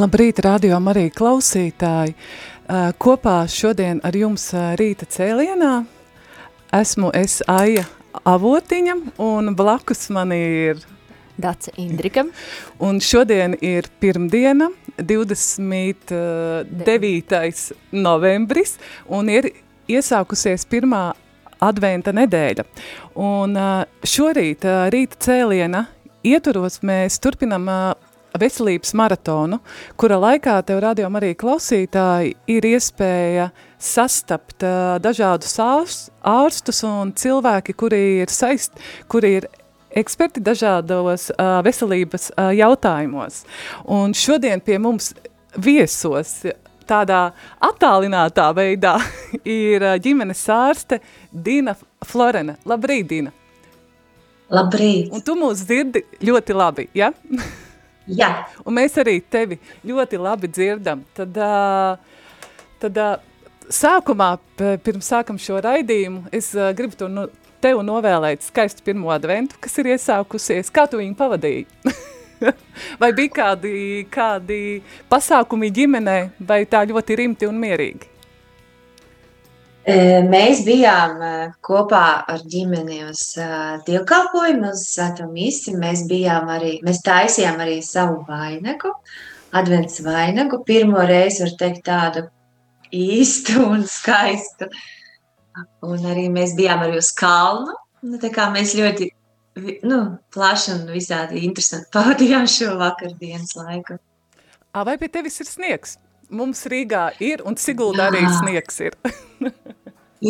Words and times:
Labrīt, 0.00 0.38
radio 0.40 0.78
arī 0.88 1.10
klausītāji. 1.12 2.14
Uh, 2.14 2.88
Kopā 2.96 3.44
šodien 3.50 4.00
ar 4.06 4.14
jums 4.16 4.54
uh, 4.54 4.76
rīta 4.78 5.04
cēlienā 5.04 5.84
esmu 6.72 7.10
es 7.18 7.42
Aija 7.50 7.84
Avotiņa 8.24 8.94
un 9.20 9.54
blakus 9.58 10.08
man 10.14 10.32
ir 10.32 10.78
Dace 11.36 11.72
Indrika. 11.76 12.24
Un 12.80 13.00
šodien 13.04 13.54
ir 13.60 13.84
pirmdiena, 14.00 14.70
29. 14.96 17.76
novembris, 17.92 18.78
un 19.04 19.28
ir 19.28 19.52
iesākusies 19.90 20.64
pirmā 20.70 21.12
adventa 21.60 22.12
nedēļa. 22.16 22.64
Un 23.20 23.56
uh, 23.58 23.84
šorīt 24.00 24.64
rīta 24.94 25.16
cēliena 25.28 25.84
ietvaros 26.24 26.80
mēs 26.86 27.18
turpinam 27.20 27.68
uh, 27.68 28.09
veselības 28.38 28.92
maratonu, 28.98 29.58
kura 29.98 30.18
laikā 30.20 30.58
tev 30.66 30.82
radiom 30.84 31.16
arī 31.18 31.32
klausītāji 31.38 32.34
ir 32.50 32.68
iespēja 32.70 33.50
sastapt 33.80 34.66
uh, 34.66 34.98
dažādus 35.02 35.56
ārst, 35.62 36.12
ārstus 36.26 36.82
un 36.86 37.14
cilvēki, 37.16 37.74
kuri 37.74 38.02
ir 38.24 38.32
saist, 38.32 38.76
kuri 39.10 39.38
ir 39.40 39.48
eksperti 39.90 40.42
dažādos 40.44 41.30
uh, 41.34 41.58
veselības 41.66 42.30
uh, 42.36 42.50
jautājumos. 42.54 43.42
Un 43.90 44.14
šodien 44.14 44.62
pie 44.62 44.78
mums 44.78 45.12
viesos 45.58 46.42
tādā 46.90 47.30
attālinātā 47.62 48.50
veidā 48.54 48.96
ir 49.44 49.86
ģimenes 50.02 50.44
ārste 50.54 51.00
Dina 51.30 51.76
Florena. 52.06 52.56
Labrīt, 52.68 53.08
Dina! 53.10 53.34
Labrīt! 54.50 55.12
Un 55.14 55.22
tu 55.22 55.36
mūs 55.38 55.62
dzirdi 55.62 56.02
ļoti 56.26 56.56
labi, 56.58 56.88
ja? 56.98 57.12
Jā. 58.16 58.30
Un 58.64 58.76
mēs 58.78 58.96
arī 59.00 59.18
tevi 59.22 59.60
ļoti 59.86 60.20
labi 60.20 60.50
dzirdam. 60.50 61.04
Tad, 61.16 61.36
tad 62.82 63.00
sākumā, 63.70 64.32
pirms 64.84 65.10
sākam 65.12 65.38
šo 65.40 65.60
raidījumu, 65.64 66.26
es 66.34 66.52
gribu 66.76 66.98
to 66.98 67.10
no, 67.12 67.28
tev 67.62 67.82
novēlēt 67.86 68.44
skaistu 68.46 68.84
pirmo 68.86 69.12
adventu, 69.14 69.58
kas 69.60 69.76
ir 69.80 69.92
iesākusies. 69.94 70.72
Kā 70.74 70.86
tu 70.90 71.00
viņu 71.00 71.16
pavadīji? 71.18 71.66
vai 73.02 73.12
bija 73.16 73.34
kādi, 73.40 73.74
kādi 74.12 74.60
pasākumi 75.10 75.70
ģimenē, 75.76 76.18
vai 76.46 76.62
tā 76.68 76.82
ļoti 76.88 77.20
rimti 77.22 77.50
un 77.50 77.60
mierīgi? 77.60 78.09
Mēs 79.80 80.60
bijām 80.66 81.22
kopā 81.64 82.04
ar 82.28 82.42
ģimeni 82.44 82.98
uz 83.08 83.22
dievkalpojumu, 83.86 84.72
uz 84.74 84.82
Svēto 84.92 85.24
misi. 85.32 85.72
Mēs 85.72 86.04
arī, 86.04 86.80
mēs 86.84 87.00
taisījām 87.02 87.60
arī 87.64 87.80
savu 87.82 88.24
vainagu, 88.28 88.92
advents 89.52 90.02
vainagu. 90.04 90.60
Pirmo 90.66 91.00
reizi, 91.00 91.42
var 91.42 91.54
teikt, 91.58 91.84
tādu 91.88 92.26
īstu 92.92 93.64
un 93.64 93.86
skaistu. 93.88 94.68
Un 95.82 96.04
arī 96.06 96.28
mēs 96.28 96.54
bijām 96.56 96.84
arī 96.84 97.00
uz 97.00 97.10
kalnu. 97.16 97.72
Nu, 98.02 98.20
tā 98.20 98.30
kā 98.32 98.50
mēs 98.52 98.76
ļoti 98.76 99.10
nu, 99.88 100.18
plaši 100.32 100.72
un 100.76 100.86
visādi 100.92 101.42
interesanti 101.46 101.90
pavadījām 101.92 102.46
šo 102.48 102.76
vakardienas 102.80 103.56
laiku. 103.56 103.98
A, 104.72 104.84
vai 104.84 104.96
pie 105.00 105.08
tevis 105.08 105.40
ir 105.42 105.48
sniegs? 105.48 105.96
Mums 106.30 106.62
Rīgā 106.70 107.10
ir, 107.22 107.42
un 107.46 107.56
Siguldā 107.58 108.08
arī 108.10 108.22
sniegs 108.38 108.80
ir. 108.84 108.96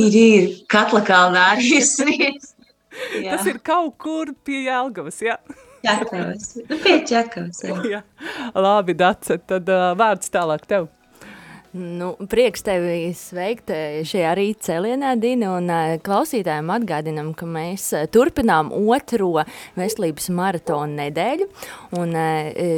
ir, 0.03 0.15
ir. 0.16 0.47
Katla 0.71 1.03
kalnā 1.06 1.50
arī 1.56 1.83
sniegs. 1.94 2.55
Jā. 3.15 3.37
Tas 3.37 3.47
ir 3.47 3.61
kaut 3.65 3.94
kur 4.03 4.33
pie 4.44 4.65
Jelgavas, 4.66 5.21
jā? 5.22 5.37
Ķekavas. 5.84 6.49
Nu, 6.69 6.78
pie 6.83 6.97
Ķekavas, 7.09 7.61
jā. 7.65 7.77
jā. 7.88 8.00
Labi, 8.56 8.97
Dace, 8.99 9.38
tad 9.49 9.69
uh, 9.71 9.93
vārds 9.99 10.33
tālāk 10.33 10.66
tev. 10.69 10.88
Nu, 11.72 12.16
prieks 12.26 12.64
tevi 12.66 13.12
sveikt 13.14 13.69
šajā 14.10 14.31
rīta 14.34 14.64
cēlienā, 14.66 15.12
Dina, 15.22 15.53
un 15.54 15.70
klausītājiem 16.03 16.70
atgādinam, 16.75 17.28
ka 17.38 17.47
mēs 17.47 17.84
turpinām 18.10 18.72
otro 18.75 19.44
veselības 19.78 20.25
maratonu 20.34 20.97
nedēļu, 20.97 21.44
un 22.00 22.16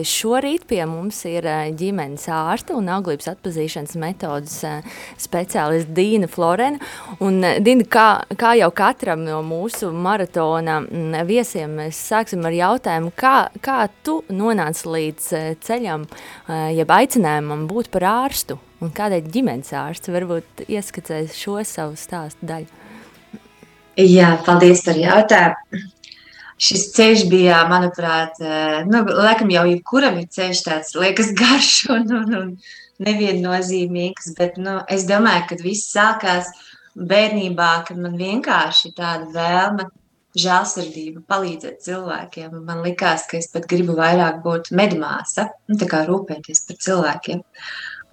šorīt 0.05 0.67
pie 0.69 0.83
mums 0.91 1.23
ir 1.31 1.49
ģimenes 1.81 2.27
ārsta 2.37 2.77
un 2.77 2.91
auglības 2.93 3.31
atpazīšanas 3.33 3.97
metodas 4.03 4.59
speciālists 5.25 5.89
Dīna 5.97 6.29
Florena, 6.29 6.77
un 7.25 7.41
Dina, 7.65 7.87
kā, 7.89 8.07
kā 8.37 8.51
jau 8.61 8.69
katram 8.77 9.23
no 9.25 9.39
mūsu 9.47 9.89
maratona 9.89 10.83
viesiem, 11.31 11.79
mēs 11.81 12.03
sāksim 12.11 12.45
ar 12.45 12.59
jautājumu, 12.59 13.15
kā, 13.17 13.39
kā 13.65 13.87
tu 14.05 14.19
nonāc 14.29 14.85
līdz 14.85 15.33
ceļam, 15.65 16.05
jeb 16.77 16.95
aicinājumam 16.99 17.65
būt 17.73 17.89
par 17.97 18.09
ārstu? 18.11 18.61
Un 18.83 18.93
kādēļ 18.95 19.31
ģimenes 19.33 19.73
ārsts 19.79 20.13
varbūt 20.13 20.65
ieskicēs 20.67 21.37
šo 21.39 21.61
savu 21.67 21.99
stāstu 22.01 22.49
daļu? 22.49 22.71
Jā, 24.01 24.35
paldies 24.47 24.85
par 24.87 24.99
jautājumu. 24.99 25.83
Šis 26.63 26.85
ceļš 26.95 27.25
bija, 27.31 27.63
manuprāt, 27.67 28.37
nu, 28.87 29.01
laikam 29.09 29.51
jau 29.51 29.65
jebkuram 29.67 30.21
ir 30.21 30.29
ceļš 30.31 30.61
tāds, 30.67 30.93
liekas, 30.95 31.33
garš 31.41 31.73
un, 31.91 32.07
un, 32.21 32.37
un 32.39 32.53
neviennozīmīgs, 33.03 34.35
bet 34.39 34.61
nu, 34.63 34.79
es 34.93 35.09
domāju, 35.09 35.49
ka 35.51 35.59
viss 35.63 35.91
sākās 35.95 36.53
bērnībā, 36.95 37.73
kad 37.89 37.99
man 37.99 38.15
vienkārši 38.21 38.93
tāda 38.95 39.27
vēlme 39.35 39.89
žēlsirdība, 40.39 41.25
palīdzēt 41.29 41.83
cilvēkiem. 41.85 42.55
Man 42.65 42.81
likās, 42.87 43.27
ka 43.29 43.37
es 43.41 43.51
pat 43.53 43.67
gribu 43.69 43.97
vairāk 43.99 44.41
būt 44.45 44.71
medmāsa, 44.77 45.51
nu, 45.69 45.77
tā 45.81 45.89
kā 45.91 46.05
rūpēties 46.09 46.65
par 46.69 46.79
cilvēkiem. 46.87 47.43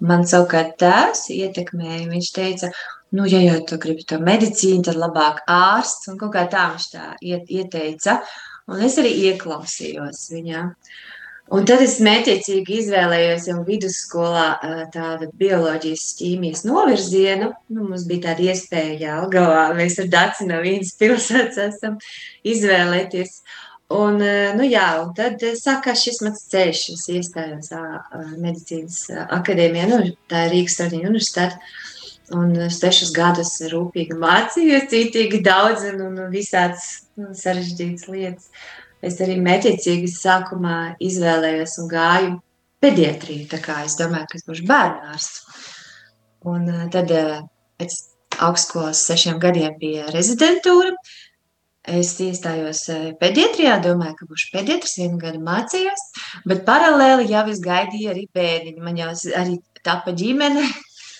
Man 0.00 0.24
savukārt 0.28 0.78
tēvs 0.80 1.26
ietekmēja. 1.34 2.08
Viņš 2.10 2.32
teica, 2.36 2.70
nu, 3.16 3.26
ja 3.28 3.42
jau 3.44 3.58
tu 3.68 3.78
gribi 3.82 4.06
to 4.08 4.20
medicīnu, 4.24 4.84
tad 4.88 5.00
labāk 5.00 5.42
ārsts. 5.50 6.08
Un 6.12 6.18
kaut 6.20 6.34
kā 6.36 6.46
tā 6.50 6.70
viņš 6.74 6.90
tā 6.94 7.06
ieteica. 7.20 8.20
Un 8.70 8.84
es 8.86 8.96
arī 9.02 9.12
ieklausījos 9.30 10.28
viņā. 10.32 10.66
Un 11.50 11.64
tad 11.66 11.80
es 11.82 11.96
mētiecīgi 12.06 12.76
izvēlējos 12.78 13.48
jau 13.48 13.56
vidusskolā 13.66 14.44
tādu 14.94 15.26
bioloģijas 15.40 16.04
ķīmijas 16.20 16.62
novirzienu. 16.68 17.48
Nu, 17.74 17.88
mums 17.88 18.04
bija 18.06 18.28
tāda 18.28 18.52
iespēja 18.52 19.00
Jālgavā, 19.00 19.64
mēs 19.74 19.98
ar 19.98 20.12
Daci 20.12 20.46
no 20.46 20.60
vienas 20.62 20.94
pilsētas 21.00 21.58
esam 21.64 21.98
izvēlēties. 22.46 23.40
Un, 23.90 24.20
nu, 24.54 24.66
jā, 24.70 24.86
un 25.02 25.08
tad 25.18 25.42
sākās 25.58 26.04
šis 26.04 26.20
mans 26.22 26.44
ceļš. 26.52 26.82
Es 26.94 27.06
iestājos 27.10 27.72
medicīnas 28.38 29.00
akadēmijā, 29.26 29.88
nu, 29.90 30.12
tā 30.30 30.44
ir 30.46 30.54
Rīgas 30.54 30.76
Stardiņa 30.78 31.08
universitāte. 31.10 31.58
Un 32.30 32.52
sešus 32.70 33.10
gadus 33.10 33.56
rūpīgi 33.72 34.14
mācījos, 34.14 34.86
cītīgi 34.92 35.40
daudz 35.42 35.88
un, 35.88 36.04
un 36.06 36.20
visādas 36.30 36.84
nu, 37.18 37.32
sarežģītas 37.34 38.06
lietas. 38.06 38.52
Es 39.02 39.18
arī 39.24 39.34
mērķiecīgi 39.42 40.06
sākumā 40.12 40.76
izvēlējos 41.02 41.74
un 41.82 41.90
gāju 41.90 42.36
pediatriju, 42.84 43.48
tā 43.50 43.58
kā 43.64 43.80
es 43.88 43.96
domāju, 43.98 44.28
ka 44.30 44.38
es 44.38 44.46
būšu 44.46 44.68
bērnārsts. 44.68 45.66
Un 46.50 46.70
tad 46.94 47.10
pēc 47.80 47.98
augstskolas 48.46 49.02
sešiem 49.08 49.40
gadiem 49.42 49.74
bija 49.80 50.06
rezidentūra, 50.14 50.94
Es 51.88 52.12
iestājos 52.20 52.82
pediatrijā, 53.22 53.78
domāju, 53.80 54.18
ka 54.18 54.26
būšu 54.28 54.50
pediatrs, 54.52 54.98
vienu 55.00 55.16
gadu 55.20 55.38
mācījos, 55.40 56.02
bet 56.44 56.66
paralēli 56.66 57.30
jau 57.30 57.46
es 57.48 57.62
gaidīju 57.64 58.10
arī 58.12 58.26
bērniņu. 58.36 58.82
Man 58.84 59.00
jau 59.00 59.08
arī 59.40 59.56
tapa 59.86 60.12
ģimene, 60.12 60.66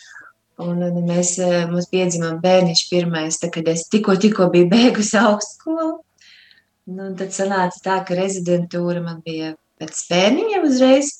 un, 0.66 0.82
un 0.84 1.00
mēs, 1.08 1.38
mums 1.70 1.88
piedzimām 1.92 2.42
bērniņš 2.44 2.84
pirmais, 2.90 3.40
tā, 3.40 3.48
kad 3.54 3.72
es 3.72 3.86
tikko, 3.88 4.18
tikko 4.20 4.50
biju 4.52 4.68
beigusi 4.74 5.16
augstskolu. 5.24 5.94
Nu, 6.90 7.08
tad 7.16 7.32
sanāca 7.32 7.80
tā, 7.84 7.96
ka 8.04 8.18
rezidentūra 8.18 9.00
man 9.04 9.24
bija 9.24 9.54
pēc 9.80 10.04
bērniņiem 10.10 10.68
uzreiz. 10.68 11.14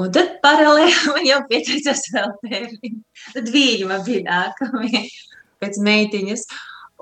Un 0.00 0.08
tad 0.16 0.38
paralēli 0.44 0.96
man 1.12 1.28
jau 1.28 1.40
pieteicās 1.50 2.06
vēl 2.14 2.34
bērniņi. 2.46 2.98
Tad 3.36 3.52
viņi 3.52 3.88
man 3.90 4.04
bija 4.08 4.24
nākamie 4.30 5.04
pēc 5.60 5.80
meitiņas. 5.84 6.46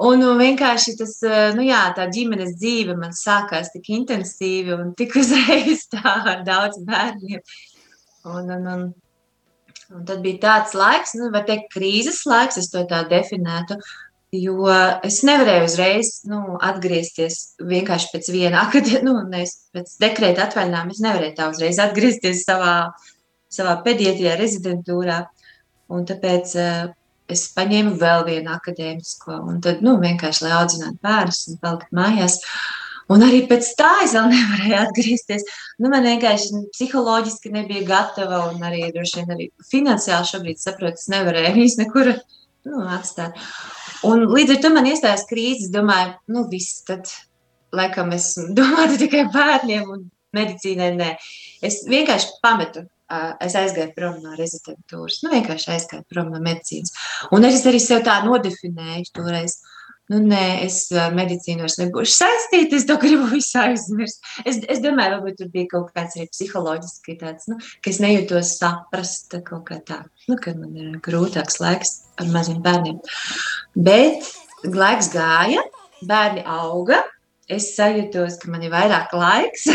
Un 0.00 0.24
vienkārši 0.38 0.94
tas, 0.96 1.16
nu 1.56 1.66
jā, 1.66 1.82
tā 1.96 2.06
ģimenes 2.12 2.54
dzīve 2.56 2.96
man 2.96 3.12
sākās 3.16 3.72
tik 3.74 3.90
intensīvi 3.92 4.72
un 4.76 4.94
tik 4.96 5.16
uzreiz 5.20 5.86
tā 5.92 6.14
ar 6.34 6.44
daudz 6.46 6.80
bērniem. 6.86 7.42
Un, 8.30 8.52
un, 8.56 8.68
un, 8.74 8.86
un 9.92 10.06
tad 10.08 10.22
bija 10.24 10.40
tāds 10.46 10.76
laiks, 10.76 11.16
nu, 11.20 11.28
var 11.34 11.44
teikt, 11.48 11.68
krīzes 11.74 12.22
laiks, 12.28 12.60
es 12.60 12.72
to 12.72 12.84
tā 12.88 13.02
definētu, 13.08 13.76
Jo 14.30 14.68
es 15.02 15.24
nevarēju 15.26 15.64
uzreiz 15.66 16.10
nu, 16.30 16.38
atgriezties 16.62 17.56
vienkārši 17.66 18.12
pēc 18.12 18.28
viena 18.30 18.60
akadēmija, 18.68 19.02
nu, 19.02 19.16
nevis 19.26 19.56
pēc 19.74 19.96
dekrēta 20.02 20.44
atvaļinājuma. 20.46 20.94
Es 20.94 21.02
nevarēju 21.02 21.34
tā 21.38 21.48
uzreiz 21.50 21.80
atgriezties 21.82 22.44
savā, 22.46 22.74
savā 23.50 23.74
pediatrijā, 23.82 24.36
rezidentūrā. 24.38 25.24
Un 25.90 26.06
tāpēc 26.06 26.54
uh, 26.62 26.92
es 27.34 27.46
paņēmu 27.56 27.96
vēl 28.00 28.26
vienu 28.28 28.52
akadēmisko, 28.54 29.40
un 29.50 29.58
tad 29.64 29.82
nu, 29.86 29.96
vienkārši 30.02 30.46
lai 30.46 30.52
audzinātu 30.58 30.98
bērnus 31.04 31.42
un 31.50 31.60
palikt 31.62 31.90
mājās. 31.96 32.38
Un 33.10 33.24
arī 33.26 33.40
pēc 33.50 33.72
tā 33.78 33.90
es 34.04 34.14
vēl 34.14 34.28
nevarēju 34.34 34.76
atgriezties. 34.80 35.46
Nu, 35.82 35.90
man 35.92 36.06
vienkārši 36.06 36.64
psiholoģiski 36.74 37.54
nebija 37.54 37.86
gatava, 37.88 38.44
un 38.52 38.62
arī 38.66 38.84
droši 38.94 39.22
vien 39.22 39.34
arī 39.34 39.48
finansiāli 39.70 40.30
šobrīd 40.30 40.62
saprotu, 40.62 41.00
es 41.00 41.10
nevarēju 41.10 41.56
viņus 41.56 41.78
nekur 41.82 42.12
nu, 42.14 42.84
atstāt. 42.98 43.40
Un 44.06 44.24
līdz 44.30 44.54
ar 44.54 44.62
to 44.62 44.70
man 44.72 44.88
iestājās 44.88 45.26
krīzes. 45.28 45.66
Es 45.68 45.74
domāju, 45.74 46.14
nu 46.32 46.46
viss, 46.52 46.84
tad 46.88 47.10
laikam 47.76 48.14
es 48.16 48.32
domāju 48.58 49.02
tikai 49.04 49.26
bērniem 49.34 49.90
un 49.90 50.06
medicīnai. 50.36 50.94
Nē. 50.96 51.12
Es 51.66 51.82
vienkārši 51.90 52.38
pametu. 52.44 52.86
Es 53.42 53.56
aizgāju 53.58 53.90
prom 53.96 54.20
no 54.22 54.36
rezidentūras. 54.38 55.20
Nu, 55.24 55.32
vienkārši 55.34 55.74
aizgāju 55.74 56.06
prom 56.12 56.30
no 56.30 56.40
medicīnas. 56.44 56.94
Un 57.34 57.46
es 57.48 57.64
arī 57.66 57.82
sev 57.82 58.04
tā 58.06 58.20
nodefinēju 58.26 59.10
toreiz. 59.16 59.58
Nu, 60.10 60.18
nē, 60.26 60.64
es 60.66 60.88
medicīnu 61.14 61.62
vairs 61.62 61.76
nebūšu 61.78 62.16
saistīta, 62.16 62.78
es 62.80 62.86
to 62.88 62.96
gribu 62.98 63.28
visu 63.30 63.60
aizmirst. 63.60 64.24
Es, 64.42 64.58
es 64.66 64.80
domāju, 64.82 65.20
varbūt 65.20 65.38
tur 65.38 65.50
bija 65.52 65.68
kaut 65.70 65.92
kāds 65.94 66.16
arī 66.18 66.26
psiholoģiski 66.32 67.14
tāds, 67.20 67.46
nu, 67.50 67.60
ka 67.78 67.92
es 67.92 68.00
nejūtos 68.02 68.56
saprast 68.58 69.36
kaut 69.46 69.68
kā 69.68 69.78
tā, 69.86 70.00
nu, 70.26 70.34
kad 70.42 70.58
man 70.58 70.74
ir 70.74 70.98
grūtāks 71.06 71.60
laiks 71.62 71.94
ar 72.18 72.26
maziem 72.34 72.58
bērniem. 72.64 72.98
Bet 73.78 74.26
laiks 74.66 75.12
gāja, 75.14 75.62
bērni 76.10 76.42
auga, 76.58 77.04
es 77.46 77.70
sajūtos, 77.76 78.40
ka 78.42 78.50
man 78.50 78.66
ir 78.66 78.74
vairāk 78.74 79.14
laiks, 79.14 79.68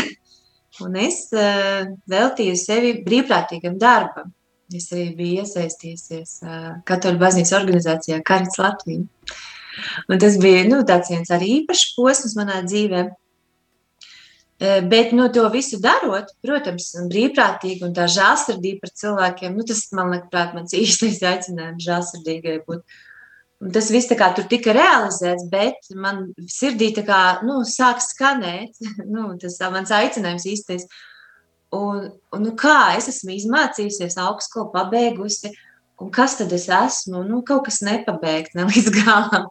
un 0.84 0.96
es 1.00 1.26
uh, 1.34 1.86
veltīju 2.10 2.56
sevi 2.60 2.94
brīvprātīgam 3.06 3.78
darbam. 3.80 4.32
Es 4.74 4.88
arī 4.90 5.12
biju 5.14 5.44
iesaistījusies 5.44 6.40
uh, 6.42 6.72
Katoļu 6.88 7.20
baznīcas 7.20 7.54
organizācijā 7.60 8.18
Karits 8.26 8.58
Latvija. 8.58 9.04
Un 10.08 10.18
tas 10.18 10.38
bija 10.40 10.64
nu, 10.66 10.80
viens 10.88 11.30
arī 11.30 11.52
īpašs 11.60 11.94
posms 11.98 12.34
manā 12.38 12.62
dzīvē. 12.66 13.06
Eh, 14.58 14.80
bet 14.80 15.12
no 15.12 15.28
to 15.28 15.42
visu 15.52 15.76
darot, 15.84 16.30
protams, 16.40 16.88
brīvprātīgi 17.10 17.84
un 17.84 17.92
tā 17.96 18.06
žēlsirdība 18.08 18.86
par 18.86 18.92
cilvēkiem, 19.02 19.52
nu, 19.52 19.66
tas 19.68 19.82
man 19.92 20.14
liekas, 20.14 20.54
mans 20.56 20.72
īstais 20.78 21.20
aicinājums 21.20 21.84
žēlsirdīgai 21.84 22.62
būt. 22.64 22.96
Tas 23.72 23.88
viss 23.88 24.12
kā, 24.12 24.30
tur 24.36 24.44
tika 24.50 24.74
realizēts, 24.76 25.46
bet 25.48 25.88
man 25.96 26.26
sirdī 26.52 26.90
kā, 26.96 27.40
nu, 27.46 27.62
sāk 27.64 28.02
skanēt 28.04 28.76
nu, 29.14 29.30
tas 29.40 29.60
mans 29.72 29.92
aicinājums 29.96 30.48
īstais. 30.48 30.88
Un, 31.76 32.10
un, 32.32 32.42
nu, 32.44 32.52
kā 32.58 32.96
es 32.96 33.08
esmu 33.10 33.34
izmācījusies, 33.34 34.20
augstskolu 34.22 34.70
pabeigusi, 34.74 35.50
Un 35.96 36.10
kas 36.12 36.36
tad 36.36 36.52
es 36.52 36.68
esmu? 36.68 37.22
Nu, 37.24 37.40
kaut 37.46 37.64
kas 37.68 37.80
nepabeigts, 37.84 38.56
ne 38.56 38.66
līdz 38.68 38.90
galam. 38.98 39.46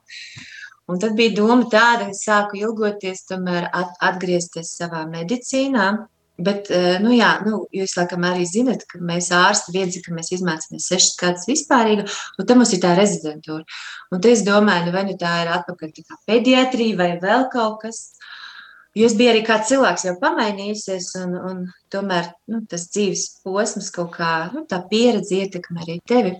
Un 0.85 0.99
tad 1.01 1.15
bija 1.17 1.33
doma 1.39 1.65
tāda, 1.71 2.05
ka 2.05 2.13
es 2.13 2.21
sāku 2.27 2.59
ilgoties 2.59 3.23
tomēr 3.31 3.65
at, 3.73 3.95
atgriezties 4.11 4.75
savā 4.77 5.01
medicīnā. 5.09 5.87
Bet, 6.37 6.67
eh, 6.67 6.97
nu 6.99 7.13
jā, 7.15 7.29
nu, 7.47 7.61
jūs 7.71 7.93
laikam 7.95 8.25
arī 8.27 8.43
zinat, 8.49 8.81
ka 8.91 8.99
mēs 8.99 9.29
ārsti 9.31 9.71
viedzi, 9.71 10.01
ka 10.03 10.11
mēs 10.11 10.33
izmācāmies 10.35 10.87
sešas 10.91 11.15
gadus 11.21 11.47
vispārīgi, 11.47 12.03
un 12.39 12.47
tam 12.47 12.59
mums 12.59 12.73
ir 12.75 12.81
tā 12.83 12.91
rezidentūra. 12.97 13.63
Un 14.11 14.23
te 14.23 14.33
es 14.35 14.43
domāju, 14.43 14.89
nu 14.89 14.95
vai 14.95 15.05
nu 15.07 15.15
tā 15.19 15.31
ir 15.45 15.53
atpakaļ 15.55 15.93
tā 15.95 16.03
kā 16.03 16.19
pediatrija 16.27 16.99
vai 16.99 17.11
vēl 17.21 17.47
kaut 17.53 17.85
kas. 17.85 18.01
Jo 18.95 19.07
es 19.07 19.15
biju 19.15 19.31
arī 19.31 19.41
kā 19.47 19.61
cilvēks 19.67 20.05
jau 20.07 20.15
pamainījusies, 20.19 21.07
un, 21.23 21.35
un 21.35 21.63
tomēr 21.91 22.29
nu, 22.51 22.61
tas 22.67 22.87
dzīves 22.91 23.25
posms, 23.43 23.89
kaut 23.95 24.13
kā 24.15 24.33
nu, 24.53 24.63
tā 24.67 24.81
pieredze 24.91 25.39
ietekmē 25.39 25.83
arī 25.83 25.97
tevi. 26.07 26.35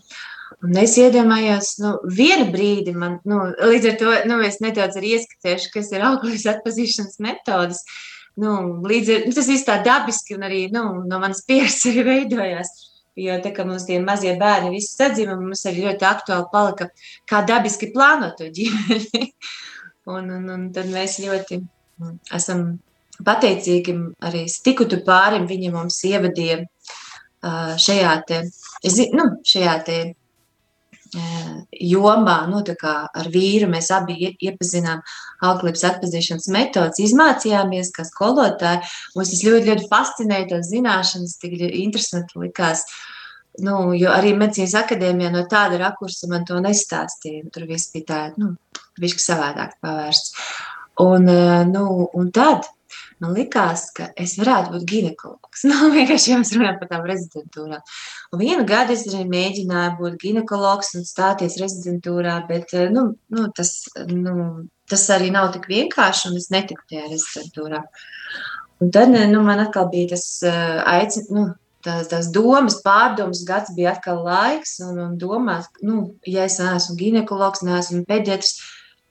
Un 0.63 0.75
es 0.79 0.95
iedomājos, 0.99 1.73
nu, 1.83 1.93
vienu 2.15 2.47
brīdi 2.51 2.95
man, 2.95 3.17
nu, 3.27 3.41
līdz 3.59 3.89
ar 3.91 3.97
to, 3.99 4.13
nu, 4.31 4.39
es 4.43 4.61
nedaudz 4.63 4.99
arī 4.99 5.15
ieskatiešu, 5.17 5.71
kas 5.73 5.91
ir 5.91 6.03
auglības 6.07 6.45
atpazīšanas 6.55 7.19
metodas. 7.23 7.83
Nu, 8.41 8.55
līdz 8.83 9.11
ar, 9.13 9.27
nu, 9.29 9.35
tas 9.35 9.47
viss 9.47 9.67
tā 9.67 9.77
dabiski 9.83 10.35
un 10.35 10.43
arī, 10.47 10.65
nu, 10.73 10.83
no 11.07 11.19
manas 11.21 11.43
pieredzes 11.47 11.87
arī 11.91 12.03
veidojās. 12.09 12.73
Jo 13.15 13.37
tā 13.39 13.53
kā 13.55 13.63
mums 13.63 13.85
tie 13.87 14.01
mazie 14.03 14.33
bērni 14.35 14.73
visi 14.73 14.91
sadzima, 14.91 15.37
mums 15.39 15.61
arī 15.69 15.85
ļoti 15.85 16.03
aktuāli 16.03 16.49
palika, 16.51 16.89
kā 17.31 17.39
dabiski 17.47 17.93
plānot 17.93 18.35
to 18.41 18.49
ģimeni. 18.57 19.29
un, 20.15 20.27
un, 20.35 20.49
un 20.51 20.65
tad 20.75 20.91
mēs 20.91 21.21
ļoti 21.23 21.61
esam 22.35 22.65
pateicīgi 23.23 23.95
arī 24.27 24.43
Stikutu 24.51 24.99
pārim. 25.07 25.47
Viņi 25.47 25.71
mums 25.71 26.01
ievadīja 26.09 26.59
šajā 27.79 28.13
te, 28.27 28.41
nu, 29.15 29.29
šajā 29.47 29.77
te 29.87 29.99
jomā, 31.71 32.37
nu, 32.51 32.61
ar 32.85 33.29
vīru 33.31 33.69
mēs 33.71 33.91
abi 33.95 34.31
iepazinām 34.33 35.01
auklības 35.45 35.83
atpazīšanas 35.91 36.47
metodas, 36.53 37.01
izmācījāmies 37.03 37.91
kā 37.95 38.05
skolotāji. 38.07 38.83
Mums 39.15 39.33
tas 39.33 39.43
ļoti, 39.47 39.69
ļoti 39.71 39.89
fascinēja, 39.91 40.49
tās 40.53 40.71
zināšanas, 40.71 41.37
tik 41.41 41.57
interesanti 41.67 42.39
likās. 42.43 42.85
Nu, 43.63 43.93
jo 43.95 44.11
arī 44.11 44.33
medicīnas 44.35 44.75
akadēmijā 44.81 45.31
no 45.31 45.45
tāda 45.51 45.79
rakursa 45.79 46.27
man 46.27 46.43
to 46.47 46.59
nestāstīja. 46.63 47.47
Tur 47.55 47.67
viss 47.69 47.93
bija 47.93 48.07
tā, 48.09 48.21
nu, 48.41 48.55
višķi 48.99 49.23
savādāk 49.23 49.77
pavērsts. 49.83 50.35
Un, 51.03 51.27
eh, 51.29 51.63
nu, 51.67 52.09
un 52.13 52.31
tad 52.31 52.67
man 53.23 53.35
likās, 53.37 53.87
ka 53.95 54.09
es 54.19 54.35
varētu 54.39 54.75
būt 54.75 54.85
ginekologs. 54.91 55.65
Nu, 55.69 55.89
vienkārši 55.93 56.31
jau 56.31 56.39
mēs 56.41 56.53
runājam 56.55 56.79
par 56.81 56.91
tām 56.91 57.07
rezidentūrām. 57.09 57.83
Un 58.33 58.41
vienu 58.41 58.67
gadu 58.69 58.95
es 58.95 59.05
arī 59.09 59.25
mēģināju 59.31 59.97
būt 59.99 60.17
ginekologs 60.21 60.93
un 60.99 61.07
stāties 61.07 61.59
rezidentūrā, 61.61 62.37
bet 62.49 62.73
eh, 62.75 62.87
nu, 62.93 63.07
nu, 63.33 63.49
tas, 63.55 63.75
nu, 64.11 64.65
tas 64.91 65.05
arī 65.15 65.31
nav 65.35 65.51
tik 65.55 65.69
vienkārši, 65.71 66.31
un 66.31 66.39
es 66.41 66.51
netiku 66.53 66.83
tajā 66.91 67.09
rezidentūrā. 67.11 67.83
Un 68.83 68.91
tad 68.95 69.15
eh, 69.15 69.29
nu, 69.31 69.43
man 69.47 69.63
atkal 69.67 69.87
bija 69.93 70.15
tas 70.15 70.27
aicinājums. 70.45 71.31
Nu, 71.35 71.47
tās, 71.85 72.09
tās 72.11 72.29
domas, 72.33 72.79
pārdomas, 72.85 73.43
gads 73.47 73.73
bija 73.77 73.93
atkal 73.95 74.23
laiks, 74.25 74.79
un, 74.85 74.99
un 75.03 75.17
domāt, 75.21 75.69
nu, 75.85 76.15
ja 76.27 76.47
es 76.49 76.57
neesmu 76.61 76.97
ginekologs, 76.99 77.63
neesmu 77.65 78.03
pediatrs, 78.09 78.57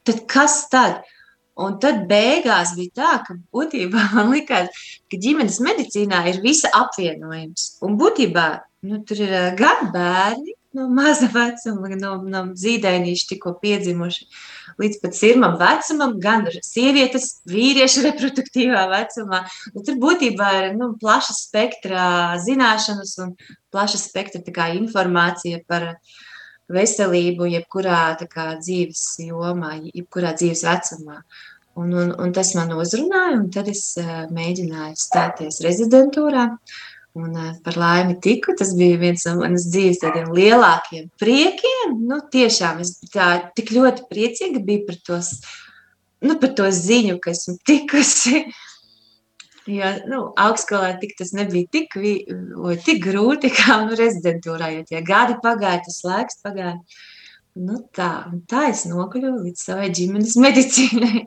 tad 0.06 0.24
kas 0.30 0.64
tad? 0.72 1.04
Un 1.54 1.76
tad 1.82 2.04
beigās 2.10 2.74
bija 2.74 2.96
tā, 2.98 3.12
ka 3.26 3.36
būtībā 3.54 4.08
man 4.16 4.32
likās, 4.34 4.84
ka 5.10 5.20
ģimenes 5.20 5.60
medicīnā 5.62 6.24
ir 6.32 6.42
visa 6.42 6.72
apvienojums. 6.74 7.76
Un 7.86 7.98
būtībā 8.00 8.48
nu, 8.90 9.00
tur 9.06 9.22
ir 9.24 9.34
gan 9.58 9.90
bērni 9.94 10.56
no 10.74 10.88
maza 10.90 11.28
vecuma, 11.30 11.92
no, 11.94 12.16
no 12.26 12.40
zīdainīša 12.58 13.28
tikko 13.30 13.52
piedzimuši, 13.62 14.26
līdz 14.82 14.98
pat 15.04 15.14
sirmam 15.14 15.54
vecumam, 15.60 16.16
gan 16.22 16.48
sievietes, 16.66 17.28
vīriešu 17.46 18.02
reproduktīvā 18.08 18.82
vecumā. 18.90 19.44
Un 19.70 19.86
tur 19.86 20.00
būtībā 20.02 20.50
ir 20.58 20.68
nu, 20.74 20.90
plaša 20.98 21.36
spektra 21.38 22.06
zināšanas 22.42 23.14
un 23.22 23.36
plaša 23.70 24.02
spektra 24.02 24.42
kā, 24.50 24.72
informācija 24.80 25.62
par 25.70 25.92
veselību, 26.72 27.48
jebkurā 27.52 28.16
kā, 28.30 28.54
dzīves 28.60 29.02
jomā, 29.26 29.76
jebkurā 29.92 30.34
dzīves 30.38 30.64
vecumā. 30.66 31.20
Un, 31.74 31.90
un, 31.90 32.12
un 32.22 32.32
tas 32.34 32.52
man 32.54 32.70
uzrunāja, 32.78 33.38
un 33.40 33.48
tad 33.50 33.68
es 33.72 33.96
uh, 33.98 34.26
mēģināju 34.34 34.98
stāties 34.98 35.58
rezidentūrā. 35.64 36.48
Un 37.18 37.34
uh, 37.38 37.50
par 37.62 37.78
laimi 37.78 38.16
tiku. 38.22 38.54
Tas 38.58 38.72
bija 38.78 38.98
viens 39.02 39.26
no 39.26 39.36
manas 39.40 39.66
dzīves 39.70 40.00
tādiem 40.02 40.30
lielākiem 40.34 41.10
priekiem. 41.20 41.98
Nu, 42.06 42.20
tiešām 42.30 42.80
es 42.82 42.96
tā, 43.10 43.50
tik 43.58 43.74
ļoti 43.74 44.06
priecīga 44.10 44.62
biju 44.62 44.86
par, 44.88 45.00
tos, 45.10 45.32
nu, 46.22 46.38
par 46.42 46.54
to 46.58 46.70
ziņu, 46.70 47.18
ka 47.22 47.34
esmu 47.34 47.58
tikusi. 47.66 48.46
Jo 49.70 49.90
nu, 50.10 50.20
augstskolā 50.36 50.94
tik, 51.00 51.14
tas 51.16 51.32
nebija 51.32 51.70
tik, 51.72 51.94
vi, 51.96 52.14
tik 52.84 53.00
grūti 53.06 53.48
kā 53.54 53.78
nu, 53.86 53.96
rezidentūrā, 53.96 54.70
jo 54.76 54.82
tie 54.90 55.00
gadi 55.06 55.38
pagāja, 55.44 55.84
tas 55.86 56.02
laiks 56.04 56.42
pagāja. 56.44 56.76
Nu, 57.54 57.78
tā, 57.94 58.10
tā 58.50 58.66
es 58.72 58.82
nokļuvu 58.90 59.46
līdz 59.46 59.62
savai 59.70 59.88
ģimenes 59.94 60.36
medicīnai. 60.42 61.24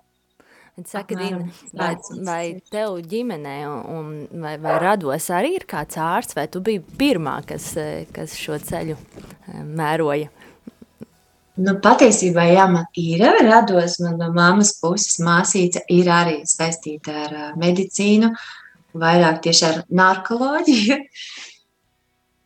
Saka, 0.85 1.15
Dina, 1.17 1.39
vai, 1.73 1.95
vai 2.21 2.41
tev 2.69 2.99
ģimenē 3.09 3.55
un, 3.65 4.11
vai, 4.43 4.53
vai 4.61 4.75
rados 4.83 5.25
arī 5.33 5.55
ir 5.57 5.65
kāds 5.65 5.97
ārsts, 5.97 6.37
vai 6.37 6.45
tu 6.53 6.61
biji 6.61 6.83
pirmā, 6.99 7.39
kas, 7.49 7.71
kas 8.13 8.35
šo 8.37 8.59
ceļu 8.61 8.93
eh, 8.93 9.63
mēroja? 9.65 10.29
Nu, 11.57 11.73
patiesībā, 11.81 12.43
jā, 12.51 12.67
man 12.69 12.85
ir 13.01 13.23
rados, 13.47 13.97
man 14.03 14.19
no 14.21 14.29
mammas 14.33 14.75
puses 14.77 15.17
māsīca 15.25 15.81
ir 15.89 16.09
arī 16.13 16.39
saistīta 16.45 17.15
ar 17.25 17.35
medicīnu, 17.57 18.29
vairāk 18.97 19.41
tieši 19.45 19.69
ar 19.71 19.83
narkoloģiju. 20.01 21.03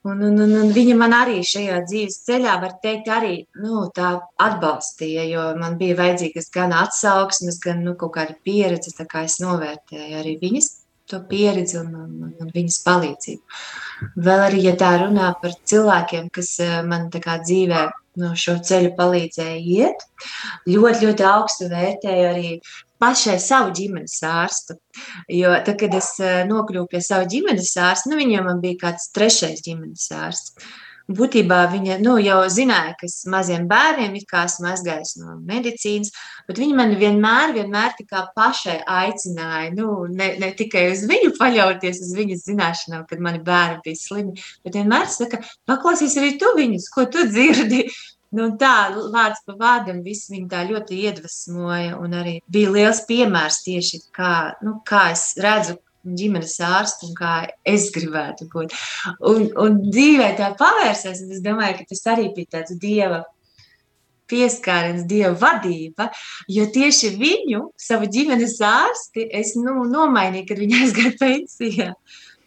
Un, 0.02 0.18
un, 0.26 0.34
un, 0.42 0.54
un 0.58 0.72
viņa 0.74 0.96
man 0.98 1.12
arī 1.14 1.44
šajā 1.46 1.76
dzīves 1.86 2.16
ceļā, 2.26 2.56
var 2.64 2.72
teikt, 2.82 3.12
arī 3.14 3.36
nu, 3.62 3.84
tā 3.94 4.16
atbalstīja, 4.42 5.28
jo 5.30 5.44
man 5.60 5.76
bija 5.78 5.94
vajadzīgas 6.00 6.50
gan 6.56 6.74
atsauksmes, 6.74 7.60
gan 7.62 7.84
nu, 7.86 7.94
kaut 8.00 8.16
kāda 8.16 8.34
pieredze, 8.42 8.96
tā 8.98 9.06
kā 9.06 9.22
es 9.28 9.38
novērtēju 9.44 10.18
arī 10.24 10.34
viņas 10.42 10.72
to 11.12 11.22
pieredzi 11.30 11.78
un, 11.84 11.94
un, 12.02 12.34
un 12.42 12.50
viņas 12.56 12.80
palīdzību. 12.88 13.62
Vēl 14.26 14.44
arī, 14.48 14.66
ja 14.72 14.74
tā 14.82 14.96
runā 15.04 15.30
par 15.42 15.54
cilvēkiem, 15.70 16.34
kas 16.34 16.56
eh, 16.66 16.80
man 16.88 17.12
tā 17.14 17.22
kā 17.22 17.38
dzīvē 17.46 17.84
no 18.20 18.34
šo 18.36 18.58
ceļu 18.66 18.94
palīdzēja 18.98 19.60
iet, 19.60 20.06
ļoti, 20.68 21.06
ļoti 21.08 21.28
augstu 21.28 21.70
vērtēju 21.72 22.26
arī 22.32 22.54
pašai 23.02 23.38
savu 23.42 23.74
ģimenes 23.78 24.20
ārstu. 24.28 24.78
Jo 25.32 25.56
tad, 25.66 25.78
kad 25.82 25.96
es 25.98 26.14
eh, 26.22 26.44
nokļuvu 26.50 26.92
pie 26.92 27.02
sava 27.06 27.28
ģimenes 27.30 27.74
ārsta, 27.82 28.12
nu, 28.12 28.20
viņam 28.20 28.52
bija 28.64 28.84
kāds 28.88 29.10
trešais 29.16 29.64
ģimenes 29.66 30.10
ārsts. 30.16 30.70
Būtībā 31.18 31.60
viņa 31.72 31.98
nu, 32.04 32.16
jau 32.22 32.40
zināja, 32.52 32.94
ka 33.00 33.08
es 33.08 33.22
maziem 33.30 33.68
bērniem 33.70 34.16
ir 34.20 34.26
kā 34.30 34.46
esmu 34.48 34.70
aizgājis 34.72 35.16
no 35.22 35.36
medicīnas, 35.48 36.14
bet 36.48 36.62
viņa 36.62 36.78
man 36.78 36.96
vienmēr, 37.00 37.56
vienmēr 37.58 37.98
pašai 38.36 38.78
aicināja, 38.86 39.74
nu, 39.76 40.06
ne, 40.12 40.32
ne 40.42 40.52
tikai 40.58 40.88
uz 40.94 41.04
viņu 41.10 41.34
paļauties, 41.40 42.02
uz 42.06 42.16
viņas 42.18 42.48
zināšanām, 42.48 43.06
kad 43.10 43.24
mani 43.24 43.44
bērni 43.46 43.82
bija 43.86 44.00
slimi, 44.00 44.48
bet 44.66 44.80
vienmēr 44.80 45.10
saka, 45.12 45.42
paklausies 45.70 46.18
arī 46.22 46.36
tu 46.42 46.56
viņus, 46.58 46.90
ko 46.94 47.08
tu 47.12 47.28
dzirdi. 47.30 47.86
Nu, 48.32 48.46
tā 48.56 48.94
vārds 49.12 49.42
pa 49.44 49.58
vārdam 49.60 49.98
viss 50.06 50.30
viņu 50.32 50.48
tā 50.54 50.62
ļoti 50.70 51.02
iedvesmoja 51.04 51.98
un 52.00 52.14
arī 52.16 52.38
bija 52.48 52.72
liels 52.72 53.02
piemērs 53.10 53.58
tieši 53.66 54.06
kā, 54.16 54.36
nu, 54.64 54.78
kā 54.88 55.10
es 55.12 55.34
redzu 55.44 55.76
ģimenes 56.06 56.56
ārstu 56.66 57.10
un 57.10 57.18
kā 57.18 57.36
es 57.68 57.90
gribētu 57.94 58.48
būt. 58.52 58.74
Un, 59.28 59.50
un 59.62 59.78
dzīvē 59.88 60.32
tā 60.40 60.52
pavērsās, 60.60 61.24
un 61.26 61.36
es 61.36 61.44
domāju, 61.46 61.80
ka 61.80 61.92
tas 61.94 62.04
arī 62.14 62.32
bija 62.36 62.58
tāds 62.58 62.78
dieva 62.82 63.24
pieskāriens, 64.32 65.06
dieva 65.10 65.34
vadība, 65.36 66.08
jo 66.52 66.66
tieši 66.72 67.14
viņu, 67.20 67.66
savu 67.80 68.08
ģimenes 68.12 68.58
ārsti, 68.64 69.28
es 69.42 69.56
nu, 69.60 69.82
nomainīju, 69.92 70.48
kad 70.52 70.62
viņa 70.62 70.84
aizgāja 70.86 71.16
pensijā. 71.20 71.90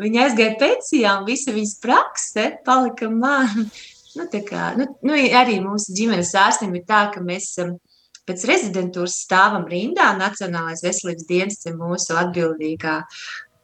Viņa 0.01 0.23
aizgāja 0.27 0.55
pensijā 0.59 1.19
un 1.21 1.27
visa 1.29 1.55
viņas 1.55 1.75
prakse 1.83 2.49
palika 2.67 3.11
man. 3.13 3.69
Nu, 4.15 4.29
kā, 4.31 4.73
nu, 4.79 4.87
nu, 5.03 5.19
arī 5.39 5.59
mūsu 5.63 5.95
ģimenes 5.95 6.35
ārstiem 6.39 6.75
ir 6.79 6.85
tā, 6.87 7.01
ka 7.15 7.23
mēs 7.23 7.49
um, 7.63 7.73
pēc 8.29 8.45
rezidentūras 8.49 9.17
stāvam 9.25 9.67
rindā. 9.71 10.13
Nacionālais 10.19 10.85
veselības 10.85 11.27
dienests 11.29 11.67
ir 11.67 11.79
mūsu 11.79 12.15
atbildīgā 12.21 13.01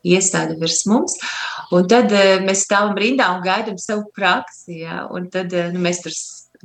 iestāde 0.07 0.59
virs 0.61 0.85
mums. 0.90 1.16
Un 1.75 1.88
tad 1.90 2.12
uh, 2.14 2.38
mēs 2.45 2.66
stāvam 2.66 2.97
rindā 2.99 3.30
un 3.37 3.42
gaidām 3.45 3.78
savu 3.80 4.09
praksi. 4.16 4.83
Ja? 4.85 5.07
Un 5.11 5.30
tad 5.33 5.54
uh, 5.57 5.71
nu, 5.75 5.83
mēs 5.85 6.04
tur 6.04 6.14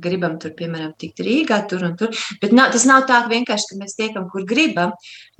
gribam 0.02 0.36
tur, 0.40 0.52
piemēram, 0.56 0.92
tikt 1.00 1.22
Rīgā, 1.24 1.60
tur 1.70 1.84
un 1.86 1.96
tur. 1.98 2.12
Bet 2.42 2.52
nav, 2.56 2.70
tas 2.74 2.84
nav 2.88 3.06
tā, 3.08 3.22
vienkārši 3.30 3.70
ka 3.70 3.78
mēs 3.80 3.96
tiekam, 3.98 4.28
kur 4.32 4.44
gribam, 4.48 4.92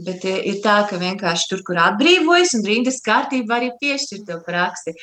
bet 0.03 0.25
eh, 0.29 0.41
ir 0.51 0.61
tā, 0.65 0.79
ka 0.89 1.01
vienkārši 1.01 1.51
tur, 1.51 1.63
kur 1.67 1.81
atbrīvojas 1.83 2.57
un 2.59 2.65
rindas 2.67 3.03
kārtība 3.05 3.59
arī 3.59 3.73
piešķir 3.81 4.25
to 4.29 4.41
praksi. 4.47 4.97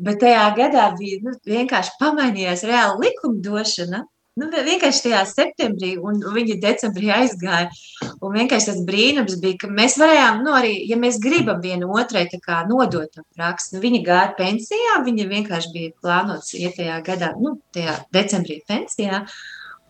Bet 0.00 0.20
tajā 0.24 0.44
gadā 0.58 0.90
bija 0.98 1.22
nu, 1.24 1.34
vienkārši 1.48 1.96
pamainījās 2.02 2.66
reāli 2.68 3.08
likumdošana. 3.08 4.04
Nu, 4.38 4.46
vienkārši 4.52 5.04
tajā 5.08 5.20
septembrī, 5.26 5.92
un 5.98 6.20
viņi 6.34 6.58
decembrī 6.62 7.10
aizgāja. 7.14 7.68
Un 8.22 8.36
vienkārši 8.36 8.70
tas 8.70 8.80
brīnums 8.86 9.38
bija, 9.42 9.58
ka 9.64 9.70
mēs 9.72 9.96
varējām, 10.00 10.42
nu, 10.46 10.54
arī, 10.58 10.74
ja 10.86 10.98
mēs 11.00 11.18
gribam 11.22 11.60
vienu 11.64 11.90
otrai 11.98 12.26
kā, 12.30 12.60
nodot 12.68 13.10
to 13.14 13.24
praksi, 13.34 13.74
nu, 13.74 13.82
viņi 13.82 14.02
gāja 14.06 14.32
pensijā, 14.38 14.98
viņi 15.06 15.28
vienkārši 15.32 15.72
bija 15.74 15.94
plānots 16.02 16.54
iet 16.58 16.78
tajā 16.78 17.00
gadā, 17.06 17.32
nu, 17.42 17.56
tajā 17.74 17.98
decembrī 18.14 18.60
pensijā. 18.68 19.24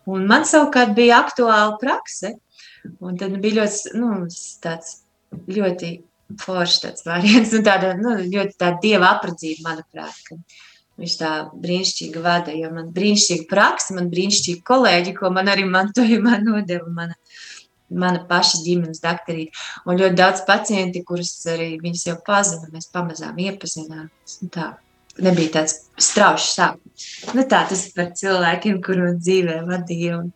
Un 0.09 0.25
man 0.29 0.47
savukārt 0.49 0.95
bija 0.97 1.21
aktuāla 1.21 1.77
prakse. 1.81 2.35
Un 3.03 3.17
tad 3.19 3.35
bija 3.43 3.61
ļoti, 3.61 3.97
nu, 3.99 4.13
tāds 4.63 5.01
ļoti 5.51 5.91
foršs 6.39 6.81
tāds 6.83 7.05
variants, 7.05 7.53
un 7.57 7.65
tāda, 7.65 7.93
nu, 7.99 8.15
ļoti 8.23 8.57
tāda 8.59 8.79
dieva 8.83 9.13
apredzība, 9.15 9.65
manuprāt, 9.69 10.17
ka 10.27 10.37
Viņš 10.99 11.15
tā 11.19 11.31
brīnišķīgi 11.53 12.23
vada, 12.23 12.53
jo 12.55 12.71
man 12.75 12.89
brīnišķīga 12.95 13.47
praksa, 13.51 13.95
man 13.95 14.09
brīnišķīgi 14.11 14.65
kolēģi, 14.67 15.15
ko 15.19 15.31
man 15.35 15.51
arī 15.51 15.63
mantojumā 15.69 16.41
nodeva 16.47 16.91
mana, 16.95 17.15
mana 17.89 18.25
paša 18.29 18.61
ģimenes 18.65 19.01
daktarīte. 19.03 19.55
Un 19.87 20.01
ļoti 20.01 20.19
daudz 20.19 20.43
pacienti, 20.49 21.05
kurus 21.07 21.31
arī 21.49 21.71
viņas 21.81 22.05
jau 22.11 22.19
pazina, 22.27 22.69
mēs 22.73 22.91
pamazām 22.93 23.39
iepazināmies. 23.45 24.39
Tā 24.53 24.73
nebija 25.23 25.55
tāds 25.59 25.79
straušs 25.99 26.53
sākums. 26.57 27.09
Nu 27.35 27.47
tā 27.49 27.63
tas 27.69 27.87
par 27.95 28.11
cilvēkiem, 28.19 28.81
kuru 28.85 29.13
dzīvē 29.17 29.61
vadīja 29.67 30.19
un 30.21 30.31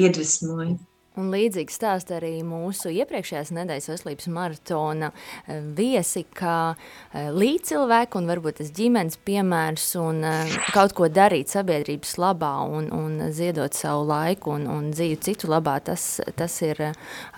iedvesmoja. 0.00 0.76
Un 1.20 1.28
līdzīgi 1.32 1.74
stāsta 1.74 2.16
arī 2.16 2.38
mūsu 2.46 2.92
iepriekšējās 2.94 3.52
nedēļas 3.52 3.88
veselības 3.90 4.28
maratona 4.32 5.10
eh, 5.12 5.60
viesi, 5.76 6.22
kā 6.36 6.72
eh, 6.72 7.28
līdzcilvēku 7.34 8.20
un 8.20 8.30
varbūt 8.30 8.60
tas 8.60 8.70
ģimenes 8.76 9.18
piemērs 9.26 9.88
un 10.00 10.22
eh, 10.24 10.54
kaut 10.72 10.94
ko 10.96 11.10
darīt 11.12 11.52
sabiedrības 11.52 12.16
labā 12.20 12.52
un, 12.64 12.88
un 12.94 13.18
ziedot 13.36 13.76
savu 13.76 14.06
laiku 14.08 14.54
un, 14.56 14.64
un 14.70 14.88
dzīvi 14.94 15.18
citu 15.26 15.50
labā, 15.52 15.76
tas, 15.84 16.06
tas 16.38 16.56
ir 16.64 16.80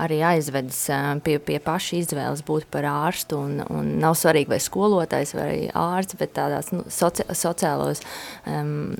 arī 0.02 0.20
aizvedis 0.32 0.84
pie, 1.26 1.38
pie 1.42 1.58
paša 1.62 1.98
izvēles 2.02 2.44
būt 2.46 2.68
par 2.72 2.86
ārstu 2.88 3.40
un, 3.42 3.58
un 3.72 3.92
nav 4.02 4.14
svarīgi 4.20 4.52
vai 4.52 4.60
skolotājs 4.62 5.34
vai 5.36 5.50
ārsts, 5.68 6.18
bet 6.20 6.36
tādās 6.38 6.70
nu, 6.74 6.84
soci, 6.92 7.26
sociālos, 7.34 8.04
um, 8.46 8.92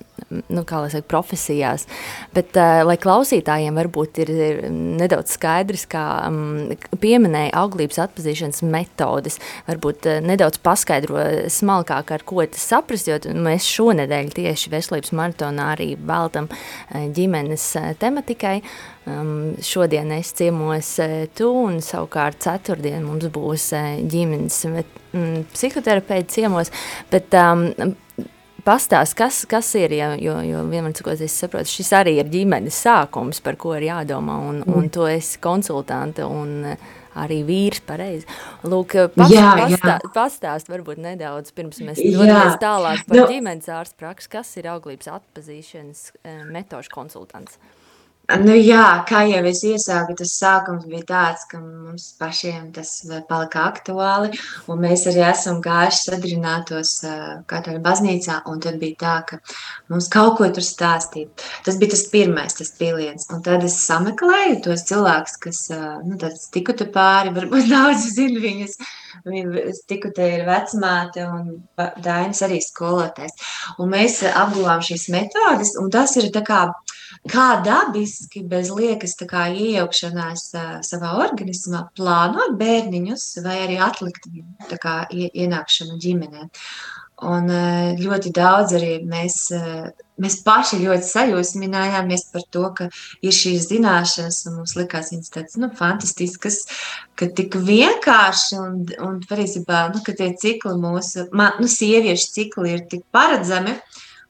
nu, 0.49 0.65
kā 0.67 0.83
lai 0.83 0.91
saka, 0.93 1.07
profesijās. 1.13 1.87
Bet, 2.35 2.57
uh, 2.57 2.83
lai 2.87 2.99
klausītājiem 3.01 3.79
varbūt 3.79 4.23
ir, 4.25 4.33
ir 4.33 4.63
nedaudz 5.01 5.37
skaidrs, 5.37 5.85
kā 5.91 6.05
um, 6.29 6.73
pieminēja 7.03 7.53
auglības 7.63 8.01
atpazīšanas 8.07 8.63
metodes. 8.67 9.39
Varbūt 9.69 10.09
uh, 10.11 10.21
nedaudz 10.25 10.61
paskaidro 10.65 11.23
smalkāk, 11.53 12.15
ar 12.15 12.27
ko 12.29 12.45
tas 12.47 12.65
saprast, 12.73 13.11
jo 13.11 13.19
mēs 13.33 13.69
šonedēļ 13.71 14.33
tieši 14.39 14.73
veselības 14.73 15.15
maratonā 15.19 15.73
arī 15.77 15.93
veltam 15.97 16.51
uh, 16.51 17.07
ģimenes 17.15 17.69
uh, 17.81 17.93
tematikai. 18.01 18.61
Um, 19.03 19.57
šodien 19.59 20.13
es 20.15 20.31
ciemos 20.39 20.95
uh, 21.03 21.25
tu, 21.35 21.49
un 21.65 21.81
savukārt 21.83 22.39
ceturtdien 22.45 23.03
mums 23.03 23.27
būs 23.35 23.73
uh, 23.75 23.97
ģimenes 24.07 24.61
um, 24.69 25.43
psihoterapeiti 25.51 26.39
ciemos, 26.39 26.71
bet 27.11 27.35
um, 27.35 27.97
Pastāst, 28.63 29.17
kas, 29.19 29.41
kas 29.51 29.73
ir, 29.75 29.91
ja, 29.97 30.13
jo, 30.23 30.37
jo 30.47 30.61
vienmēr 30.71 30.95
cikot, 30.95 31.19
es 31.25 31.35
saprotu, 31.35 31.71
šis 31.73 31.89
arī 31.99 32.13
ir 32.23 32.29
ģimenes 32.31 32.77
sākums, 32.85 33.43
par 33.43 33.59
ko 33.59 33.75
ir 33.75 33.89
jādomā, 33.89 34.37
un, 34.39 34.61
mm. 34.63 34.77
un 34.79 34.87
tu 34.95 35.09
esi 35.11 35.41
konsultante 35.43 36.23
un 36.23 36.63
arī 37.19 37.41
vīrs 37.49 37.83
pareizi. 37.85 38.29
Lūk, 38.63 38.95
pas, 39.17 39.33
jā, 39.35 39.49
pastā, 39.59 39.97
jā. 39.99 40.13
pastāst 40.15 40.71
varbūt 40.71 41.03
nedaudz, 41.03 41.51
pirms 41.57 41.83
mēs 41.83 42.01
dodamies 42.07 42.59
tālāk 42.63 43.03
par 43.09 43.19
no. 43.19 43.27
Nu 43.27 43.35
ģimenes 43.35 43.69
ārstu 43.75 43.99
praksi, 44.01 44.31
kas 44.39 44.55
ir 44.63 44.71
auglības 44.73 45.11
atpazīšanas 45.19 46.05
eh, 46.23 46.43
metožu 46.55 46.95
konsultants. 46.95 47.59
Nu, 48.41 48.53
jā, 48.57 48.85
kā 49.09 49.23
jau 49.29 49.41
es 49.49 49.61
iesāku, 49.67 50.15
tas 50.17 50.31
sākums 50.39 50.87
bija 50.89 51.05
tāds, 51.09 51.43
ka 51.51 51.59
mums 51.61 52.07
pašiem 52.21 52.71
tas 52.73 52.91
palika 53.29 53.67
aktuāli. 53.69 54.31
Mēs 54.81 55.05
arī 55.11 55.25
esam 55.27 55.59
gājuši 55.65 56.01
sadarbinātos 56.07 56.93
katoļu 57.51 57.83
baznīcā. 57.85 58.39
Tad 58.63 58.79
bija 58.81 58.99
tā, 59.03 59.15
ka 59.29 59.41
mums 59.93 60.09
kaut 60.13 60.39
ko 60.39 60.49
tur 60.55 60.65
stāstīt. 60.65 61.45
Tas 61.67 61.77
bija 61.81 61.93
tas 61.97 62.07
pirmais, 62.13 62.57
tas 62.57 62.73
piliens. 62.79 63.29
Un 63.35 63.45
tad 63.45 63.67
es 63.69 63.77
sameklēju 63.85 64.63
tos 64.69 64.87
cilvēkus, 64.89 65.37
kas 65.43 65.63
nu, 66.07 66.17
tiku 66.55 66.77
te 66.79 66.89
pāri, 66.95 67.35
varbūt 67.37 67.69
daudz 67.75 68.09
zina 68.17 68.41
viņas. 68.45 68.79
Tiku 69.91 70.15
te 70.15 70.31
ir 70.39 70.47
vecmāte 70.49 71.27
un 71.29 71.53
Dainis 71.77 72.41
arī 72.47 72.63
skolotājs. 72.65 73.37
Un 73.83 73.93
mēs 73.93 74.23
apguvām 74.31 74.81
šīs 74.85 75.11
metodes, 75.13 75.77
un 75.81 75.93
tas 75.93 76.17
ir 76.21 76.33
tā 76.33 76.47
kā 76.47 76.65
kā 77.31 77.49
dabiski, 77.63 78.43
bez 78.49 78.71
liekas 78.75 79.15
iejaukšanās 79.21 80.49
savā 80.87 81.13
organismā, 81.23 81.87
plānot 81.97 82.57
bērniņus 82.59 83.27
vai 83.45 83.61
arī 83.67 83.79
atlikt 83.79 84.27
kā, 84.83 84.97
ienākšanu 85.11 85.99
ģimenē. 86.03 86.49
Un 87.23 87.47
ļoti 88.03 88.33
daudz 88.35 88.73
arī 88.75 88.97
mēs, 89.07 89.37
mēs 90.19 90.37
paši 90.43 90.81
ļoti 90.81 91.07
sajūsminājāmies 91.07 92.25
par 92.33 92.43
to, 92.51 92.65
ka 92.75 92.89
ir 93.23 93.37
šīs 93.37 93.69
zināšanas, 93.71 94.41
un 94.51 94.57
mums 94.59 94.75
likās 94.75 95.13
viņas 95.15 95.35
tādas 95.37 95.59
nu, 95.63 95.71
fantastiskas, 95.79 96.65
ka 97.15 97.31
tik 97.31 97.55
vienkārši 97.55 98.59
un, 98.59 98.81
un 99.07 99.21
pareizībā, 99.31 99.85
nu, 99.95 100.03
ka 100.03 100.17
tie 100.19 100.33
cikli 100.35 100.75
mūsu, 100.83 101.29
man, 101.31 101.63
nu, 101.63 101.71
sieviešu 101.71 102.33
cikli 102.35 102.75
ir 102.75 102.87
tik 102.91 103.07
paredzami, 103.15 103.77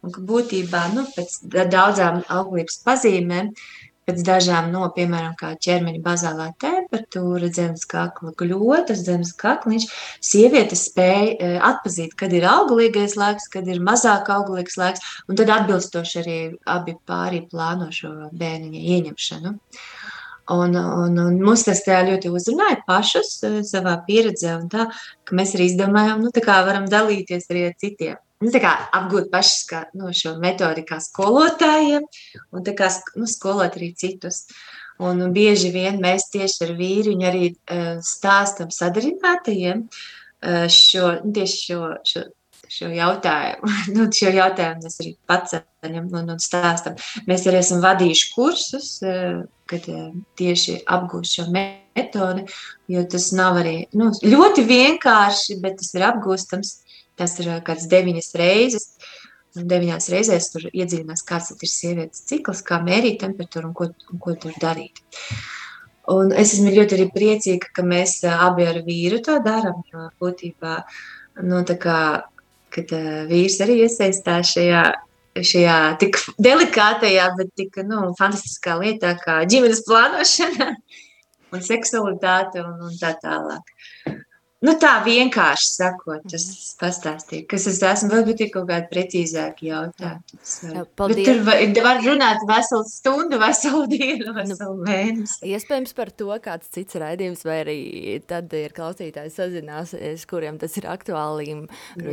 un 0.02 0.12
ka 0.14 0.24
būtībā, 0.26 0.82
nu, 0.96 1.06
pēc 1.14 1.38
daudzām 1.72 2.22
auglības 2.32 2.80
pazīmēm, 2.86 3.52
pēc 4.08 4.22
dažām 4.26 4.70
no, 4.74 4.82
piemēram, 4.96 5.34
kā 5.38 5.52
ķermeņa 5.62 6.02
bazālā 6.02 6.48
temperatūra, 6.62 7.50
zemes 7.54 7.84
kakla 7.90 8.32
gļotas, 8.38 9.04
zemes 9.06 9.32
kakliņš, 9.38 9.86
sievietes 10.24 10.86
spēja 10.88 11.36
e, 11.36 11.50
atpazīt, 11.70 12.16
kad 12.18 12.34
ir 12.34 12.46
auglīgais 12.50 13.14
laiks, 13.20 13.46
kad 13.52 13.68
ir 13.70 13.82
mazāk 13.84 14.30
auglīgs 14.34 14.78
laiks, 14.80 15.04
un 15.30 15.38
tad 15.38 15.52
atbilstoši 15.54 16.22
arī 16.22 16.38
abi 16.76 16.96
pārī 17.08 17.44
plāno 17.50 17.92
šo 17.94 18.12
bērniņa 18.32 18.86
ieņemšanu. 18.96 19.54
Un, 20.52 20.74
un, 20.74 21.18
un 21.22 21.36
mums 21.38 21.62
tas 21.68 21.84
ļoti 21.86 22.32
uzrunāja 22.34 22.80
pašus 22.88 23.36
e, 23.46 23.52
savā 23.68 23.94
pieredzē, 24.08 24.58
un 24.58 24.66
tā, 24.72 24.90
ka 25.22 25.38
mēs 25.38 25.54
arī 25.54 25.70
izdomājām, 25.70 26.26
nu, 26.26 26.34
tā 26.34 26.42
kā 26.42 26.58
varam 26.66 26.90
dalīties 26.90 27.46
arī 27.54 27.68
ar 27.70 27.78
citiem 27.78 28.18
nu, 28.42 28.50
apgūt 28.52 29.30
pašas 29.32 29.64
kā, 29.70 29.82
nu, 29.98 30.10
šo 30.16 30.36
metodi 30.42 30.84
kā 30.88 30.98
skolotājiem 31.02 32.06
un 32.52 32.70
kā, 32.78 32.90
nu, 33.16 33.28
skolot 33.30 33.78
arī 33.78 33.92
citus. 33.98 34.44
Un 35.02 35.22
bieži 35.34 35.72
vien 35.74 35.96
mēs 36.02 36.28
tieši 36.30 36.66
ar 36.66 36.74
vīriņu 36.78 37.26
arī 37.26 37.48
uh, 37.52 37.96
stāstam 38.06 38.70
sadarinātajiem 38.70 39.86
uh, 39.88 40.68
šo, 40.70 41.16
nu, 41.24 41.32
tieši 41.38 41.58
šo, 41.64 41.80
šo, 42.06 42.26
šo 42.70 42.90
jautājumu. 42.92 43.72
nu, 43.96 44.06
šo 44.14 44.34
jautājumu 44.36 44.84
mēs 44.84 45.00
arī 45.02 45.16
paceļam 45.30 46.12
un, 46.12 46.36
un 46.36 46.42
stāstam. 46.42 47.00
Mēs 47.30 47.48
arī 47.48 47.62
esam 47.64 47.82
vadījuši 47.82 48.30
kursus, 48.36 48.94
uh, 49.06 49.42
kad 49.72 49.88
tieši 50.38 50.82
apgūst 50.90 51.38
šo 51.38 51.48
metodi, 51.52 52.44
jo 52.92 53.04
tas 53.08 53.30
nav 53.36 53.60
arī 53.62 53.76
nu, 53.96 54.10
ļoti 54.22 54.64
vienkārši, 54.68 55.58
bet 55.64 55.80
tas 55.80 55.92
ir 55.96 56.06
apgūstams. 56.10 56.76
Tas 57.20 57.36
ir 57.40 57.50
kāds 57.66 57.88
deviņas 57.92 58.32
reizes. 58.40 58.88
Un 59.52 59.66
deviņās 59.68 60.06
reizēs 60.08 60.48
tur 60.48 60.62
iedziļinās, 60.70 61.24
kāds 61.28 61.50
ir 61.52 61.68
sievietes 61.68 62.22
cikls, 62.28 62.62
kā 62.64 62.78
mērīt 62.80 63.18
temperatūru 63.20 63.68
un 63.68 63.74
ko, 63.76 63.90
un 64.08 64.20
ko 64.22 64.32
tur 64.40 64.54
darīt. 64.60 65.02
Un 66.12 66.32
es 66.32 66.54
esmu 66.56 66.72
ļoti 66.72 66.96
arī 66.96 67.06
priecīga, 67.12 67.68
ka 67.76 67.84
mēs 67.86 68.16
abi 68.24 68.64
ar 68.66 68.80
vīru 68.86 69.20
to 69.22 69.36
darām. 69.44 69.84
Jo 69.92 70.08
būtībā, 70.22 70.78
nu, 71.44 71.60
tā 71.68 71.76
kā, 71.84 71.98
kad 72.72 72.94
vīrs 73.28 73.60
arī 73.62 73.82
iesaistās 73.84 74.54
šajā, 74.56 74.82
šajā 75.36 75.78
tik 76.00 76.16
delikātajā, 76.42 77.28
bet 77.36 77.52
tik 77.60 77.76
nu, 77.84 78.08
fantastiskā 78.18 78.80
lietā, 78.80 79.14
kā 79.20 79.42
ģimenes 79.52 79.84
plānošana 79.86 80.72
un 81.52 81.64
seksualitāte 81.68 82.64
un, 82.64 82.88
un 82.88 82.98
tā 82.98 83.12
tālāk. 83.20 83.74
Nu, 84.62 84.76
tā 84.78 84.92
vienkārši 85.02 85.70
sakot, 85.74 86.22
tas 86.30 86.44
mm. 86.46 86.74
pastāstīja, 86.78 87.46
kas 87.50 87.66
es 87.66 87.80
esmu. 87.82 88.12
Varbūt 88.12 88.44
ir 88.44 88.50
kaut 88.54 88.68
kādi 88.68 88.86
precīzāki 88.92 89.72
jautājumi. 89.72 90.84
Bet 91.00 91.22
tur 91.26 91.40
var, 91.48 91.62
var 91.88 92.02
runāt 92.04 92.44
veselu 92.46 92.86
stundu, 92.86 93.40
veselu 93.42 93.82
dienu, 93.94 94.28
nu, 94.28 94.36
veselu 94.36 94.76
nu, 94.76 94.86
mēnesi. 94.86 95.40
Iespējams 95.50 95.96
par 95.98 96.12
to 96.14 96.38
kāds 96.44 96.70
cits 96.74 96.98
raidījums, 97.02 97.42
vai 97.48 97.58
arī 97.64 97.78
tad 98.30 98.54
ir 98.54 98.74
klausītājs 98.76 99.40
sazināsies, 99.40 100.26
kuriem 100.30 100.62
tas 100.62 100.78
ir 100.78 100.86
aktuāli 100.92 101.58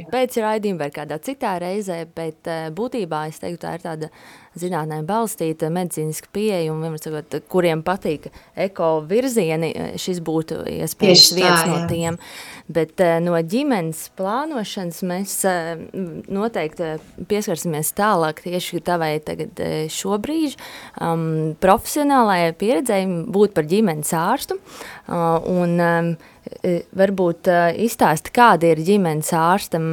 pēc 0.09 0.41
raidījuma 0.41 0.87
vai 0.87 0.91
kādā 0.95 1.21
citā 1.21 1.53
reizē, 1.61 2.01
bet 2.17 2.49
eh, 2.49 2.69
būtībā 2.73 3.27
es 3.29 3.41
teiktu, 3.43 3.61
tā 3.67 3.77
ir 3.77 3.85
tāda 3.85 4.13
zinātnē 4.57 5.01
balstīta 5.07 5.69
medicīniska 5.73 6.31
pieeja, 6.33 6.73
un 6.73 6.97
sakot, 7.01 7.39
kuriem 7.51 7.83
patīk 7.85 8.29
eko 8.59 8.99
virzieni, 9.09 9.71
šis 10.01 10.21
būtu 10.25 10.63
iespējams 10.69 11.25
Tieši 11.25 11.37
viens 11.37 11.61
tā, 11.63 11.67
no 11.69 11.81
tiem. 11.91 12.19
Bet 12.69 13.01
uh, 13.03 13.17
no 13.23 13.37
ģimenes 13.37 14.07
plānošanas 14.17 15.03
mēs 15.09 15.35
uh, 15.49 15.75
noteikti 16.29 16.95
pieskarsimies 17.29 17.93
tālāk 17.97 18.43
tieši 18.45 18.81
tavai 18.85 19.15
tagad 19.25 19.61
šobrīd 19.93 20.57
um, 21.01 21.55
profesionālajai 21.61 22.57
pieredzēji 22.59 23.23
būt 23.29 23.55
par 23.57 23.69
ģimenes 23.69 24.13
ārstu. 24.17 24.59
Uh, 25.09 25.39
un, 25.49 25.79
um, 25.79 26.13
E, 26.38 26.38
varbūt 26.97 27.49
uh, 27.51 27.69
izstāsti, 27.85 28.31
kāda 28.35 28.71
ir 28.71 28.81
ģimenes 28.85 29.29
ārstam 29.37 29.85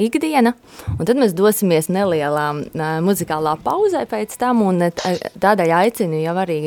ikdiena, 0.00 0.54
un 0.96 1.08
tad 1.08 1.18
mēs 1.18 1.34
dosimies 1.36 1.90
nelielā 1.92 2.46
uh, 2.54 2.84
muzikālā 3.04 3.56
pauzē 3.64 4.04
pēc 4.10 4.36
tam, 4.40 4.62
un 4.66 4.86
tādēļ 4.86 5.74
aicinu 5.80 6.22
jau 6.22 6.36
arī 6.42 6.58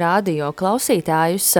rādio 0.00 0.50
klausītājus 0.56 1.50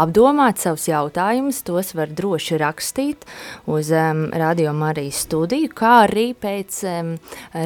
apdomāt 0.00 0.62
savus 0.62 0.88
jautājumus, 0.90 1.62
tos 1.66 1.94
var 1.98 2.12
droši 2.16 2.60
rakstīt 2.60 3.26
uz 3.70 3.92
Radio 3.92 4.74
Marijas 4.76 5.24
studiju, 5.26 5.72
kā 5.76 5.96
arī 6.06 6.30
pēc 6.38 6.82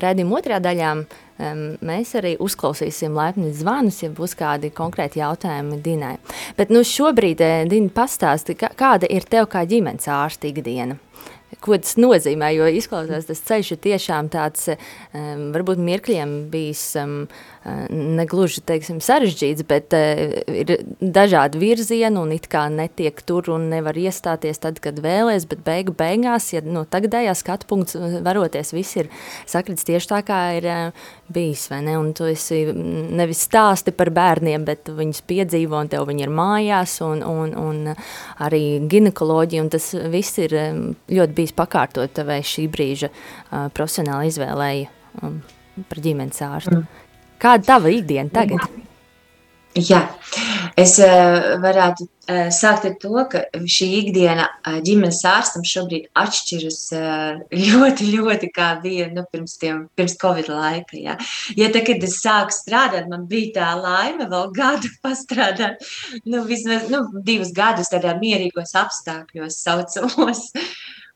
redzim 0.03 0.35
otrā 0.35 0.61
daļām 0.65 1.05
mēs 1.39 2.15
arī 2.19 2.35
uzklausīsim 2.43 3.15
laipni 3.17 3.53
zvanus, 3.55 4.03
ja 4.05 4.11
būs 4.15 4.37
kādi 4.39 4.71
konkrēti 4.75 5.19
jautājumi 5.19 5.81
Dinai. 5.83 6.17
Bet 6.57 6.71
nu 6.71 6.85
šobrīd, 6.87 7.41
eh, 7.41 7.65
Dina, 7.69 7.91
pastāsti, 7.91 8.55
kāda 8.55 9.11
ir 9.11 9.23
tev 9.23 9.49
kā 9.49 9.67
ģimenes 9.67 10.07
ārsta 10.07 10.49
ikdiena? 10.51 10.99
Ko 11.61 11.77
tas 11.79 11.95
nozīmē? 11.97 12.51
Jo 12.55 12.67
izklausās, 12.67 13.27
tas 13.27 13.41
ceļš 13.41 13.73
ir 13.73 13.79
tiešām 13.79 14.29
tāds, 14.29 14.69
um, 15.15 15.53
varbūt 15.55 15.79
mirkļiem 15.79 16.51
bijis 16.51 16.97
um, 16.97 17.29
negluži 17.65 18.61
teiksim, 18.69 18.99
sarežģīts, 19.01 19.65
bet 19.69 19.95
uh, 19.97 20.35
ir 20.53 20.73
dažādi 21.01 21.61
virzieni 21.63 22.21
un 22.21 22.35
it 22.35 22.49
kā 22.53 22.67
netiek 22.73 23.23
tur 23.25 23.49
un 23.55 23.71
nevar 23.73 23.97
iestāties 23.97 24.61
tad, 24.61 24.81
kad 24.85 24.99
vēlēs, 25.01 25.47
bet 25.49 25.63
beigu 25.65 25.95
beigās, 25.97 26.51
ja 26.53 26.61
no 26.65 26.85
tagadējā 26.85 27.33
skatu 27.39 27.69
punkts 27.71 27.97
varoties, 27.97 28.75
viss 28.77 28.99
ir 29.01 29.09
sakrits 29.49 29.87
tieši 29.89 30.11
tā, 30.13 30.21
kā 30.29 30.41
ir 30.59 30.69
uh, 30.69 31.07
bijis, 31.33 31.67
vai 31.73 31.81
ne? 31.87 31.97
Un 32.01 32.13
tu 32.17 32.29
esi 32.29 32.67
nevis 32.75 33.47
stāsti 33.49 33.95
par 33.97 34.13
bērniem, 34.13 34.67
bet 34.69 34.93
viņus 34.93 35.25
piedzīvo 35.29 35.81
un 35.81 35.93
tev 35.93 36.05
viņi 36.11 36.27
ir 36.27 36.35
mājās 36.37 36.99
un, 37.07 37.25
un, 37.25 37.57
un 37.57 37.95
arī 38.45 38.63
ginekoloģija, 38.93 39.65
un 39.65 39.73
tas 39.73 39.89
viss 40.13 40.37
ir 40.43 40.53
ļoti 41.09 41.39
bijis 41.41 41.57
pakārtot 41.57 42.13
tavai 42.13 42.43
šī 42.45 42.69
brīža 42.73 43.09
profesionāli 43.73 44.29
izvēlēji 44.33 44.87
um, 45.23 45.41
par 45.89 46.05
ģimenes 46.05 46.45
ārstu. 46.45 46.77
Mm. 46.83 47.04
Kāda 47.43 47.75
tava 47.75 47.93
ikdiena 47.93 48.33
tagad? 48.33 48.65
Jā, 49.75 50.05
es 50.79 50.93
uh, 51.03 51.57
varētu 51.59 52.05
uh, 52.07 52.47
sākt 52.55 52.85
ar 52.87 52.93
to, 53.03 53.25
ka 53.31 53.41
šī 53.67 53.89
ikdiena 54.05 54.45
uh, 54.47 54.77
ģimenes 54.87 55.19
ārstam 55.27 55.65
šobrīd 55.67 56.07
atšķiras 56.15 56.79
ļoti, 57.51 58.13
ļoti 58.13 58.51
kā 58.55 58.69
bija 58.85 59.09
nu, 59.11 59.25
pirms, 59.35 59.57
tiem, 59.59 59.89
pirms 59.99 60.15
Covid 60.23 60.53
laika. 60.53 60.95
Ja, 61.01 61.17
ja 61.59 61.73
tā, 61.75 61.83
kad 61.89 62.07
es 62.07 62.21
sāku 62.23 62.55
strādāt, 62.55 63.11
man 63.11 63.27
bija 63.27 63.51
tā 63.59 63.73
laime 63.81 64.31
vēl 64.31 64.55
gadu 64.55 64.93
pastrādāt, 65.05 65.83
nu, 66.23 66.45
vismaz 66.47 66.87
nu, 66.95 67.09
divus 67.27 67.51
gadus 67.57 67.91
tādā 67.91 68.15
mierīgos 68.23 68.77
apstākļos 68.79 69.59
saucamos. 69.67 70.53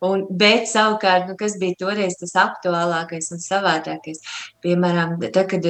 Un, 0.05 0.21
bet 0.39 0.69
savukārt, 0.71 1.27
nu, 1.27 1.35
kas 1.39 1.57
bija 1.59 1.75
toreiz 1.81 2.15
tas 2.21 2.37
aktuālākais 2.39 3.33
un 3.35 3.41
savādākais? 3.43 4.21
Piemēram, 4.63 5.17
tad, 5.25 5.41
kad 5.51 5.67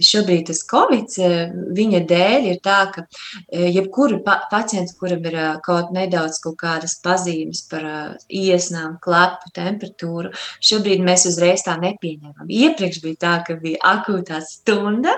šobrīd 0.00 0.46
tas 0.48 0.62
covid, 0.68 1.12
eh, 1.20 1.52
viņa 1.76 2.00
dēļ 2.08 2.46
ir 2.48 2.60
tā, 2.64 2.78
ka 2.94 3.04
eh, 3.04 3.68
jebkuru 3.74 4.22
pa 4.24 4.38
pacientu, 4.50 4.94
kuram 4.98 5.24
ir 5.28 5.36
eh, 5.36 5.48
kaut 5.64 5.92
nedaudz 5.92 6.40
kaut 6.42 6.56
kādas 6.60 6.96
pazīmes 7.04 7.64
par 7.70 7.84
iesnām, 8.28 8.98
klapu, 9.02 9.50
temperatūru, 9.54 10.32
šobrīd 10.64 11.02
mēs 11.04 11.26
uzreiz 11.28 11.64
tā 11.66 11.76
nepieņemam. 11.80 12.48
Iepriekš 12.48 13.02
bija 13.04 13.20
tā, 13.20 13.34
ka 13.46 13.56
bija 13.60 13.80
akūtā 13.92 14.40
stunda, 14.46 15.14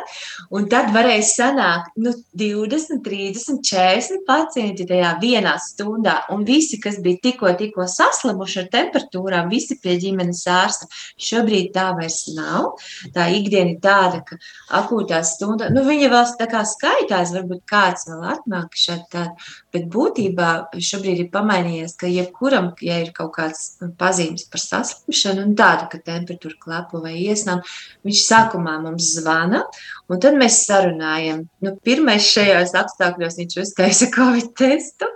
un 0.51 0.69
tad 0.73 0.91
varēja 0.95 1.27
sanākt 1.29 1.95
nu, 2.01 2.15
20, 2.35 3.03
30, 3.05 3.63
40 3.63 4.25
pacienti 4.27 4.89
tajā 4.91 5.15
vienā 5.23 5.55
stundā, 5.63 6.21
un 6.35 6.45
visi, 6.49 6.81
kas 6.83 6.99
bija 7.05 7.23
tikko, 7.29 7.53
tikko 7.59 7.87
saslimuši 7.91 8.65
ar 8.65 8.71
temperatūrām, 8.75 9.53
visi 9.53 9.79
pie 9.81 9.97
ģimenes 10.03 10.45
ārsta. 10.51 10.91
Šobrīd 11.21 11.73
tā 11.75 11.91
vairs 11.97 12.25
nav. 12.35 12.75
Tā 13.15 13.29
ikdiena 13.35 13.75
ir 13.75 13.81
tāda, 13.83 14.23
ka 14.27 14.39
akūtā 14.72 15.20
stundā. 15.27 15.68
Nu, 15.72 15.83
viņa 15.87 16.09
vēl 16.12 16.33
tā 16.38 16.46
kā 16.50 16.62
skaitās, 16.68 17.33
varbūt 17.35 17.64
kāds 17.68 18.07
vēl 18.09 18.24
atnāk 18.33 18.77
šādi 18.79 19.07
tādi, 19.12 19.48
bet 19.74 19.87
būtībā 19.92 20.50
šobrīd 20.88 21.24
ir 21.24 21.31
pamainījies, 21.35 21.96
ka 22.00 22.11
jebkuram, 22.11 22.72
ja 22.85 23.00
ir 23.03 23.12
kaut 23.16 23.35
kāds 23.37 23.77
pazīmes 24.00 24.48
par 24.50 24.62
saslimšanu 24.62 25.44
un 25.44 25.55
tādu, 25.59 25.88
ka 25.92 26.03
temperatūra 26.11 26.59
klapu 26.61 27.03
vai 27.05 27.16
iesnām, 27.22 27.62
viņš 28.07 28.24
sākumā 28.24 28.79
mums 28.85 29.14
zvana, 29.18 29.64
un 30.09 30.22
tad 30.22 30.38
mēs 30.40 30.64
sarunājam. 30.68 31.44
Nu, 31.64 31.77
pirmais 31.85 32.29
šajos 32.33 32.77
apstākļos 32.81 33.40
viņš 33.40 33.59
uztaisa 33.66 34.11
Covid 34.14 34.55
testu, 34.59 35.11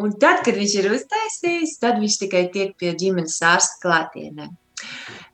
un 0.00 0.16
tad, 0.16 0.44
kad 0.46 0.56
viņš 0.58 0.78
ir 0.80 0.90
uztaisījis, 0.98 1.78
tad 1.82 2.00
viņš 2.02 2.18
tikai 2.26 2.48
tiek 2.52 2.76
pie 2.80 2.96
ģimenes 2.98 3.40
ārsta 3.46 3.80
klātienē. 3.84 4.52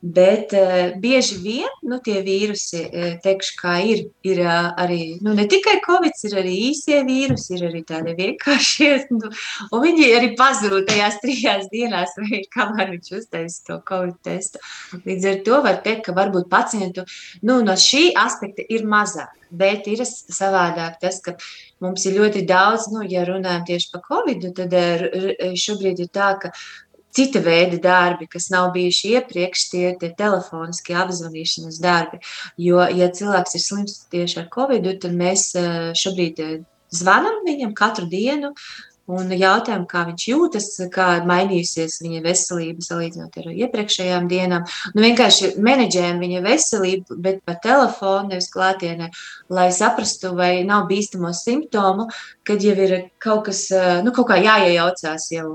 Bet 0.01 0.53
uh, 0.55 0.95
bieži 0.95 1.35
vien 1.43 1.71
nu, 1.83 1.97
tie 1.99 2.21
vīrusi, 2.23 2.85
uh, 2.87 3.07
teikšu, 3.19 3.55
kā 3.59 3.73
ir, 3.83 4.05
ir 4.23 4.37
uh, 4.45 4.69
arī 4.79 5.17
nu, 5.19 5.33
ne 5.35 5.43
tikai 5.51 5.81
covid, 5.83 6.15
ir 6.23 6.35
arī 6.39 6.53
īsie 6.69 7.01
vīrusi, 7.03 7.57
ir 7.57 7.65
arī 7.67 7.83
tādi 7.87 8.15
vienkāršie. 8.19 8.91
Nu, 9.09 9.27
un 9.73 9.81
viņi 9.83 10.05
arī 10.15 10.29
pazūd 10.37 10.85
tajās 10.87 11.17
trijās 11.23 11.65
dienās, 11.71 12.13
vai 12.21 12.39
kamēr 12.53 12.93
viņš 12.93 13.09
uztaisīja 13.17 13.65
to 13.67 13.77
covid 13.89 14.15
testu. 14.23 14.61
Līdz 15.03 15.27
ar 15.31 15.39
to 15.47 15.59
var 15.65 15.79
teikt, 15.83 16.05
ka 16.05 16.15
varbūt 16.15 16.47
pacientu 16.51 17.03
nu, 17.43 17.59
no 17.65 17.75
šī 17.75 18.09
aspekta 18.15 18.63
ir 18.69 18.85
mazāk. 18.87 19.33
Bet 19.49 19.87
ir 19.89 20.03
savādāk 20.05 20.99
tas, 21.01 21.17
ka 21.25 21.33
mums 21.81 22.05
ir 22.05 22.19
ļoti 22.19 22.45
daudz, 22.47 22.91
nu, 22.93 23.01
ja 23.09 23.25
runājam 23.27 23.65
tieši 23.71 23.89
par 23.95 24.05
covid, 24.05 24.45
tad 24.55 24.75
šobrīd 25.57 26.03
ir 26.05 26.11
tā, 26.13 26.35
ka 26.43 26.53
cita 27.19 27.41
veida 27.43 27.77
darbi, 27.83 28.27
kas 28.31 28.47
nav 28.53 28.71
bijuši 28.75 29.13
iepriekš, 29.17 29.63
tie 29.73 29.85
ir 29.91 30.13
telefoniskie 30.19 30.95
apzvanīšanas 31.03 31.79
darbi. 31.83 32.21
Jo, 32.69 32.81
ja 32.95 33.09
cilvēks 33.15 33.57
ir 33.57 33.63
slims 33.65 33.97
tieši 34.13 34.43
ar 34.43 34.51
covid, 34.53 34.87
tad 35.03 35.15
mēs 35.19 35.49
eh, 35.59 35.89
šobrīd 35.99 36.39
eh, 36.45 36.53
zvanām 36.95 37.43
viņam 37.47 37.75
katru 37.77 38.07
dienu, 38.09 38.53
un 39.09 39.31
jautājam, 39.33 39.85
kā 39.89 40.03
viņš 40.07 40.25
jūtas, 40.29 40.67
kā 40.93 41.07
mainījusies 41.27 41.99
viņa 42.03 42.21
veselība 42.23 42.85
salīdzinot 42.85 43.37
ar 43.41 43.49
iepriekšējām 43.51 44.27
dienām. 44.29 44.65
Nu, 44.93 45.03
vienkārši 45.03 45.53
menedžējam 45.65 46.21
viņa 46.21 46.41
veselību, 46.45 47.19
bet 47.25 47.41
pa 47.47 47.55
telefonu, 47.63 48.33
nevis 48.33 48.49
klātienē, 48.53 49.09
lai 49.53 49.69
saprastu, 49.75 50.33
vai 50.37 50.51
nav 50.67 50.87
bīstamo 50.91 51.31
simptomu, 51.35 52.09
kad 52.47 52.65
jau 52.65 52.75
ir 52.85 52.95
kaut 53.21 53.47
kas, 53.49 53.65
nu, 54.05 54.13
kaut 54.15 54.29
kā 54.31 54.39
jāiejaucās 54.43 55.29
jau, 55.33 55.47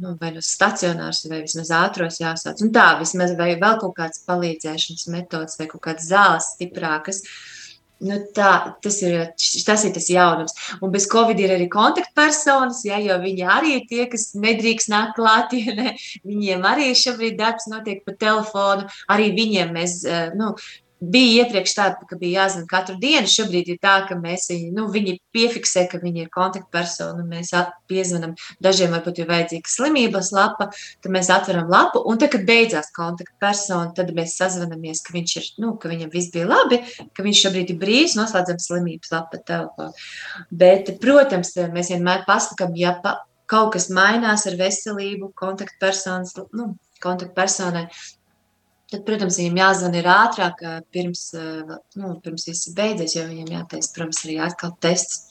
nu, 0.00 0.16
vai 0.20 0.34
no 0.34 0.44
stacionārs, 0.44 1.24
vai 1.30 1.44
vismaz 1.46 1.72
ātros 1.76 2.20
jāsāc. 2.22 2.60
Un 2.64 2.74
tā, 2.74 2.92
vismaz 3.00 3.32
vai 3.38 3.54
vēl 3.60 3.80
kaut 3.80 3.96
kāds 3.96 4.26
palīdzēšanas 4.28 5.08
metods 5.14 5.60
vai 5.60 5.70
kaut 5.70 5.84
kāds 5.88 6.10
zāles 6.10 6.52
stiprākas. 6.54 7.24
Uh, 7.24 7.59
Nu, 8.00 8.16
tā, 8.32 8.50
tas, 8.80 8.96
ir, 9.04 9.26
tas 9.66 9.82
ir 9.84 9.92
tas 9.92 10.06
jaunums. 10.08 10.54
Un 10.80 10.92
bez 10.94 11.04
covid 11.10 11.40
ir 11.42 11.52
arī 11.52 11.66
kontaktpersonas, 11.72 12.80
ja, 12.88 12.96
jo 13.04 13.18
viņi 13.20 13.44
arī 13.44 13.74
ir 13.76 13.82
tie, 13.90 14.06
kas 14.08 14.30
nedrīkst 14.40 14.88
nākt 14.88 15.18
klātienē. 15.18 15.92
Viņiem 16.30 16.64
arī 16.64 16.94
šobrīd 16.96 17.36
darbs 17.36 17.68
notiek 17.68 18.00
pa 18.06 18.16
telefonu. 18.16 18.88
Arī 19.12 19.28
viņiem 19.36 19.74
mēs, 19.76 19.98
eh, 20.08 20.32
nu, 20.38 20.54
bija 21.00 21.44
iepriekš 21.44 21.74
tā, 21.76 21.86
ka 22.08 22.18
bija 22.20 22.44
jāzina 22.44 22.68
katru 22.70 22.96
dienu. 23.00 23.28
Šobrīd 23.30 23.70
ir 23.72 23.78
tā, 23.82 23.94
ka 24.08 24.16
mēs 24.20 24.48
viņu, 24.50 24.70
nu, 24.76 24.86
viņi 24.92 25.16
piefiksē, 25.34 25.86
ka 25.90 26.00
viņi 26.02 26.26
ir 26.26 26.32
kontaktpersona. 26.34 27.24
Mēs 27.26 27.52
piezvanām, 27.90 28.34
dažiem 28.62 28.92
varbūt 28.94 29.22
ir 29.22 29.30
vajadzīga 29.30 29.72
slimības 29.72 30.32
lapa, 30.36 30.68
tad 30.74 31.14
mēs 31.14 31.32
atveram 31.32 31.70
lapu. 31.72 32.02
Un 32.04 32.20
tad, 32.20 32.32
kad 32.34 32.44
beidzās 32.48 32.92
kontaktpersona, 32.96 33.94
tad 33.96 34.12
mēs 34.16 34.36
sazvanamies, 34.40 35.02
ka, 35.06 35.16
ir, 35.16 35.48
nu, 35.62 35.74
ka 35.80 35.92
viņam 35.92 36.12
viss 36.12 36.32
bija 36.34 36.50
labi, 36.50 36.82
ka 37.16 37.24
viņš 37.26 37.46
šobrīd 37.46 37.74
ir 37.74 37.80
brīvs, 37.80 38.18
noslēdzam 38.20 38.60
slimības 38.60 39.14
lapu 39.14 39.40
telefonu. 39.48 39.96
Bet, 40.50 40.94
protams, 41.02 41.56
mēs 41.72 41.92
vienmēr 41.94 42.26
pasakām, 42.28 42.76
ja 42.78 42.94
pa, 43.02 43.20
kaut 43.50 43.74
kas 43.74 43.88
mainās 43.90 44.46
ar 44.46 44.56
veselību, 44.60 45.32
kontaktpersonas, 45.38 46.36
nu, 46.54 46.74
kontaktpersonai, 47.02 47.88
Tad, 48.90 49.04
protams, 49.06 49.38
viņam 49.38 49.58
jāzvan 49.60 49.98
ir 49.98 50.06
ātrāk, 50.10 50.64
pirms, 50.94 51.28
nu, 51.98 52.14
pirms 52.24 52.48
viss 52.48 52.72
beidzies, 52.74 53.14
jo 53.14 53.26
viņam 53.28 53.52
jātaisa, 53.54 53.92
protams, 53.94 54.24
arī 54.26 54.40
atkal 54.42 54.74
tests. 54.82 55.28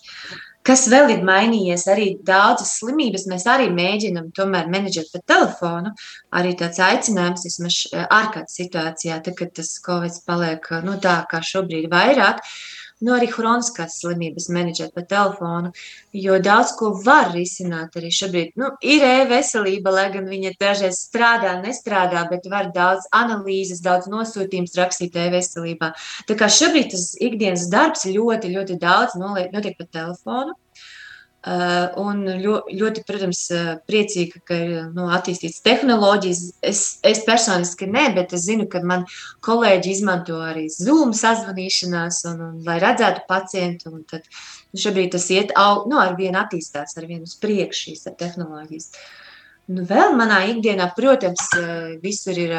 Kas 0.69 0.85
vēl 0.91 1.13
ir 1.13 1.21
mainījies? 1.27 1.85
Arī 1.91 2.07
daudzas 2.27 2.75
slimības 2.79 3.25
mēs 3.31 3.45
arī 3.49 3.69
mēģinām 3.73 4.31
tomēr 4.35 4.67
menedžēt 4.71 5.11
pa 5.13 5.21
telefonu. 5.31 5.93
Arī 6.35 6.51
tāds 6.59 6.81
aicinājums, 6.83 7.45
vismaz 7.47 7.79
ārkārtas 8.05 8.59
situācijā, 8.59 9.21
tad, 9.25 9.37
kad 9.39 9.55
tas 9.59 9.71
Covid 9.83 10.19
paliek 10.27 10.67
nu, 10.85 10.99
tā 11.03 11.21
kā 11.31 11.41
šobrīd 11.43 11.87
vairāk. 11.91 12.43
Uh, 12.43 12.78
nu, 13.05 13.13
arī 13.15 13.29
hroniskās 13.31 13.99
slimības 14.01 14.49
menedžēt 14.53 14.93
pa 14.95 15.03
telefonu, 15.07 15.71
jo 16.15 16.37
daudz 16.43 16.73
ko 16.79 16.91
var 17.05 17.31
risināt 17.33 17.95
arī 17.99 18.11
šobrīd. 18.15 18.53
Nu, 18.59 18.71
ir 18.83 19.05
e-veselība, 19.07 19.93
lai 19.95 20.07
gan 20.13 20.29
viņa 20.29 20.53
dažreiz 20.59 21.01
strādā, 21.07 21.55
nestrādā, 21.63 22.25
bet 22.31 22.49
var 22.51 22.71
daudz 22.75 23.07
analīzes, 23.15 23.83
daudz 23.85 24.09
nosūtījums 24.11 24.77
rakstīt 24.79 25.17
e-veselībā. 25.19 25.93
Tā 26.29 26.39
kā 26.39 26.51
šobrīd 26.51 26.91
tas 26.95 27.11
ikdienas 27.19 27.69
darbs 27.71 28.07
ļoti, 28.09 28.55
ļoti 28.55 28.79
daudz 28.81 29.19
notiek 29.19 29.77
pa 29.79 29.87
telefonu. 29.87 30.57
Un 31.39 32.25
ļoti, 32.27 32.75
ļoti, 32.75 33.01
protams, 33.07 33.45
uh, 33.55 33.67
priecīga, 33.87 34.41
ka 34.43 34.55
ir 34.59 34.71
nu, 34.91 35.05
attīstītas 35.15 35.61
tehnoloģijas. 35.63 36.41
Es, 36.67 36.81
es 37.07 37.21
personiski 37.23 37.87
ne, 37.87 38.09
bet 38.15 38.35
es 38.35 38.43
zinu, 38.49 38.65
ka 38.67 38.81
man 38.83 39.05
kolēģi 39.47 39.93
izmanto 39.93 40.41
arī 40.43 40.65
Zoom 40.73 41.13
sazvanīšanās, 41.15 42.25
un, 42.33 42.41
un, 42.43 42.57
lai 42.67 42.75
redzētu 42.83 43.23
pacientu. 43.29 43.93
Tad, 44.11 44.27
nu, 44.73 44.81
šobrīd 44.83 45.15
tas 45.15 45.29
iet 45.31 45.55
nu, 45.55 46.01
ar 46.01 46.19
vienu 46.19 46.41
attīstās, 46.41 46.97
ar 46.99 47.07
vienu 47.07 47.23
uz 47.23 47.37
priekšu 47.39 47.87
šīs 47.87 48.11
tehnoloģijas. 48.19 48.91
Nu, 49.71 49.87
vēl 49.87 50.19
manā 50.19 50.43
ikdienā, 50.51 50.91
protams, 50.97 51.47
uh, 51.55 51.95
visur 52.03 52.35
ir 52.35 52.57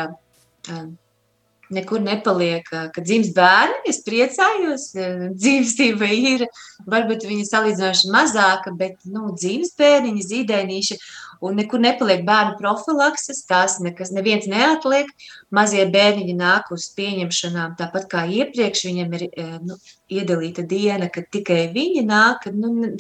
nekur 1.75 2.03
nepaliek, 2.03 2.67
kad 2.69 3.01
dzimst 3.07 3.35
bērni. 3.37 3.81
Es 3.91 4.03
priecājos, 4.07 4.91
dzimstība 5.39 6.11
ir, 6.15 6.47
varbūt 6.91 7.27
viņa 7.29 7.49
salīdzinoši 7.49 8.13
mazāka, 8.15 8.75
bet 8.77 8.99
nu, 9.09 9.31
dzimst 9.39 9.79
bērniņi, 9.81 10.29
zīdēnīši. 10.31 11.01
Un 11.41 11.57
nekur 11.57 11.81
nepaliek 11.81 12.21
bērnu 12.27 12.59
profilakses, 12.59 13.47
tās 13.49 13.79
nekas, 13.81 14.11
neviens 14.13 14.45
neatliek. 14.51 15.09
Mazie 15.57 15.87
bērniņi 15.89 16.35
nāk 16.37 16.69
uz 16.75 16.91
pieņemšanām, 16.99 17.79
tāpat 17.79 18.11
kā 18.13 18.27
iepriekš 18.29 18.85
viņam 18.91 19.15
ir 19.17 19.25
nu, 19.65 19.79
iedalīta 20.13 20.67
diena, 20.69 21.09
kad 21.13 21.31
tikai 21.33 21.63
viņi 21.73 22.05
nāk. 22.05 22.45
Kad, 22.45 22.61
nu, 22.61 22.91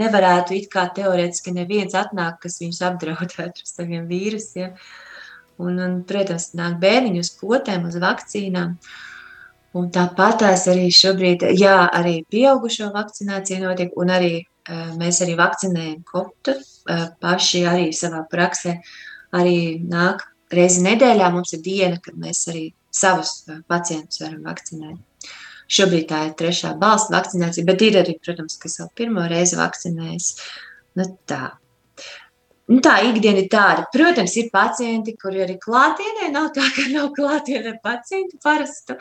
nevarētu 0.00 0.58
it 0.58 0.68
kā 0.72 0.90
teorētiski 0.96 1.56
neviens 1.56 1.96
atnāk, 1.96 2.42
kas 2.44 2.60
viņus 2.60 2.82
apdraudētu 2.90 3.64
ar 3.64 3.72
saviem 3.72 4.04
vīrusiem. 4.10 4.74
Ja? 4.76 5.08
Un, 5.60 5.78
un, 5.84 5.96
protams, 6.08 6.50
nāk 6.56 6.78
bērniņi 6.80 7.22
uz 7.22 7.30
potēm, 7.40 7.86
uz 7.90 7.98
vakcīnām. 8.00 8.76
Un 9.76 9.90
tāpat 9.94 10.40
tās 10.42 10.64
arī 10.70 10.88
šobrīd, 10.94 11.44
jā, 11.58 11.76
arī 11.94 12.20
pieaugušo 12.32 12.88
vakcinācija 12.94 13.60
notiek, 13.62 13.92
un 14.00 14.10
arī 14.10 14.32
mēs 14.98 15.20
arī 15.24 15.36
vakcinējam 15.38 16.00
kotu 16.08 16.56
paši 17.22 17.64
arī 17.70 17.90
savā 17.94 18.24
praksē. 18.30 18.80
Arī 19.36 19.78
nāk 19.86 20.24
reizi 20.50 20.82
nedēļā 20.82 21.30
mums 21.30 21.54
ir 21.54 21.62
diena, 21.62 22.00
kad 22.02 22.18
mēs 22.18 22.42
arī 22.50 22.64
savus 22.90 23.44
pacientus 23.70 24.24
varam 24.24 24.42
vakcinēt. 24.48 24.98
Šobrīd 25.70 26.08
tā 26.10 26.24
ir 26.26 26.34
trešā 26.38 26.72
balsta 26.78 27.14
vakcinācija, 27.14 27.66
bet 27.68 27.82
ir 27.86 28.00
arī, 28.00 28.16
protams, 28.18 28.58
kas 28.58 28.80
jau 28.80 28.88
pirmo 28.98 29.22
reizi 29.30 29.58
vakcinējas. 29.60 30.32
Nu, 30.98 31.06
tā. 31.30 31.44
Nu, 32.70 32.78
tā 32.84 33.00
ikdiena 33.02 33.42
ir 33.42 33.48
tāda. 33.50 33.82
Protams, 33.90 34.36
ir 34.38 34.50
pacienti, 34.54 35.16
kuri 35.18 35.42
arī 35.42 35.56
klātienē 35.58 36.28
nav 36.30 36.52
tā, 36.54 36.68
ka 36.76 36.86
nav 36.92 37.08
klātienē 37.16 37.72
pacientu 37.82 38.38
parastu. 38.44 38.94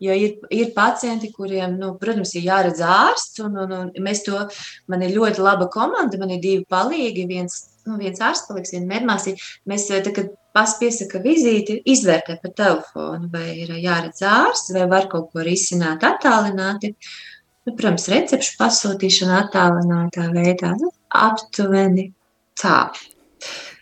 Jo 0.00 0.14
ir, 0.16 0.38
ir 0.56 0.70
pacienti, 0.72 1.28
kuriem, 1.34 1.74
nu, 1.76 1.90
protams, 2.00 2.32
ir 2.38 2.46
jāredz 2.46 2.78
ārsts. 2.80 3.42
Un, 3.44 3.58
un, 3.60 3.74
un 3.76 3.90
mēs 4.06 4.22
to, 4.24 4.38
man 4.88 5.04
ir 5.04 5.12
ļoti 5.18 5.44
laba 5.44 5.68
komanda, 5.72 6.16
man 6.22 6.32
ir 6.32 6.40
divi 6.40 6.64
palīgi. 6.72 7.26
Viens, 7.28 7.58
nu, 7.84 7.98
viens 8.00 8.22
ārsts 8.24 8.48
paliks, 8.48 8.72
viena 8.72 8.88
medmāsī. 8.94 9.34
Mēs, 9.68 9.84
tā, 9.92 10.14
kad 10.16 10.30
pas 10.56 10.72
piesaka 10.80 11.20
vizīti, 11.20 11.76
izvērtē 11.92 12.38
pa 12.40 12.52
telefonu, 12.56 13.28
vai 13.34 13.50
ir 13.66 13.74
jāredz 13.82 14.24
ārsts, 14.24 14.72
vai 14.78 14.86
var 14.88 15.10
kaut 15.12 15.28
ko 15.34 15.44
risināt 15.44 16.08
attālināti. 16.08 16.94
Nu, 17.68 17.74
protams, 17.74 18.08
recepšu 18.08 18.56
pasūtīšana 18.62 19.42
attālinātā 19.42 20.30
veidā. 20.32 20.72
Nu, 20.80 20.88
aptuveni 21.20 22.08
tā. 22.60 22.76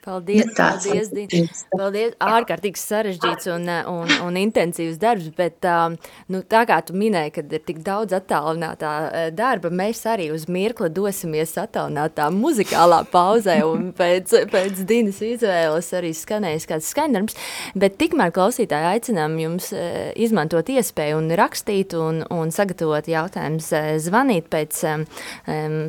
Paldies, 0.08 0.46
nu, 0.46 0.52
paldies, 0.56 1.10
Dīna. 1.12 1.44
Paldies, 1.76 2.14
ārkārtīgi 2.24 2.80
sarežģīts 2.80 3.50
un, 3.52 3.66
un, 3.92 4.12
un 4.24 4.36
intensīvs 4.40 4.96
darbs, 5.00 5.26
bet 5.36 5.66
um, 5.68 5.98
nu, 6.32 6.40
tā 6.48 6.62
kā 6.68 6.78
tu 6.86 6.94
minēji, 6.96 7.34
kad 7.36 7.52
ir 7.52 7.60
tik 7.66 7.82
daudz 7.84 8.16
attālinātā 8.16 8.92
uh, 9.04 9.26
darba, 9.36 9.68
mēs 9.68 10.00
arī 10.08 10.30
uz 10.32 10.46
mirkli 10.48 10.88
dosimies 10.96 11.52
attālinātā 11.60 12.30
muzikālā 12.32 13.02
pauzē 13.12 13.58
un 13.68 13.90
pēc, 13.98 14.32
pēc 14.48 14.80
Dīnas 14.88 15.20
izvēles 15.26 15.92
arī 15.98 16.14
skanējas 16.16 16.68
kāds 16.70 16.88
skaņdarbs, 16.94 17.36
bet 17.76 18.00
tikmēr 18.00 18.32
klausītāji 18.32 18.88
aicinām 18.94 19.36
jums 19.42 19.68
uh, 19.76 20.08
izmantot 20.16 20.72
iespēju 20.72 21.20
un 21.20 21.28
rakstīt 21.36 21.98
un, 22.00 22.22
un 22.32 22.54
sagatavot 22.54 23.12
jautājumus, 23.12 23.68
zvanīt 24.08 24.48
pēc, 24.48 24.80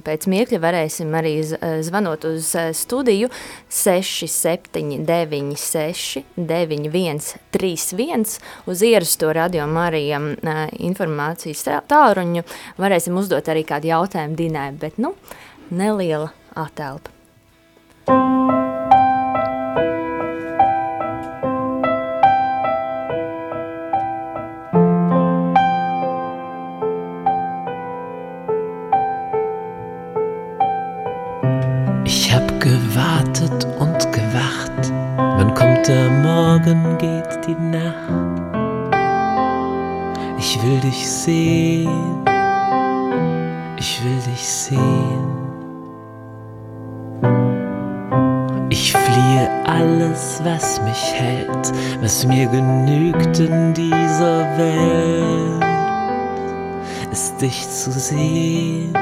pēc 0.03 0.29
mirkļa. 0.35 0.59
Varēsim 0.59 1.15
arī 1.15 1.37
zvanot 1.47 2.27
uz 2.27 2.51
studiju 2.75 3.31
6 3.71 4.08
679, 4.09 6.23
9131 6.37 8.39
uz 8.65 8.81
ierasto 8.81 9.33
radio 9.33 9.67
Marija 9.69 10.19
informācijas 10.79 11.67
tālruņu. 11.91 12.43
Varēsim 12.81 13.21
uzdot 13.21 13.45
arī 13.53 13.63
kādu 13.69 13.93
jautājumu 13.93 14.35
Dinai, 14.39 14.71
bet 14.81 14.97
nu, 14.97 15.13
neliela 15.69 16.33
atelpa. 16.57 17.13
kommt 18.09 18.78
der 35.89 36.09
Morgen, 36.11 36.97
geht 36.99 37.47
die 37.47 37.55
Nacht. 37.55 38.13
Ich 40.37 40.61
will 40.61 40.79
dich 40.81 41.09
sehen, 41.09 42.23
ich 43.75 44.03
will 44.03 44.21
dich 44.31 44.47
sehen. 44.47 45.27
Ich 48.69 48.93
fliehe 48.93 49.49
alles, 49.65 50.39
was 50.43 50.79
mich 50.83 51.13
hält, 51.15 51.73
was 52.01 52.25
mir 52.27 52.47
genügt 52.47 53.39
in 53.39 53.73
dieser 53.73 54.45
Welt, 54.57 55.65
ist 57.11 57.41
dich 57.41 57.67
zu 57.67 57.91
sehen, 57.91 58.93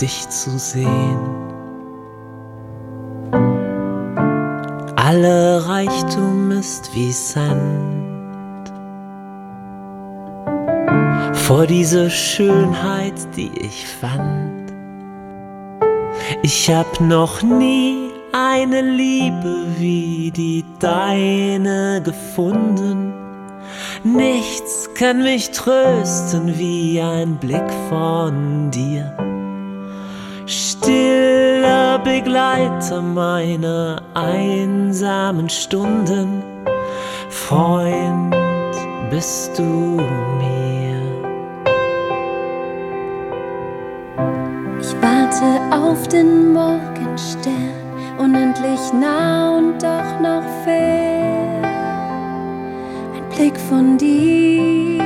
dich 0.00 0.26
zu 0.30 0.58
sehen. 0.58 1.47
Alle 5.10 5.66
Reichtum 5.66 6.50
ist 6.50 6.94
wie 6.94 7.12
Sand. 7.12 8.70
Vor 11.32 11.66
dieser 11.66 12.10
Schönheit, 12.10 13.14
die 13.34 13.50
ich 13.58 13.86
fand. 13.86 14.70
Ich 16.42 16.70
hab 16.70 17.00
noch 17.00 17.40
nie 17.40 18.10
eine 18.34 18.82
Liebe 18.82 19.64
wie 19.78 20.30
die 20.30 20.62
deine 20.78 22.02
gefunden. 22.04 23.14
Nichts 24.04 24.90
kann 24.92 25.22
mich 25.22 25.52
trösten 25.52 26.58
wie 26.58 27.00
ein 27.00 27.36
Blick 27.36 27.70
von 27.88 28.70
dir. 28.70 29.16
Stiller 30.44 31.37
Begleiter 32.24 33.00
meiner 33.00 34.02
einsamen 34.12 35.48
Stunden, 35.48 36.42
Freund 37.30 38.34
bist 39.08 39.56
du 39.56 39.62
mir. 39.62 41.00
Ich 44.80 44.94
warte 45.00 45.60
auf 45.70 46.08
den 46.08 46.52
Morgenstern, 46.52 47.70
unendlich 48.18 48.92
nah 49.00 49.56
und 49.56 49.80
doch 49.80 50.20
noch 50.20 50.42
fern. 50.64 51.64
Ein 53.14 53.28
Blick 53.30 53.56
von 53.56 53.96
dir, 53.96 55.04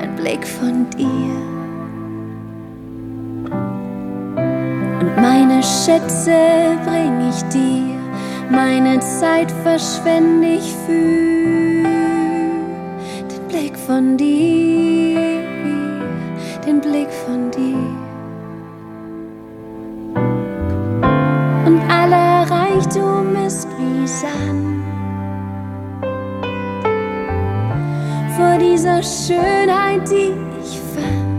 ein 0.00 0.16
Blick 0.16 0.44
von 0.44 0.90
dir. 0.90 1.49
Schätze 5.62 6.78
bring 6.84 7.28
ich 7.28 7.42
dir, 7.52 7.98
meine 8.50 8.98
Zeit 9.00 9.50
verschwende 9.62 10.54
ich 10.54 10.74
für 10.86 11.82
den 13.28 13.48
Blick 13.48 13.76
von 13.76 14.16
dir, 14.16 15.42
den 16.66 16.80
Blick 16.80 17.10
von 17.26 17.50
dir. 17.50 17.76
Und 21.66 21.80
aller 21.90 22.50
Reichtum 22.50 23.36
ist 23.46 23.68
wie 23.78 24.06
Sand. 24.06 24.84
Vor 28.36 28.56
dieser 28.58 29.02
Schönheit, 29.02 30.10
die 30.10 30.32
ich 30.62 30.80
fand. 30.94 31.29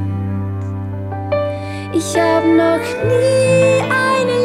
Ich 2.03 2.17
hab 2.19 2.43
noch 2.43 2.81
nie 3.05 3.79
eine 3.91 4.40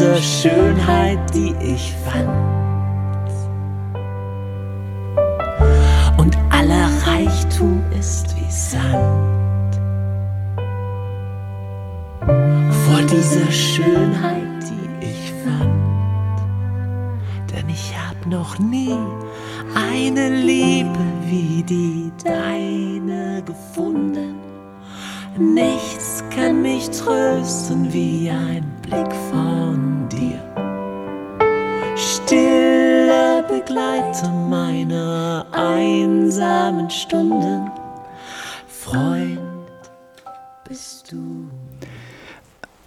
dieser 0.00 0.22
Schönheit, 0.22 1.18
die 1.34 1.54
ich 1.62 1.92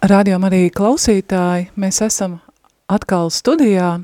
Rādījām 0.04 0.42
arī 0.44 0.66
klausītāji, 0.68 1.70
mēs 1.80 2.02
esam 2.04 2.34
atkal 2.92 3.30
studijā, 3.32 4.02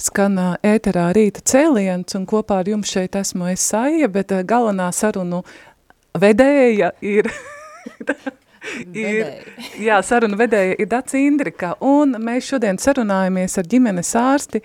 skan 0.00 0.38
ēterā 0.64 1.10
rīta 1.12 1.42
cēliens, 1.44 2.14
un 2.16 2.22
kopā 2.30 2.62
ar 2.62 2.70
jums 2.70 2.88
šeit 2.88 3.18
esmu 3.20 3.50
es 3.50 3.66
Saija, 3.68 4.08
bet 4.08 4.32
galvenā 4.48 4.86
sarunu 4.96 5.42
vedēja 6.16 6.94
ir, 7.04 7.28
ir 9.02 9.18
jā, 9.76 9.98
sarunu 10.00 10.38
vedēja 10.40 10.78
ir 10.80 10.88
Dats 10.88 11.18
Indrika, 11.20 11.74
un 11.84 12.16
mēs 12.16 12.48
šodien 12.48 12.80
sarunājamies 12.80 13.58
ar 13.60 13.68
ģimenes 13.74 14.14
ārsti 14.22 14.62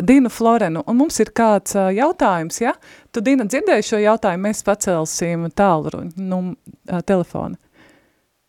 Dinu 0.00 0.32
Florenu, 0.32 0.80
un 0.88 0.96
mums 1.02 1.20
ir 1.20 1.34
kāds 1.36 1.76
ā, 1.76 1.90
jautājums, 1.98 2.62
ja? 2.62 2.72
Tu, 3.12 3.20
Dina, 3.20 3.44
dzirdēji 3.44 3.90
šo 3.90 4.00
jautājumu, 4.00 4.46
mēs 4.48 4.64
pacelsim 4.64 5.44
tālruņu, 5.52 6.24
nu, 6.24 6.40
ā, 6.88 7.02
telefonu. 7.04 7.60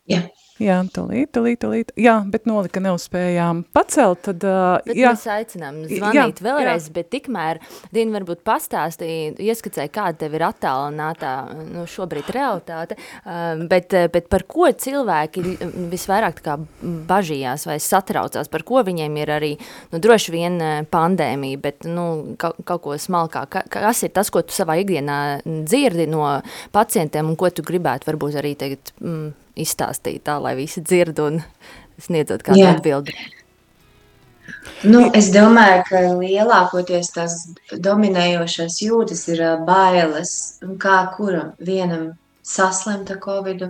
Jā. 0.08 0.24
Jā, 0.64 0.78
tūlīt, 0.96 1.32
tūlīt, 1.36 1.60
tūlīt. 1.60 1.92
Jā, 2.00 2.16
bet 2.30 2.46
nolika 2.48 2.80
neuzspējām 2.84 3.64
pacelt, 3.76 4.22
tad, 4.30 4.46
uh, 4.48 4.78
Bet 4.86 4.96
jā. 4.96 5.12
mēs 5.12 5.26
aicinām 5.34 5.82
Jā, 5.84 5.98
zvanīt 6.00 6.40
jā. 6.40 6.46
vēlreiz, 6.46 6.88
bet 6.96 7.10
tikmēr, 7.12 7.60
Dina, 7.94 8.16
varbūt 8.16 8.44
pastāstīja, 8.48 9.34
ieskicēja, 9.44 9.92
kāda 9.94 10.22
tev 10.24 10.38
ir 10.38 10.46
attālinātā, 10.48 11.34
nu, 11.68 11.84
šobrīd 11.90 12.32
realitāte, 12.36 12.98
um, 13.26 13.66
bet, 13.72 13.92
bet 14.14 14.30
par 14.32 14.48
ko 14.48 14.70
cilvēki 14.72 15.44
visvairāk 15.92 16.40
kā 16.46 16.58
bažījās 17.12 17.68
vai 17.68 17.78
satraucās, 17.84 18.52
par 18.54 18.64
ko 18.68 18.86
viņiem 18.88 19.20
ir 19.20 19.34
arī, 19.36 19.52
nu, 19.92 20.00
droši 20.04 20.36
vien 20.38 20.60
pandēmija, 20.94 21.64
bet, 21.68 21.90
nu, 21.90 22.08
kaut, 22.40 22.64
kaut 22.64 22.86
ko 22.88 22.98
smalkāk. 23.00 23.52
Ka, 23.54 23.68
kas 23.68 24.06
ir 24.08 24.16
tas, 24.16 24.32
ko 24.34 24.46
tu 24.48 24.56
savā 24.56 24.80
ikdienā 24.82 25.20
dzirdi 25.44 26.08
no 26.12 26.38
pacientiem 26.74 27.28
un 27.28 27.40
ko 27.40 27.52
tu 27.52 27.66
gribētu 27.66 28.08
varbūt 28.08 28.40
arī 28.40 28.56
tagad 28.60 28.96
mm, 29.04 29.43
izstāstīt 29.60 30.26
tā, 30.28 30.40
lai 30.42 30.56
visi 30.58 30.82
dzird 30.82 31.20
un 31.24 31.42
sniedzot 32.02 32.44
kādu 32.46 32.66
atbildi? 32.72 33.16
Nu, 34.84 35.06
es 35.16 35.30
domāju, 35.32 35.84
ka 35.88 36.02
lielākoties 36.20 37.14
tās 37.16 37.36
dominējošās 37.86 38.82
jūtas 38.84 39.24
ir 39.32 39.44
bailes. 39.68 40.34
Kā 40.82 40.98
kuram? 41.16 41.54
Vienam 41.64 42.10
saslimt 42.44 43.12
ar 43.14 43.22
covid, 43.24 43.70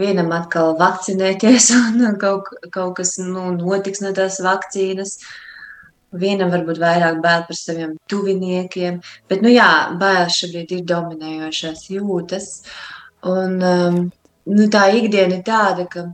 vienam 0.00 0.32
atkal 0.36 0.76
vakcinēties, 0.80 1.70
un 2.08 2.18
kaut, 2.20 2.52
kaut 2.74 2.98
kas 3.00 3.16
nu, 3.22 3.48
notiks 3.56 4.04
no 4.04 4.12
tās 4.16 4.40
vakcīnas. 4.44 5.16
Vienam 6.12 6.50
varbūt 6.52 6.76
vairāk 6.76 7.22
bail 7.24 7.46
par 7.48 7.56
saviem 7.56 7.94
tuviniekiem. 8.12 8.98
Bet, 9.32 9.40
nu 9.40 9.48
jā, 9.48 9.70
bailes 10.00 10.36
šobrīd 10.36 10.74
ir 10.76 10.82
dominējošās 10.90 11.86
jūtas. 11.94 12.50
Un, 13.32 13.56
um, 13.64 14.02
nu, 14.50 14.66
tā 14.72 14.88
ikdiena 14.96 15.38
ir 15.38 15.46
tāda, 15.46 15.86
ka 15.90 16.08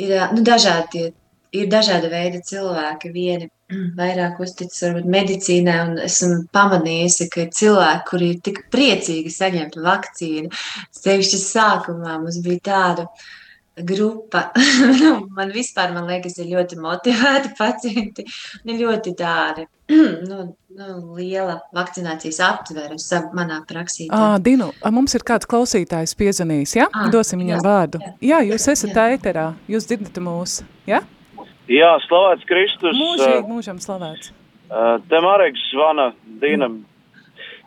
ir 0.00 0.16
nu, 0.34 0.44
dažādi 0.46 1.10
ir 1.52 1.70
dažāda 1.70 2.10
veida 2.10 2.40
cilvēki. 2.46 3.10
Vieni 3.14 3.48
vairāk 4.00 4.40
uzticas 4.42 4.82
varbūt 4.86 5.08
medicīnai, 5.14 5.76
un 5.88 5.98
esmu 6.06 6.44
pamanījusi, 6.54 7.28
ka 7.32 7.44
ir 7.44 7.52
cilvēki, 7.56 8.06
kuri 8.10 8.30
ir 8.34 8.40
tik 8.46 8.62
priecīgi 8.74 9.34
saņemt 9.34 9.78
vakcīnu. 9.84 10.52
Sevišķi 11.00 11.42
sākumā 11.44 12.18
mums 12.22 12.40
bija 12.44 12.66
tāda 12.70 13.08
grupa. 13.86 14.50
Nu, 15.00 15.12
man 15.36 15.52
vispār, 15.54 15.92
man 15.94 16.06
liekas, 16.10 16.38
ir 16.42 16.48
ļoti 16.52 16.78
motivēti 16.80 17.52
pacienti. 17.60 18.24
Ne 18.68 18.78
ļoti 18.80 19.14
tādi. 19.18 19.66
Nu, 20.30 20.44
nu, 20.78 20.88
liela 21.18 21.56
vakcinācijas 21.74 22.38
aptvere 22.46 22.94
sav- 23.02 23.32
manā 23.34 23.56
praksī. 23.66 24.06
Ā, 24.14 24.36
Dinu, 24.38 24.68
mums 24.94 25.16
ir 25.18 25.24
kāds 25.26 25.48
klausītājs 25.50 26.14
piezvanījis, 26.20 26.76
ja? 26.78 26.86
Ā, 26.94 27.08
Dosim 27.10 27.42
viņam 27.42 27.56
jā, 27.58 27.64
vārdu. 27.66 28.02
jā. 28.04 28.12
Jā, 28.30 28.38
jūs 28.52 28.68
esat 28.70 29.00
ēterā, 29.02 29.48
jūs 29.70 29.88
dzirdat 29.90 30.20
mūs, 30.22 30.60
ja? 30.86 31.02
Jā, 31.70 31.90
slavēts 32.06 32.46
Kristus. 32.46 32.94
Mūžīgi, 32.98 33.42
mūžam 33.50 33.82
slavēts. 33.82 34.30
Uh, 34.70 35.00
te 35.10 35.18
Mareks 35.22 35.66
zvana 35.72 36.12
Dīnam. 36.42 36.84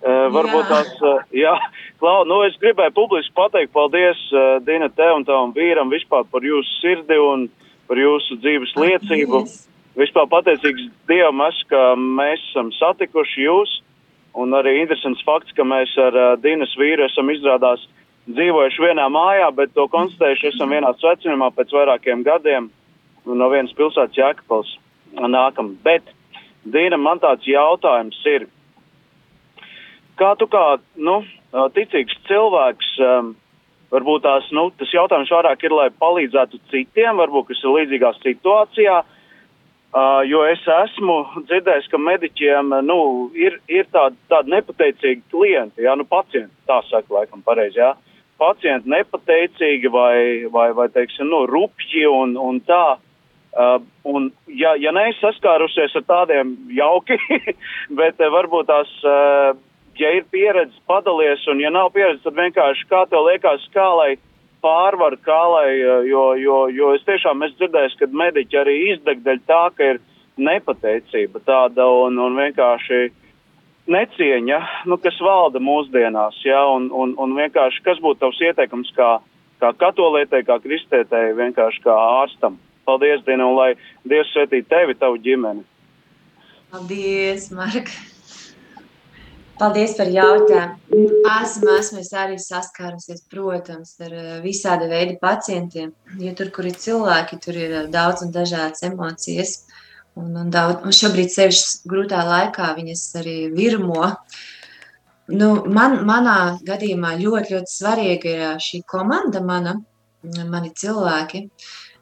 Varbūt 0.03 0.67
tās, 0.67 0.89
jā, 1.31 1.53
Klau, 2.01 2.25
nu 2.27 2.41
es 2.43 2.57
gribēju 2.59 2.91
publiski 2.97 3.31
pateikt 3.37 3.71
paldies 3.71 4.19
Dīna 4.67 4.89
tev 4.91 5.21
un 5.21 5.27
tavam 5.27 5.53
vīram 5.55 5.93
vispār 5.93 6.25
par 6.27 6.43
jūsu 6.43 6.81
sirdi 6.81 7.15
un 7.23 7.45
par 7.87 8.01
jūsu 8.01 8.35
dzīves 8.41 8.75
liecību. 8.75 9.45
Paldies. 9.45 9.61
Vispār 9.95 10.25
pateicīgs 10.27 10.87
Dievam 11.07 11.43
es, 11.45 11.59
ka 11.69 11.93
mēs 11.95 12.41
esam 12.49 12.71
satikuši 12.75 13.45
jūs. 13.45 13.79
Un 14.33 14.55
arī 14.57 14.79
interesants 14.81 15.21
fakts, 15.21 15.53
ka 15.53 15.63
mēs 15.63 15.93
ar 16.01 16.15
Dīnas 16.41 16.73
vīru 16.79 17.05
esam 17.05 17.29
izrādās 17.29 17.83
dzīvojuši 18.25 18.81
vienā 18.81 19.05
mājā, 19.13 19.51
bet 19.53 19.75
to 19.77 19.85
konstatējuši 19.93 20.49
esam 20.49 20.73
vienā 20.73 20.89
svecinājumā 20.97 21.51
pēc 21.53 21.75
vairākiem 21.75 22.23
gadiem 22.25 22.71
no 23.23 23.49
vienas 23.51 23.75
pilsētas 23.77 24.17
Jēkabals 24.17 24.73
nākam. 25.13 25.75
Bet, 25.85 26.09
Dīna, 26.65 26.97
man 26.97 27.21
tāds 27.21 27.45
jautājums 27.45 28.17
ir, 28.33 28.47
kā 30.19 30.33
tu 30.39 30.47
kā, 30.51 30.65
nu, 30.95 31.21
ticīgs 31.75 32.15
cilvēks, 32.27 32.93
um, 33.03 33.33
varbūt 33.93 34.23
tās, 34.25 34.47
nu, 34.55 34.69
tas 34.77 34.93
jautājums 34.93 35.31
vairāk 35.33 35.65
ir, 35.65 35.75
lai 35.77 35.89
palīdzētu 36.01 36.61
citiem, 36.71 37.19
varbūt, 37.21 37.51
kas 37.51 37.61
ir 37.63 37.75
līdzīgā 37.77 38.13
situācijā, 38.19 38.95
uh, 39.03 40.21
jo 40.25 40.41
es 40.49 40.63
esmu 40.77 41.19
dzirdējis, 41.43 41.91
ka 41.91 42.01
mediķiem, 42.01 42.73
nu, 42.87 42.97
ir, 43.37 43.59
ir 43.69 43.89
tādi, 43.93 44.17
tādi 44.31 44.55
nepateicīgi 44.55 45.21
klienti, 45.33 45.85
jā, 45.85 45.95
nu, 45.99 46.07
pacienti, 46.09 46.53
tā 46.69 46.81
saka, 46.89 47.19
laikam, 47.19 47.45
pareizi, 47.45 47.81
jā. 47.81 47.93
Pacienti 48.41 48.89
nepateicīgi 48.89 49.91
vai, 49.93 50.17
vai, 50.51 50.71
vai 50.75 50.87
teiksim, 50.91 51.29
nu, 51.29 51.45
rupji 51.47 52.07
un, 52.09 52.33
un 52.41 52.59
tā. 52.65 52.97
Uh, 53.53 53.77
un, 54.09 54.31
ja, 54.49 54.71
ja 54.81 54.89
neesi 54.95 55.19
saskārusies 55.21 55.93
ar 55.99 56.05
tādiem 56.09 56.55
jauki, 56.73 57.19
bet 57.99 58.17
uh, 58.17 58.31
varbūt 58.33 58.65
tās, 58.71 58.93
uh, 59.05 59.53
ja 59.99 60.11
ir 60.17 60.27
pieredze, 60.31 60.77
padalies, 60.87 61.43
un 61.51 61.61
ja 61.61 61.71
nav 61.73 61.91
pieredze, 61.93 62.23
tad 62.25 62.37
vienkārši 62.37 62.87
kā 62.89 63.03
tev 63.09 63.27
liekas, 63.27 63.65
kā 63.73 63.87
lai 63.97 64.11
pārvar, 64.63 65.17
kā 65.25 65.41
lai, 65.51 65.69
uh, 65.81 66.05
jo, 66.07 66.23
jo, 66.39 66.57
jo 66.71 66.93
es 66.97 67.03
tiešām 67.07 67.43
esmu 67.45 67.59
dzirdējis, 67.59 67.97
ka 67.99 68.09
mediķi 68.23 68.59
arī 68.61 68.77
izdeg 68.93 69.23
dēļ 69.25 69.43
tā, 69.49 69.63
ka 69.75 69.91
ir 69.93 70.01
nepateicība 70.39 71.43
tāda 71.45 71.85
un, 72.05 72.17
un 72.17 72.39
vienkārši 72.39 73.01
necieņa, 73.93 74.59
nu, 74.89 74.97
kas 75.03 75.19
valda 75.21 75.59
mūsdienās, 75.59 76.39
ja, 76.47 76.63
un, 76.71 76.87
un, 76.95 77.15
un 77.19 77.35
vienkārši, 77.37 77.83
kas 77.85 77.99
būtu 78.03 78.23
tavs 78.23 78.39
ieteikums 78.47 78.93
kā, 78.95 79.17
kā 79.61 79.73
katolietei, 79.79 80.45
kā 80.47 80.57
kristietei, 80.63 81.33
vienkārši 81.37 81.83
kā 81.83 81.97
ārstam. 82.23 82.57
Paldies, 82.87 83.21
Dina, 83.27 83.47
un 83.47 83.55
lai 83.59 83.69
Dievs 84.07 84.33
svētī 84.33 84.63
tevi, 84.67 84.95
tavu 84.99 85.19
ģimeni. 85.23 85.63
Paldies, 86.71 87.51
Marka. 87.55 88.12
Paldies 89.59 89.93
par 89.97 90.09
jautājumu. 90.09 90.79
Esmu, 91.29 91.67
esmu 91.77 91.99
es 92.01 92.09
arī 92.17 92.39
saskārusies, 92.41 93.21
protams, 93.29 93.93
ar 94.01 94.15
eh, 94.17 94.31
visāda 94.41 94.87
veida 94.89 95.13
pacientiem. 95.21 95.91
Jo 96.21 96.33
tur, 96.37 96.49
kur 96.55 96.65
ir 96.69 96.79
cilvēki, 96.81 97.37
tur 97.43 97.59
ir 97.59 97.75
eh, 97.83 97.85
daudz 97.93 98.25
un 98.25 98.33
dažādas 98.33 98.81
emocijas. 98.89 99.59
Un, 100.17 100.33
un, 100.37 100.49
daudz, 100.53 100.81
un 100.85 100.93
šobrīd, 100.93 101.29
sevišķi 101.33 101.89
grūtā 101.89 102.23
laikā, 102.25 102.71
viņas 102.79 103.05
arī 103.21 103.37
virmo. 103.53 104.09
Nu, 105.33 105.53
man, 105.69 105.99
manā 106.05 106.37
gadījumā 106.65 107.15
ļoti, 107.21 107.55
ļoti 107.55 107.73
svarīga 107.77 108.33
ir 108.33 108.43
ā, 108.49 108.51
šī 108.61 108.83
komanda, 108.89 109.41
mana, 109.45 109.77
mani 110.49 110.73
cilvēki. 110.81 111.45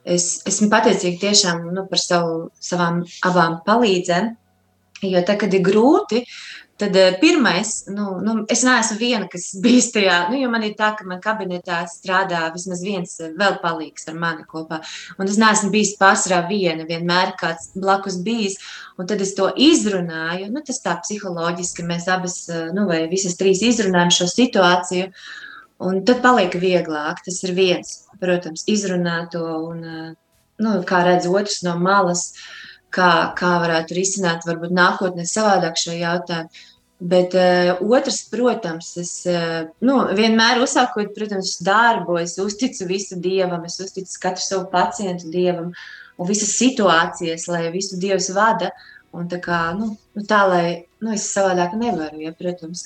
Es 0.07 0.37
esmu 0.49 0.71
pateicīga 0.71 1.27
tiešām 1.27 1.67
nu, 1.75 1.85
par 1.91 1.99
savu, 2.01 2.37
savām 2.63 3.03
abām 3.27 3.59
palīdzēm. 3.67 4.37
Jo 5.01 5.21
tad, 5.25 5.39
kad 5.41 5.53
ir 5.57 5.63
grūti, 5.65 6.23
tad 6.81 6.95
eh, 6.97 7.17
pirmais, 7.21 7.83
nu, 7.93 8.17
nu, 8.25 8.33
es 8.49 8.63
neesmu 8.65 8.97
viena, 8.97 9.27
kas 9.29 9.51
bijis 9.63 9.91
tajā, 9.93 10.17
nu, 10.31 10.39
jo 10.41 10.49
man 10.53 10.65
ir 10.65 10.73
tā, 10.79 10.91
ka 10.97 11.05
man 11.07 11.21
kabinetā 11.23 11.83
strādā 11.91 12.47
vismaz 12.55 12.81
viens 12.85 13.13
eh, 13.21 13.33
vēl 13.37 13.59
palīgs 13.61 14.09
ar 14.09 14.17
mani 14.21 14.47
kopā. 14.49 14.81
Un 15.21 15.29
es 15.29 15.37
neesmu 15.41 15.69
bijis 15.73 15.93
pārsvarā 16.01 16.41
viena, 16.49 16.87
vienmēr 16.89 17.35
kāds 17.39 17.69
blakus 17.77 18.17
bijis. 18.25 18.57
Un 18.97 19.09
tad 19.09 19.21
es 19.23 19.35
to 19.37 19.51
izrunāju, 19.69 20.49
nu, 20.53 20.63
tas 20.65 20.81
tā 20.83 20.97
psiholoģiski 21.03 21.85
mēs 21.85 22.09
abas, 22.11 22.41
eh, 22.49 22.71
nu, 22.75 22.87
vai 22.89 23.03
visas 23.11 23.37
trīs 23.39 23.61
izrunājam 23.67 24.15
šo 24.21 24.31
situāciju. 24.33 25.11
Un 25.81 26.03
tad 26.05 26.19
paliek 26.25 26.53
vieglāk. 26.61 27.23
Tas 27.25 27.39
ir 27.45 27.55
viens, 27.57 27.93
protams, 28.21 28.67
izrunāt 28.69 29.31
to, 29.33 29.45
un, 29.71 29.85
nu, 30.61 30.73
kā 30.85 30.99
redz 31.07 31.25
otrs 31.29 31.63
no 31.65 31.73
malas, 31.81 32.27
kā, 32.93 33.11
kā 33.37 33.55
varētu 33.63 33.97
risināt, 33.97 34.45
varbūt 34.47 34.73
nākotnē 34.75 35.25
savādāk 35.27 35.79
šo 35.79 35.95
jautājumu. 35.95 36.67
Bet 37.01 37.33
uh, 37.33 37.79
otrs, 37.81 38.19
protams, 38.29 38.91
es 39.01 39.11
uh, 39.25 39.63
nu, 39.81 39.95
vienmēr 40.13 40.59
uzsākot, 40.61 41.15
protams, 41.15 41.55
darbu, 41.65 42.19
es 42.21 42.35
uzticu 42.37 42.85
visu 42.85 43.17
dievam, 43.17 43.63
es 43.65 43.79
uzticu 43.81 44.19
katru 44.21 44.45
savu 44.45 44.67
pacientu 44.69 45.31
dievam 45.33 45.71
un 45.71 46.29
visas 46.29 46.51
situācijas, 46.59 47.47
lai 47.49 47.71
visu 47.73 47.97
dievs 47.97 48.29
vada. 48.35 48.69
Un 49.17 49.25
tā 49.31 49.41
kā, 49.43 49.63
nu, 49.79 49.95
nu, 50.15 50.25
tā, 50.29 50.43
lai 50.47 50.65
nu, 51.01 51.15
es 51.15 51.25
savādāk 51.33 51.73
nevaru, 51.79 52.21
ja, 52.21 52.35
protams. 52.37 52.85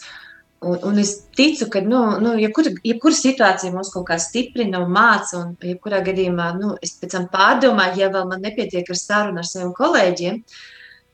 Un, 0.63 0.80
un 0.88 1.03
es 1.03 1.11
ticu, 1.36 1.68
ka 1.70 1.84
nu, 1.84 1.99
nu, 2.24 2.38
jebkura, 2.39 2.72
jebkura 2.88 3.20
situācija 3.20 3.76
mūs 3.76 3.91
kaut 3.93 4.07
kā 4.07 4.16
stiprina 4.22 4.80
un 4.82 4.95
māca. 4.95 5.41
Un, 5.43 5.51
jebkurā 5.59 5.99
gadījumā, 6.07 6.53
nu, 6.61 6.72
es 6.82 6.95
pēc 7.01 7.18
tam 7.18 7.28
pārdomāju, 7.36 7.99
ja 8.01 8.09
vēl 8.16 8.32
man 8.32 8.47
nepietiek 8.47 8.89
ar 8.89 9.01
sarunu 9.03 9.43
ar 9.43 9.51
saviem 9.51 9.76
kolēģiem, 9.76 10.41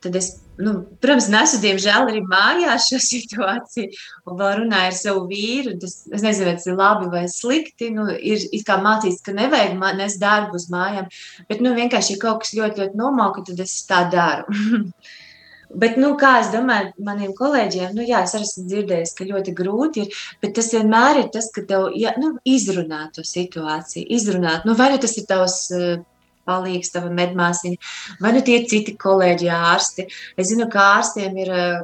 tad 0.05 0.21
es, 0.21 0.35
nu, 0.59 0.73
protams, 1.01 1.29
nesu, 1.31 1.59
diemžēl, 1.63 2.09
arī 2.09 2.21
mājās 2.27 2.89
šo 2.91 2.99
situāciju. 3.11 3.89
Un 4.27 4.37
vēl 4.39 4.53
runāju 4.63 4.91
ar 4.91 4.97
savu 4.97 5.25
vīru. 5.31 5.77
Tas, 5.81 5.97
es 6.11 6.25
nezinu, 6.25 6.49
vai 6.49 6.55
tas 6.59 6.69
ir 6.69 6.77
labi 6.79 7.09
vai 7.13 7.25
slikti. 7.31 7.91
Nu, 7.95 8.07
ir 8.11 8.45
kā 8.67 8.77
mācīts, 8.83 9.23
ka 9.25 9.35
nevajag 9.37 9.77
nest 9.99 10.21
darbu 10.21 10.59
uz 10.59 10.69
mājām. 10.73 11.09
Bet 11.49 11.63
nu, 11.63 11.75
vienkārši, 11.77 12.15
ja 12.15 12.23
kaut 12.25 12.45
kas 12.45 12.55
ļoti, 12.57 12.83
ļoti 12.83 13.01
nomauka, 13.01 13.45
tad 13.47 13.63
es 13.63 13.81
tā 13.89 14.05
daru. 14.11 14.47
Bet, 15.71 15.95
nu, 15.95 16.09
kā 16.19 16.33
es 16.41 16.49
domāju, 16.51 16.91
maniem 17.05 17.31
kolēģiem, 17.37 17.93
nu, 17.95 18.03
jā, 18.03 18.25
es 18.25 18.33
arī 18.35 18.43
esmu 18.43 18.65
dzirdējis, 18.67 19.13
ka 19.15 19.27
ļoti 19.29 19.53
grūti 19.55 20.03
ir, 20.03 20.17
bet 20.43 20.55
tas 20.57 20.67
vienmēr 20.75 21.21
ir 21.21 21.29
tas, 21.31 21.47
ka 21.55 21.63
tev 21.67 21.93
jā, 21.95 22.11
nu, 22.19 22.33
izrunāt 22.43 23.13
to 23.15 23.23
situāciju, 23.27 24.03
izrunāt, 24.17 24.67
nu, 24.67 24.75
vai 24.75 24.89
nu 24.91 24.99
tas 24.99 25.15
ir 25.15 25.29
tavs 25.29 25.61
uh, 25.77 26.01
palīgs, 26.47 26.93
tava 26.93 27.11
medmāsiņa, 27.13 27.91
vai 28.21 28.35
nu 28.35 28.43
tie 28.45 28.59
ir 28.61 28.69
citi 28.71 28.97
kolēģi 28.99 29.49
ārsti. 29.55 30.07
Es 30.39 30.51
zinu, 30.51 30.67
ka 30.71 30.85
ārstiem 30.97 31.37
ir 31.41 31.51
uh, 31.55 31.75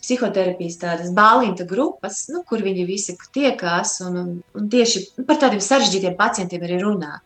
psihoterapijas 0.00 0.78
tādas 0.80 1.14
bāliņta 1.14 1.66
grupas, 1.70 2.26
nu, 2.30 2.44
kur 2.46 2.62
viņi 2.62 2.86
visi 2.88 3.16
tiekās 3.34 3.98
un, 4.06 4.18
un, 4.20 4.34
un 4.54 4.68
tieši 4.70 5.24
par 5.26 5.40
tādiem 5.42 5.62
sarežģītiem 5.64 6.14
pacientiem 6.18 6.66
arī 6.66 6.78
runā. 6.84 7.16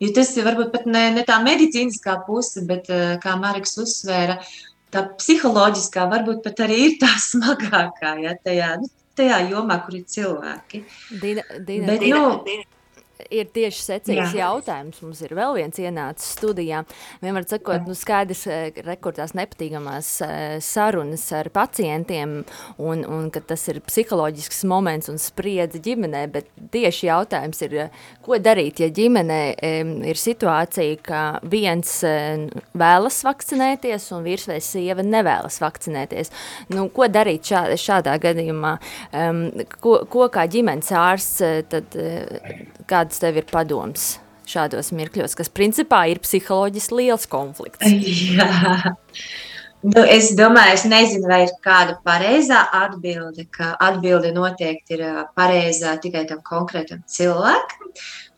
Jo 0.00 0.12
tas 0.16 0.32
ir 0.36 0.44
varbūt 0.44 0.72
pat 0.74 0.86
ne, 0.88 1.06
ne 1.16 1.24
tā 1.28 1.38
medicīniskā 1.44 2.18
puse, 2.26 2.64
bet, 2.68 2.88
kā 3.22 3.36
Marks 3.40 3.76
uzsvēra, 3.80 4.38
tā 4.92 5.06
psiholoģiskā 5.16 6.04
varbūt 6.12 6.42
pat 6.44 6.64
arī 6.66 6.82
ir 6.90 6.96
tā 7.00 7.12
smagākā, 7.30 8.16
ja, 8.24 8.36
tajā, 8.44 8.74
nu, 8.80 8.92
tajā 9.16 9.42
jomā, 9.50 9.80
kur 9.84 9.98
ir 10.00 10.08
cilvēki. 10.12 10.84
Dina, 11.20 11.44
Dina, 11.58 11.92
bet, 11.92 12.00
Dina, 12.04 12.22
nu, 12.22 12.40
Dina 12.48 12.75
ir 13.30 13.48
tieši 13.54 13.82
secīgs 13.82 14.34
Jā. 14.34 14.46
jautājums. 14.46 15.00
Mums 15.04 15.22
ir 15.24 15.34
vēl 15.36 15.56
viens 15.58 15.80
ienācis 15.80 16.34
studijā. 16.36 16.82
Vienmēr 17.22 17.46
sakot, 17.48 17.86
nu 17.88 17.96
skaidrs, 17.96 18.46
eh, 18.50 18.80
rekortās 18.86 19.34
nepatīkamās 19.38 20.10
eh, 20.26 20.44
sarunas 20.64 21.24
ar 21.36 21.50
pacientiem 21.54 22.38
un, 22.78 23.04
un 23.04 23.30
ka 23.34 23.40
tas 23.40 23.66
ir 23.72 23.80
psiholoģisks 23.86 24.64
moments 24.68 25.10
un 25.12 25.20
spriedzi 25.22 25.80
ģimenē, 25.84 26.26
bet 26.32 26.50
tieši 26.74 27.10
jautājums 27.10 27.62
ir, 27.66 27.78
eh, 27.86 28.04
ko 28.26 28.40
darīt, 28.42 28.80
ja 28.82 28.90
ģimenē 28.90 29.40
ir 30.06 30.18
situācija, 30.18 30.96
ka 31.06 31.22
viens 31.46 31.90
vēlas 32.76 33.18
vakcinēties 33.26 34.08
un 34.16 34.24
vīrs 34.26 34.46
vai 34.50 34.58
sieva 34.64 35.04
nevēlas 35.06 35.58
vakcinēties. 35.62 36.32
Nu, 36.74 36.88
ko 36.94 37.06
darīt 37.12 37.50
šā, 37.50 37.62
šādā 37.80 38.16
gadījumā? 38.22 38.76
Um, 39.12 39.44
ko, 39.80 39.98
ko 40.10 40.28
kā 40.32 40.46
ģimenes 40.50 40.90
ārsts, 40.96 41.42
tad 41.70 41.96
eh, 42.00 42.64
kāds 43.06 43.22
tev 43.22 43.38
ir 43.38 43.46
padoms 43.46 44.16
šādos 44.46 44.92
mirkļos, 44.94 45.34
kas 45.38 45.50
principā 45.50 46.06
ir 46.10 46.18
psiholoģiski 46.22 46.98
liels 46.98 47.26
konflikts? 47.30 47.86
Jā. 48.38 48.74
Nu, 49.86 50.02
es 50.02 50.32
domāju, 50.34 50.74
es 50.74 50.84
nezinu, 50.88 51.28
vai 51.30 51.44
ir 51.44 51.52
kāda 51.62 51.94
pareizā 52.02 52.64
atbilde, 52.74 53.44
ka 53.54 53.76
atbilde 53.82 54.32
noteikti 54.34 54.96
ir 54.96 55.04
pareizā 55.38 55.94
tikai 56.02 56.24
tam 56.26 56.40
konkrētam 56.42 57.04
cilvēkam, 57.06 57.92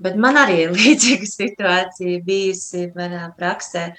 bet 0.04 0.18
man 0.20 0.36
arī 0.36 0.64
ir 0.66 0.74
līdzīga 0.80 1.28
situācija 1.30 2.24
bijusi 2.26 2.90
manā 2.96 3.30
praksē. 3.38 3.92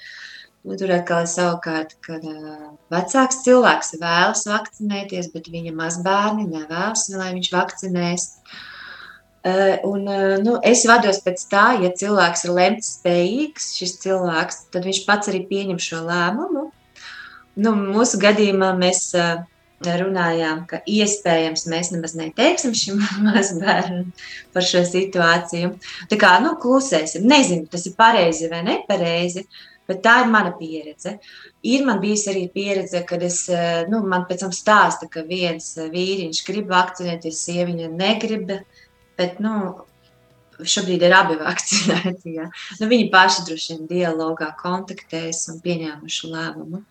Nu, 0.60 0.76
tur 0.76 0.92
atkal 0.92 1.24
ir 1.24 1.30
savukārt, 1.32 1.94
kad 2.04 2.26
vecāks 2.92 3.40
cilvēks 3.46 3.94
vēlas 4.02 4.44
vakcinēties, 4.46 5.30
bet 5.32 5.48
viņa 5.50 5.72
mazbērni 5.74 6.44
nevēlas, 6.50 7.08
lai 7.16 7.30
viņš 7.38 7.54
vakcinēs. 7.54 8.26
Uh, 8.28 8.66
un, 9.88 10.02
uh, 10.04 10.34
nu, 10.44 10.58
es 10.66 10.82
vados 10.88 11.22
pēc 11.24 11.46
tā, 11.48 11.66
ja 11.80 11.92
cilvēks 11.96 12.44
ir 12.44 12.56
lemts 12.56 12.90
spējīgs, 12.98 13.70
šis 13.78 13.96
cilvēks, 14.02 14.66
tad 14.74 14.84
viņš 14.88 15.04
pats 15.06 15.32
arī 15.32 15.46
pieņem 15.48 15.80
šo 15.80 16.02
lēmumu. 16.04 16.66
Nu, 17.60 17.72
mūsu 17.76 18.20
gadījumā 18.20 18.74
mēs 18.78 19.06
uh, 19.16 19.40
runājām, 19.80 20.66
ka 20.68 20.82
iespējams 20.84 21.64
mēs 21.72 21.90
nemaz 21.94 22.14
neteiksim 22.18 22.74
šim 22.76 23.00
mazbērnam 23.26 24.12
par 24.52 24.66
šo 24.66 24.84
situāciju. 24.84 25.72
Tā 26.10 26.20
kā 26.20 26.36
nu, 26.44 26.54
klusēsim, 26.60 27.24
nezinu, 27.28 27.68
tas 27.70 27.86
ir 27.88 27.96
pareizi 27.96 28.50
vai 28.52 28.60
nepareizi, 28.66 29.46
bet 29.88 30.02
tā 30.04 30.20
ir 30.22 30.30
mana 30.30 30.52
pieredze. 30.58 31.16
Ir 31.66 31.86
man 31.86 32.00
bijusi 32.02 32.30
arī 32.32 32.44
pieredze, 32.52 33.02
kad 33.08 33.22
es, 33.26 33.42
eh, 33.48 33.86
nu, 33.90 34.02
man 34.06 34.26
pēc 34.28 34.44
tam 34.44 34.52
stāsta, 34.54 35.08
ka 35.10 35.24
viens 35.26 35.72
eh, 35.78 35.88
vīriņš 35.92 36.44
grib 36.46 36.70
vakcinēties, 36.70 37.42
sieviņa 37.48 37.90
negrib, 37.96 38.54
bet, 39.20 39.38
nu, 39.44 39.54
šobrīd 40.60 41.04
ir 41.06 41.14
abi 41.16 41.38
vakcinēti. 41.44 42.34
Ja. 42.38 42.48
Nu, 42.80 42.90
viņi 42.90 43.08
paši 43.12 43.46
droši 43.48 43.76
vien 43.76 43.88
dialogā 43.90 44.52
kontaktējas 44.60 45.46
un 45.52 45.62
pieņēmuši 45.64 46.32
lēmumu. 46.34 46.84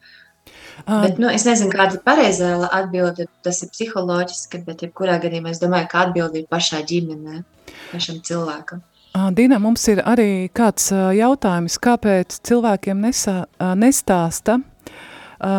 Ā. 0.88 1.02
Bet, 1.04 1.20
nu, 1.22 1.30
es 1.30 1.44
nezinu, 1.46 1.72
kāda 1.74 1.98
ir 1.98 2.04
pareizā 2.06 2.54
atbilde. 2.72 3.28
Tas 3.46 3.62
ir 3.66 3.72
psiholoģiski, 3.74 4.64
bet 4.66 4.86
jebkurā 4.86 5.20
gadījumā 5.22 5.54
es 5.54 5.62
domāju, 5.62 5.90
ka 5.92 6.06
atbilde 6.08 6.42
ir 6.42 6.48
pašā 6.50 6.82
ģimenē, 6.90 7.44
pašam 7.92 8.22
cilvēkam. 8.26 8.82
Ā, 9.18 9.30
Dina, 9.36 9.60
mums 9.62 9.84
ir 9.92 10.02
arī 10.08 10.50
kāds 10.56 10.92
ā, 10.94 11.10
jautājums, 11.18 11.80
kāpēc 11.82 12.40
cilvēkiem 12.46 13.02
nesā, 13.06 13.40
nestāsta, 13.78 14.60
ā, 15.42 15.54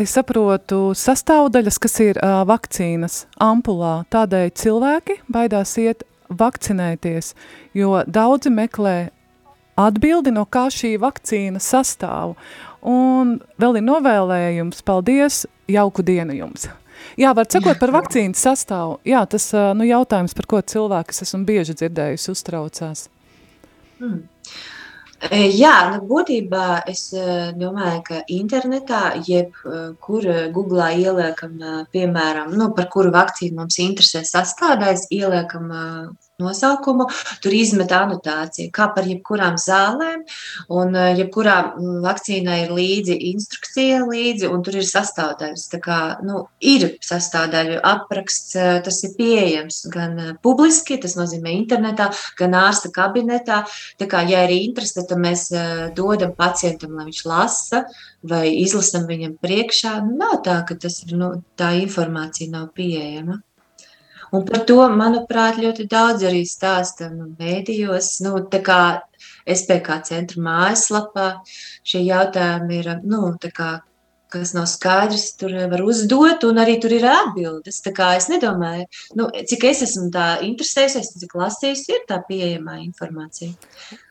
es 0.00 0.14
saprotu, 0.16 0.92
sastāvdaļas, 0.98 1.78
kas 1.82 1.98
ir 2.02 2.20
ā, 2.22 2.42
vakcīnas 2.48 3.24
ampulā, 3.42 4.02
tādēļ 4.12 4.50
cilvēki 4.58 5.20
baidās 5.30 5.76
iet 5.82 6.04
vakcinēties, 6.34 7.34
jo 7.76 8.00
daudzi 8.06 8.52
meklē 8.54 8.96
atbildi, 9.80 10.32
no 10.34 10.46
kā 10.46 10.66
šī 10.72 10.94
vakcīna 11.02 11.62
sastāv. 11.62 12.34
Un 12.84 13.38
vēl 13.60 13.80
ir 13.80 13.86
novēlējums, 13.86 14.82
paldies, 14.86 15.44
jauku 15.70 16.04
dienu 16.06 16.36
jums! 16.36 16.68
Jā, 17.20 17.34
var 17.36 17.46
sakot 17.50 17.78
par 17.78 17.92
vakcīnas 17.94 18.40
sastāvu. 18.40 18.96
Jā, 19.06 19.22
tas 19.30 19.50
nu, 19.76 19.84
jautājums, 19.86 20.34
par 20.34 20.48
ko 20.50 20.60
cilvēki, 20.74 21.14
es 21.14 21.26
esmu 21.26 21.42
bieži 21.46 21.76
dzirdējusi, 21.78 22.30
uztraucās. 22.32 23.08
Mm. 24.00 24.22
Jā, 25.32 25.74
nu, 25.92 26.02
būtībā 26.04 26.82
es 26.90 27.06
domāju, 27.56 28.00
ka 28.08 28.18
internetā, 28.28 29.02
jebkur 29.24 30.26
Google 30.52 30.90
ieliekam, 31.00 31.56
piemēram, 31.94 32.52
nu, 32.58 32.68
par 32.76 32.90
kuru 32.92 33.12
vakcīnu 33.14 33.62
mums 33.62 33.78
interesē 33.80 34.24
sastādājs, 34.28 35.06
ieliekam 35.14 35.72
nosaukumu, 36.42 37.06
tur 37.44 37.54
izmet 37.54 37.92
anotāciju, 37.94 38.72
kā 38.74 38.88
par 38.94 39.06
jebkurām 39.08 39.58
zālēm, 39.60 40.24
un 40.74 40.96
e, 40.98 41.06
jebkurā 41.20 41.56
mm, 41.74 42.00
vakcīnai 42.04 42.58
ir 42.64 42.74
līdzi 42.74 43.18
instrukcija 43.30 44.02
līdzi, 44.08 44.48
un 44.50 44.64
tur 44.66 44.80
ir 44.80 44.88
sastāvdaļas. 44.88 45.68
Tā 45.74 45.80
kā, 45.84 46.00
nu, 46.26 46.44
ir 46.58 46.88
sastāvdaļu 47.04 47.78
apraksts, 47.84 48.56
e, 48.58 48.68
tas 48.86 49.00
ir 49.06 49.14
pieejams 49.18 49.84
gan 49.94 50.18
e, 50.18 50.28
publiski, 50.42 50.98
tas 51.02 51.16
nozīmē 51.18 51.54
internetā, 51.54 52.10
gan 52.38 52.58
ārsta 52.58 52.90
kabinetā. 52.94 53.62
Tā 54.00 54.08
kā, 54.10 54.24
ja 54.28 54.44
ir 54.46 54.54
interese, 54.56 55.04
tad 55.08 55.20
mēs 55.20 55.48
eh, 55.54 55.86
dodam 55.96 56.34
pacientam, 56.36 56.94
lai 56.98 57.08
viņš 57.08 57.24
lasa 57.28 57.84
vai 58.24 58.46
izlasam 58.60 59.08
viņam 59.08 59.36
priekšā. 59.42 59.96
Nu, 60.06 60.18
nav 60.24 60.38
tā, 60.46 60.60
ka 60.68 60.78
tas 60.80 61.02
ir, 61.04 61.16
nu, 61.20 61.34
tā 61.58 61.74
informācija 61.82 62.52
nav 62.52 62.70
pieejama. 62.76 63.40
Un 64.34 64.42
par 64.48 64.64
to, 64.66 64.80
manuprāt, 64.98 65.60
ļoti 65.62 65.84
daudz 65.90 66.24
arī 66.26 66.42
stāsta 66.48 67.06
nu, 67.12 67.28
mēdījos. 67.38 68.08
Nu, 68.24 68.40
tā 68.50 68.58
kā 68.66 68.78
SPK 69.46 70.00
centra 70.08 70.42
mājaslapā 70.42 71.26
šie 71.86 72.02
jautājumi 72.08 72.80
ir, 72.80 72.90
nu, 73.06 73.28
tā 73.40 73.52
kā 73.54 73.68
kas 74.34 74.54
nav 74.56 74.66
skaidrs, 74.70 75.30
tur 75.40 75.54
var 75.70 75.82
uzdot, 75.84 76.44
un 76.48 76.60
arī 76.62 76.76
tur 76.82 76.94
ir 76.94 77.06
atbildes. 77.08 77.80
Tā 77.84 77.92
kā 77.96 78.10
es 78.18 78.28
nedomāju, 78.32 78.86
nu, 79.18 79.28
cik 79.50 79.66
es 79.70 79.82
esmu 79.86 80.10
tā 80.14 80.26
interesējusies, 80.46 81.12
cik 81.22 81.36
lasījusi, 81.38 81.86
ir 81.94 82.04
tā 82.10 82.20
pieejamā 82.28 82.78
informācija. 82.84 83.54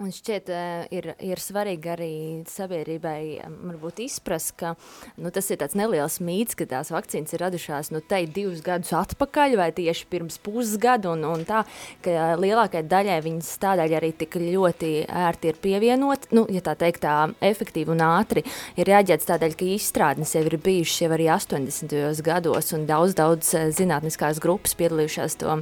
Un 0.03 0.11
šķiet, 0.13 0.51
eh, 0.53 0.85
ir, 0.95 1.09
ir 1.19 1.41
svarīgi 1.41 1.91
arī 1.93 2.13
sabiedrībai 2.49 3.19
em, 3.43 3.57
varbūt 3.71 4.03
izprast, 4.05 4.55
ka 4.59 4.73
nu, 5.17 5.31
tas 5.33 5.49
ir 5.51 5.59
tāds 5.61 5.77
neliels 5.79 6.19
mīts, 6.23 6.57
ka 6.57 6.67
tās 6.69 6.91
vakcīnas 6.93 7.33
ir 7.35 7.43
radušās 7.45 7.91
nu, 7.93 8.01
te 8.01 8.23
divus 8.25 8.63
gadus 8.65 8.93
atpakaļ 8.97 9.57
vai 9.59 9.69
tieši 9.75 10.07
pirms 10.11 10.39
pusgadu, 10.43 11.13
un, 11.13 11.25
un 11.27 11.45
tā, 11.47 11.63
ka 12.05 12.33
lielākai 12.39 12.83
daļai 12.87 13.19
viņas 13.25 13.51
tādēļ 13.63 13.97
arī 13.99 14.13
tik 14.17 14.37
ļoti 14.39 14.93
ērti 15.07 15.51
ir 15.51 15.59
pievienot, 15.63 16.29
nu, 16.35 16.45
ja 16.53 16.63
tā 16.65 16.75
teikt, 16.79 17.03
tā 17.03 17.17
efektīvi 17.43 17.93
un 17.93 18.03
ātri 18.05 18.43
ir 18.79 18.91
jāģēts 18.93 19.29
tādēļ, 19.29 19.57
ka 19.57 19.67
izstrādnes 20.13 20.33
jau 20.35 20.43
ir 20.45 20.57
bijušas 20.61 21.01
jau 21.01 21.11
arī 21.15 21.25
80. 21.31 22.21
gados, 22.23 22.71
un 22.73 22.85
daudz, 22.85 23.15
daudz 23.17 23.53
eh, 23.55 23.69
zinātniskās 23.73 24.39
grupas 24.41 24.75
piedalījušās 24.77 25.37
to, 25.41 25.55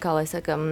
kā 0.00 0.12
lai 0.16 0.24
sakam, 0.26 0.62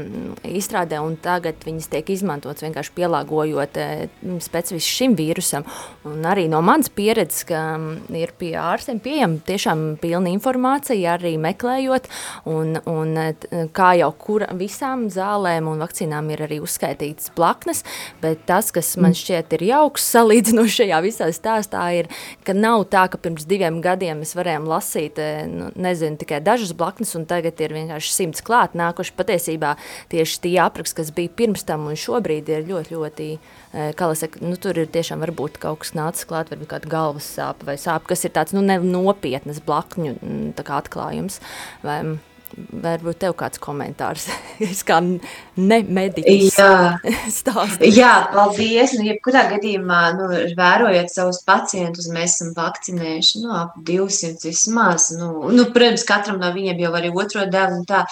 izstrādē, 0.44 1.00
un 1.04 1.16
tagad 1.20 1.60
viņas 1.64 1.90
tiek 1.92 2.08
izmantotas 2.10 2.62
vienkārši 2.64 2.94
pielāgojot 2.96 3.76
eh, 3.76 4.08
specifiski 4.40 4.96
šim 4.96 5.16
vīrusam. 5.18 5.66
Un 6.08 6.24
arī 6.24 6.46
no 6.48 6.62
manas 6.64 6.88
pieredzes, 6.88 7.44
ka 7.48 7.76
mm, 7.76 8.16
ir 8.16 8.32
pie 8.38 8.54
ārstiem 8.56 9.00
pieejama 9.02 9.42
tiešām 9.44 9.84
pilna 10.00 10.32
informācija, 10.32 11.18
arī 11.18 11.36
meklējot, 11.40 12.08
un, 12.48 12.78
un 12.88 13.12
eh, 13.20 13.68
kā 13.76 13.92
jau 14.00 14.10
kura, 14.16 14.50
visām 14.56 15.08
zālēm 15.12 15.68
un 15.68 15.84
vakcīnām 15.84 16.32
ir 16.32 16.46
arī 16.48 16.62
uzskaitītas 16.64 17.34
blaknes, 17.36 17.84
bet 18.22 18.46
tas, 18.48 18.72
kas 18.72 18.94
man 19.00 19.16
šķiet 19.16 19.58
ir 19.58 19.68
jauks 19.74 20.08
salīdzinoši 20.14 20.78
šajā 20.80 21.04
visā 21.04 21.30
stāstā, 21.34 21.84
ir, 22.00 22.10
ka 22.46 22.54
nav 22.56 22.69
nav 22.70 22.84
tā, 22.92 23.04
ka 23.10 23.18
pirms 23.20 23.46
diviem 23.48 23.80
gadiem 23.84 24.22
mēs 24.22 24.34
varējām 24.38 24.68
lasīt, 24.70 25.18
eh, 25.20 25.44
nu, 25.50 25.70
nezinu, 25.74 26.18
tikai 26.20 26.40
dažas 26.44 26.72
blaknes, 26.76 27.14
un 27.18 27.26
tagad 27.30 27.60
ir 27.60 27.74
vienkārši 27.76 28.14
simts 28.14 28.44
klāt 28.46 28.76
nākuši. 28.78 29.16
Patiesībā 29.18 29.74
tieši 30.12 30.40
tie 30.46 30.56
apraksti, 30.62 30.98
kas 31.00 31.12
bija 31.16 31.34
pirms 31.42 31.66
tam 31.66 31.88
un 31.90 31.98
šobrīd 31.98 32.48
ir 32.52 32.66
ļoti, 32.70 32.96
ļoti, 32.96 33.28
eh, 33.74 33.92
kā 33.98 34.10
lai 34.10 34.18
saka, 34.18 34.40
nu, 34.44 34.56
tur 34.56 34.78
ir 34.78 34.86
tiešām 34.86 35.22
varbūt 35.26 35.60
kaut 35.62 35.80
kas 35.84 35.94
nācis 35.98 36.26
klāt, 36.26 36.50
varbūt 36.52 36.72
kāda 36.74 36.88
galvas 36.88 37.28
sāpe 37.36 37.66
vai 37.68 37.76
sāpe, 37.76 38.06
kas 38.06 38.24
ir 38.24 38.30
tāds, 38.30 38.56
nu, 38.56 38.62
nopietnas 38.62 39.60
blakņu 39.60 40.16
mm, 40.20 40.54
kā 40.64 40.82
atklājums. 40.82 41.40
Vai, 41.82 42.00
mm, 42.02 42.29
Varbūt 42.56 43.20
tev 43.22 43.34
kāds 43.38 43.60
komentārs, 43.62 44.26
es 44.70 44.82
kā 44.86 44.98
nemediķis 45.00 46.58
Jā. 46.58 46.72
stāstu. 47.40 47.88
Jā, 47.88 48.14
paldies. 48.34 48.96
Nu, 48.98 49.06
jebkurā 49.06 49.46
gadījumā, 49.54 50.00
nu, 50.18 50.28
vērojot 50.58 51.12
savus 51.12 51.42
pacientus, 51.46 52.10
mēs 52.12 52.38
esam 52.38 52.52
vakcinējuši 52.58 53.44
nu, 53.44 53.54
ap 53.62 53.78
200 53.86 54.48
vismaz. 54.48 55.10
Nu, 55.18 55.32
nu, 55.54 55.68
protams, 55.74 56.06
katram 56.08 56.40
no 56.42 56.52
viņiem 56.54 56.84
jau 56.86 56.94
arī 56.98 57.14
otro 57.14 57.46
devu 57.50 57.80
un 57.80 57.88
tā. 57.88 58.04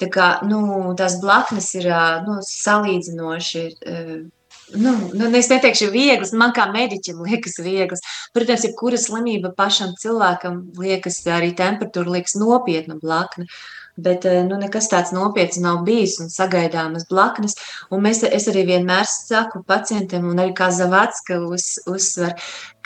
Tā 0.00 0.06
kā 0.08 0.26
nu, 0.48 0.62
tās 0.96 1.18
blaknes 1.20 1.66
ir 1.76 1.90
nu, 2.24 2.38
salīdzinoši. 2.40 3.64
Nu, 4.72 4.94
nu, 5.12 5.28
es 5.36 5.50
neteikšu, 5.50 5.90
vieglas. 5.92 6.32
Man 6.36 6.54
kā 6.56 6.68
mediķim 6.72 7.20
liekas, 7.26 7.58
vieglas. 7.60 8.00
Protams, 8.36 8.64
jebkura 8.68 9.00
slimība 9.00 9.50
pašam 9.56 9.92
cilvēkam 10.00 10.62
liekas, 10.78 11.20
arī 11.28 11.50
temperatūra 11.58 12.16
liekas 12.16 12.38
nopietna 12.38 12.96
blakne. 13.02 13.48
Bet 14.04 14.26
eh, 14.28 14.40
nu, 14.46 14.58
nekas 14.60 14.88
tāds 14.92 15.12
nopietns 15.16 15.60
nav 15.62 15.82
bijis 15.86 16.18
un 16.22 16.30
sagaidāmas 16.32 17.06
blaknes. 17.10 17.56
Un 17.90 18.04
mēs, 18.06 18.22
es 18.26 18.48
arī 18.52 18.66
vienmēr 18.72 19.08
saku 19.08 19.62
pacientiem, 19.68 20.26
un 20.30 20.42
arī 20.42 20.54
kā 20.56 20.70
Zavatska 20.74 21.40
uz, 21.46 21.72
uzsver, 21.90 22.36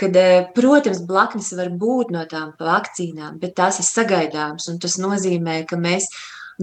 ka, 0.01 0.11
protams, 0.57 1.03
blaknes 1.09 1.53
var 1.59 1.73
būt 1.85 2.15
no 2.15 2.25
tām 2.31 2.55
vakcīnām, 2.61 3.39
bet 3.43 3.57
tās 3.61 3.81
ir 3.83 3.89
sagaidāmas. 3.89 4.69
Un 4.73 4.81
tas 4.83 4.99
nozīmē, 5.03 5.63
ka 5.71 5.81
mēs, 5.81 6.11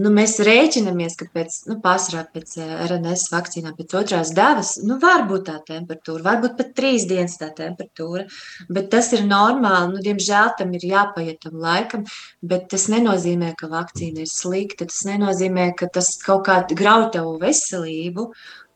nu, 0.00 0.10
mēs 0.14 0.38
rēķinamies, 0.46 1.16
ka 1.20 1.26
pēc, 1.34 1.56
nu, 1.68 1.76
pārsvarā 1.84 2.22
pēc 2.32 2.54
eh, 2.62 2.70
RNS 2.86 3.26
vakcīnām, 3.32 3.74
pēc 3.76 3.96
otrās 4.00 4.32
devas, 4.36 4.74
nu, 4.86 4.96
var 5.02 5.26
būt 5.28 5.44
tā 5.48 5.58
temperatūra, 5.68 6.24
varbūt 6.30 6.56
pat 6.60 6.72
trīs 6.78 7.04
dienas 7.10 7.36
tā 7.40 7.50
temperatūra, 7.56 8.24
bet 8.72 8.88
tas 8.94 9.12
ir 9.16 9.26
normāli. 9.28 9.92
Nu, 9.92 10.02
diemžēl 10.04 10.54
tam 10.58 10.72
ir 10.78 10.86
jāpaiet 10.92 11.42
tam 11.44 11.58
laikam, 11.62 12.06
bet 12.40 12.70
tas 12.72 12.88
nenozīmē, 12.92 13.52
ka 13.58 13.70
vakcīna 13.72 14.24
ir 14.24 14.32
slikta. 14.32 14.88
Tas 14.88 15.04
nenozīmē, 15.08 15.72
ka 15.78 15.90
tas 15.92 16.14
kaut 16.22 16.46
kā 16.48 16.62
grauj 16.72 17.10
tavu 17.16 17.36
veselību. 17.42 18.28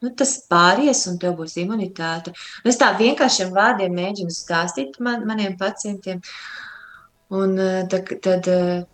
Nu, 0.05 0.13
tas 0.13 0.35
pāries, 0.51 1.07
un 1.09 1.17
tev 1.21 1.39
būs 1.39 1.57
imunitāte. 1.63 2.35
Un 2.63 2.71
Es 2.73 2.77
tā 2.81 2.91
vienkāršiem 2.99 3.55
vārdiem 3.57 3.95
mēģinu 3.97 4.35
stāstīt 4.35 5.01
man, 5.01 5.25
maniem 5.29 5.57
pacientiem. 5.57 6.21
Un 7.37 7.57
eh, 7.59 7.87
tad, 7.91 8.13
tad, 8.23 8.51
eh, 8.53 8.85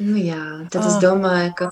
nu, 0.00 0.16
jā, 0.16 0.42
tad 0.70 0.84
es 0.86 0.96
Ah. 0.96 1.00
domāju, 1.02 1.54
ka 1.56 1.70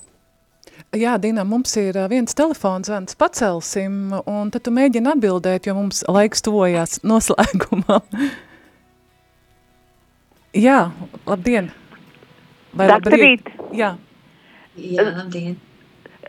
Jā, 0.97 1.13
Dina, 1.21 1.43
mums 1.47 1.71
ir 1.77 1.95
viens 2.09 2.33
telefons 2.35 2.87
zvans, 2.89 3.15
pacelsim, 3.15 4.11
un 4.27 4.49
tad 4.51 4.63
tu 4.65 4.71
mēģini 4.75 5.13
atbildēt, 5.13 5.67
jo 5.69 5.75
mums 5.77 6.01
laiks 6.09 6.41
tuvojās 6.43 6.99
noslēgumam. 7.07 8.01
Jā, 10.53 10.91
labdien! 11.27 11.69
Daktarīt. 12.75 13.47
Jā. 13.75 13.93
Jā, 14.75 15.05
labdien! 15.15 15.55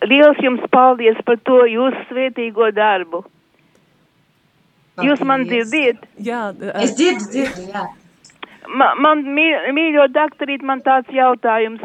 Liels 0.07 0.39
jums 0.43 0.63
paldies 0.71 1.19
par 1.27 1.39
to 1.47 1.63
jūsu 1.71 2.05
svētīgo 2.11 2.71
darbu. 2.75 3.25
Jūs 5.03 5.23
man 5.27 5.47
dzirdiet? 5.49 6.03
Jā, 6.21 6.53
Es 6.83 6.95
dzirdu, 6.99 7.29
dzirdu, 7.33 7.67
jā. 7.73 7.85
Ma, 8.73 8.95
man, 8.95 9.25
mī- 9.37 9.73
mīļo 9.77 10.09
daktarīt, 10.15 10.63
man 10.63 10.81
tāds 10.81 11.11
jautājums. 11.13 11.83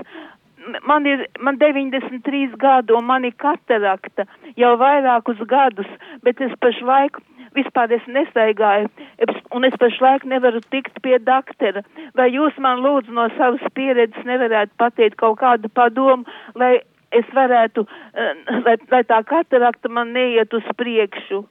Man 0.83 1.05
ir 1.07 1.25
man 1.39 1.57
93 1.59 2.57
gadi 2.59 2.91
un 2.95 3.05
man 3.07 3.23
ir 3.23 3.31
katarakta 3.39 4.25
jau 4.59 4.73
vairākus 4.79 5.39
gadus, 5.47 5.87
bet 6.23 6.41
es 6.41 6.51
pašlaik 6.59 7.19
vispār 7.55 7.91
es 7.95 8.03
nestaigāju 8.11 8.89
es- 9.23 9.43
un 9.51 9.63
es 9.63 9.73
pašlaik 9.79 10.25
nevaru 10.25 10.61
tikt 10.71 11.01
pie 11.01 11.17
daktera. 11.19 11.83
Vai 12.15 12.29
jūs 12.31 12.57
man 12.59 12.83
lūdzu 12.83 13.15
no 13.15 13.29
savas 13.37 13.63
pieredzes 13.73 14.27
nevarētu 14.27 14.75
pateikt 14.77 15.15
kaut 15.15 15.39
kādu 15.39 15.71
padomu, 15.71 16.25
lai 16.55 16.81
es 17.11 17.25
varētu, 17.33 17.87
eh, 18.13 18.33
lai, 18.65 18.75
lai 18.91 19.03
tā 19.03 19.23
katarakta 19.23 19.89
man 19.89 20.13
neiet 20.13 20.53
uz 20.53 20.63
priekšu? 20.75 21.45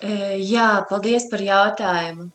Jā, 0.00 0.68
paldies 0.88 1.26
par 1.30 1.42
jautājumu. 1.44 2.30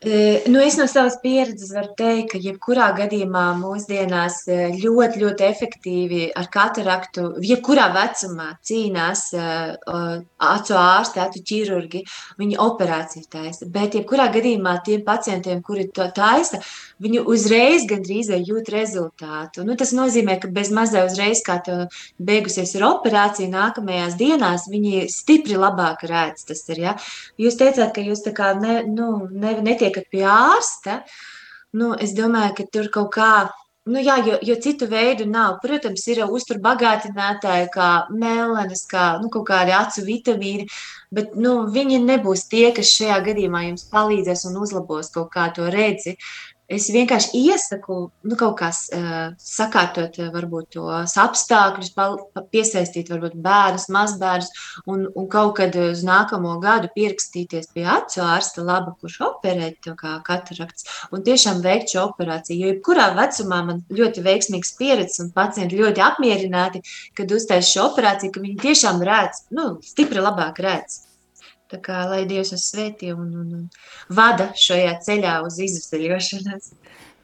Nu, 0.00 0.60
es 0.62 0.76
no 0.78 0.84
savas 0.86 1.16
pieredzes 1.18 1.72
varu 1.74 1.88
teikt, 1.98 2.28
ka 2.30 2.38
jebkurā 2.38 2.92
gadījumā 2.94 3.48
mūsdienās 3.58 4.44
ļoti, 4.78 5.22
ļoti 5.24 5.42
efektīvi 5.42 6.20
ar 6.38 6.46
kataraktu, 6.54 7.24
jebkurā 7.42 7.88
vecumā 7.96 8.52
cīnās 8.62 9.24
acu 9.34 10.76
ārsti, 10.78 11.18
acu 11.24 11.42
ķirurgi. 11.50 12.04
Viņi 12.38 12.60
operāciju 12.62 13.26
taisa. 13.32 13.66
Bet, 13.74 13.96
jebkurā 13.98 14.28
gadījumā 14.36 14.76
tiem 14.86 15.02
pacientiem, 15.02 15.64
kuri 15.66 15.88
to 15.90 16.06
taisa, 16.14 16.62
viņi 17.02 17.24
uzreiz 17.26 17.88
gandrīz 17.90 18.30
jūt 18.38 18.70
rezultātu. 18.70 19.66
Nu, 19.66 19.74
tas 19.74 19.90
nozīmē, 19.98 20.38
ka 20.38 20.52
bez 20.54 20.70
mazā 20.70 21.08
uzreiz, 21.10 21.42
kā 21.42 21.58
tev 21.66 21.88
beigusies 22.22 22.76
ir 22.78 22.86
operācija, 22.86 23.50
nākamajās 23.50 24.14
dienās 24.14 24.70
viņi 24.70 25.08
stipri 25.10 25.58
labāk 25.58 26.06
redz. 26.06 26.46
Tas 26.46 26.62
ir, 26.70 26.84
ja? 26.86 26.96
Jūs 27.34 27.58
teicāt, 27.58 27.90
ka 27.98 28.06
jūs 28.06 28.22
tā 28.22 28.36
kā 28.36 28.54
ne, 28.62 28.84
nu, 28.86 29.26
ne, 29.26 29.58
netiekat 29.88 30.10
pie 30.10 30.24
ārsta. 30.24 31.02
Nu, 31.72 31.94
es 31.94 32.14
domāju, 32.14 32.54
ka 32.56 32.64
tur 32.72 32.88
kaut 32.92 33.12
kā. 33.14 33.50
Nu, 33.88 33.98
jā, 34.04 34.18
jo, 34.20 34.36
jo 34.42 34.54
citu 34.60 34.86
veidu 34.86 35.24
nav. 35.24 35.60
Protams, 35.62 36.06
ir 36.08 36.20
uzturu 36.28 36.60
bagātinātāji, 36.60 37.70
kā 37.72 38.06
melanas, 38.12 38.84
kā 38.86 39.18
nu, 39.22 39.30
kaut 39.30 39.46
kādi 39.48 39.72
acu 39.72 40.04
vitamīni, 40.04 40.66
bet 41.10 41.32
nu, 41.34 41.64
viņi 41.72 42.02
nebūs 42.04 42.48
tie, 42.50 42.68
kas 42.76 42.92
šajā 42.92 43.22
gadījumā 43.30 43.64
jums 43.64 43.86
palīdzēs 43.88 44.44
un 44.50 44.60
uzlabos 44.60 45.08
kaut 45.14 45.30
kā 45.32 45.48
to 45.56 45.70
redzi. 45.72 46.18
Es 46.68 46.90
vienkārši 46.92 47.38
iesaku, 47.48 47.94
nu, 48.28 48.36
kaut 48.36 48.58
kā 48.58 48.66
uh, 48.68 49.30
sakārtot, 49.40 50.18
uh, 50.20 50.26
varbūt 50.34 50.74
tos 50.74 51.14
apstākļus, 51.16 51.94
piesaistīt, 52.52 53.08
varbūt 53.08 53.38
bērnus, 53.40 53.86
mazbērnus, 53.94 54.50
un, 54.84 55.06
un 55.08 55.30
kaut 55.32 55.54
kad 55.62 55.78
uz 55.80 56.04
nākamo 56.04 56.58
gadu 56.60 56.92
pierakstīties 56.92 57.70
pie 57.72 57.86
acu 57.88 58.20
ārsta, 58.20 58.66
laba, 58.68 58.92
kurš 59.00 59.16
operē 59.30 59.70
to 59.80 59.96
kā 59.96 60.18
katarakts, 60.28 60.84
un 61.08 61.24
tiešām 61.24 61.64
veikt 61.64 61.96
šo 61.96 62.04
operāciju. 62.10 62.60
Jo 62.60 62.74
jebkurā 62.74 63.08
vecumā 63.16 63.64
man 63.70 63.82
ļoti 63.88 64.28
veiksmīgs 64.28 64.76
pieredze, 64.76 65.22
un 65.24 65.32
pacienti 65.32 65.80
ļoti 65.80 66.04
apmierināti, 66.04 66.84
kad 67.16 67.32
uztais 67.32 67.72
šo 67.72 67.88
operāciju, 67.94 68.36
ka 68.36 68.44
viņi 68.44 68.64
tiešām 68.68 69.00
redz, 69.08 69.46
nu, 69.56 69.78
stipri 69.88 70.20
labāk 70.20 70.60
redz. 70.68 71.07
Tā 71.68 71.78
kā 71.84 72.02
lai 72.08 72.22
Dievs 72.28 72.54
uz 72.56 72.64
svētī 72.70 73.10
un, 73.12 73.28
un, 73.42 73.48
un 73.58 74.14
vada 74.20 74.48
šajā 74.56 74.94
ceļā 75.04 75.34
uz 75.44 75.58
izceļošanos. 75.66 76.70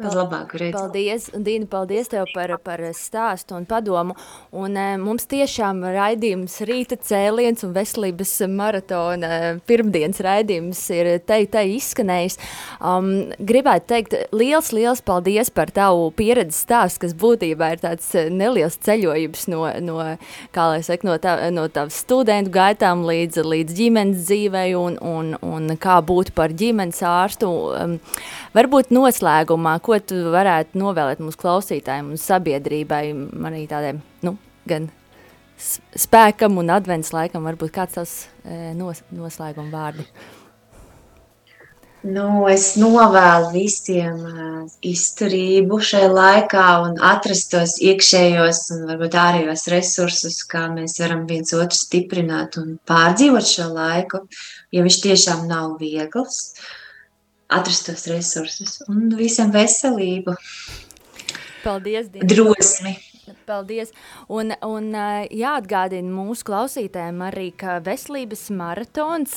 Uz 0.04 0.16
labāku 0.16 0.58
redzi. 0.60 0.74
Paldies, 0.76 1.26
Dīna, 1.46 1.66
paldies 1.70 2.10
tev 2.12 2.28
par, 2.34 2.52
par 2.64 2.82
stāstu 2.96 3.56
un 3.56 3.66
padomu. 3.68 4.16
Un, 4.54 4.76
e, 4.76 4.96
mums 5.00 5.26
tiešām 5.30 5.82
raidījums 5.94 6.56
rīta 6.68 6.98
cēliens 7.00 7.64
un 7.66 7.72
veselības 7.76 8.34
maratona 8.52 9.30
e, 9.30 9.50
pirmdienas 9.68 10.20
raidījums 10.24 10.82
ir 10.94 11.10
te, 11.26 11.40
te 11.50 11.64
izskanējis. 11.76 12.38
Um, 12.84 13.10
gribētu 13.38 13.90
teikt 13.94 14.16
liels, 14.36 14.72
liels 14.76 15.02
paldies 15.04 15.52
par 15.54 15.72
tavu 15.74 16.10
pieredzes 16.16 16.64
stāstu, 16.66 17.04
kas 17.06 17.16
būtībā 17.20 17.72
ir 17.74 17.84
tāds 17.84 18.10
e, 18.18 18.26
neliels 18.32 18.78
ceļojums 18.84 19.48
no, 19.52 19.64
no, 19.84 19.98
kā 20.54 20.68
lai 20.72 20.82
saka, 20.86 21.08
no, 21.08 21.18
tā, 21.22 21.36
no 21.54 21.66
tavas 21.72 22.02
studentu 22.04 22.52
gaitām 22.54 23.06
līdz, 23.08 23.40
līdz 23.44 23.78
ģimenes 23.80 24.24
dzīvei 24.28 24.68
un, 24.78 25.00
un, 25.00 25.34
un 25.44 25.76
kā 25.80 26.00
būt 26.04 26.34
par 26.36 26.52
ģimenes 26.52 27.00
ārstu. 27.08 27.52
Um, 27.74 27.98
varbūt 28.54 28.92
noslēgumā, 28.94 29.78
ko 29.84 29.98
tu 30.00 30.20
varētu 30.34 30.80
novēlēt 30.80 31.22
mūsu 31.24 31.40
klausītājiem 31.42 32.12
un 32.14 32.20
sabiedrībai, 32.20 33.04
arī 33.50 33.64
tādiem, 33.70 34.00
nu, 34.26 34.36
gan 34.68 34.88
spēkam 35.58 36.58
un 36.62 36.72
advents 36.74 37.12
laikam, 37.14 37.44
varbūt 37.46 37.74
kāds 37.74 37.98
tavs 37.98 38.14
e, 38.42 38.72
nos, 38.78 39.04
noslēguma 39.14 39.70
vārdi. 39.74 40.08
Nu, 42.04 42.44
es 42.52 42.74
novēlu 42.76 43.46
visiem 43.54 44.18
uh, 44.28 44.72
izturību 44.84 45.78
šajā 45.88 46.10
laikā 46.12 46.64
un 46.84 46.98
atrast 47.00 47.48
tos 47.54 47.78
iekšējos 47.80 48.60
un 48.74 48.82
varbūt 48.90 49.16
ārējos 49.16 49.64
resursus, 49.72 50.42
kā 50.44 50.66
mēs 50.74 50.98
varam 51.00 51.22
viens 51.30 51.54
otru 51.56 51.78
stiprināt 51.78 52.58
un 52.60 52.74
pārdzīvot 52.84 53.48
šo 53.48 53.70
laiku, 53.72 54.20
jo 54.68 54.84
viņš 54.84 54.98
tiešām 55.06 55.46
nav 55.48 55.78
viegls. 55.80 56.42
Atrast 57.54 57.86
tos 57.86 58.06
resursus 58.10 58.78
un 58.90 59.08
visiem 59.18 59.52
veselību, 59.54 60.34
Paldies, 61.64 62.08
Dīna. 62.12 62.26
drosmi. 62.32 62.94
Paldies. 62.96 63.13
Un, 64.32 64.52
un 64.64 64.86
ā, 64.96 65.24
jāatgādina 65.28 66.08
mūsu 66.08 66.46
klausītājiem 66.48 67.20
arī, 67.26 67.50
ka 67.58 67.76
veselības 67.84 68.46
maratons 68.56 69.36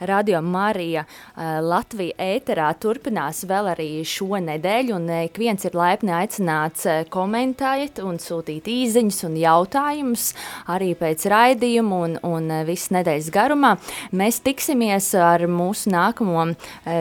Radio 0.00 0.40
Marija 0.44 1.04
Latvija 1.36 2.16
ēterā 2.20 2.70
turpinās 2.80 3.44
vēl 3.48 3.70
arī 3.74 3.88
šo 4.08 4.40
nedēļu, 4.44 4.94
un 4.96 5.10
ik 5.24 5.38
viens 5.40 5.64
ir 5.66 5.76
laipni 5.76 6.14
aicināts 6.14 6.86
komentēt 7.12 8.00
un 8.04 8.18
sūtīt 8.22 8.68
īziņas 8.70 9.20
un 9.28 9.36
jautājumus 9.42 10.26
arī 10.72 10.92
pēc 10.98 11.26
raidījuma 11.32 12.00
un, 12.06 12.16
un 12.24 12.50
visas 12.68 12.92
nedēļas 12.96 13.30
garumā. 13.34 13.74
Mēs 14.16 14.40
tiksimies 14.44 15.10
ar 15.20 15.46
mūsu 15.50 15.92
nākamo 15.94 16.46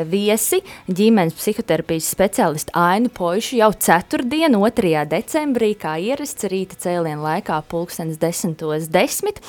viesi, 0.10 0.62
ģimenes 0.92 1.38
psihoterapijas 1.40 2.12
speciālistu 2.14 2.76
Ainu 2.78 3.12
Poišu 3.14 3.60
jau 3.62 3.72
ceturtdien, 3.74 4.58
2. 4.60 5.06
decembrī, 5.10 5.74
kā 5.80 5.96
ierasts 6.02 6.33
rīta 6.50 6.78
cēlienu 6.82 7.22
laikā, 7.24 7.60
pulkstens 7.70 8.18
10.10. 8.22 9.42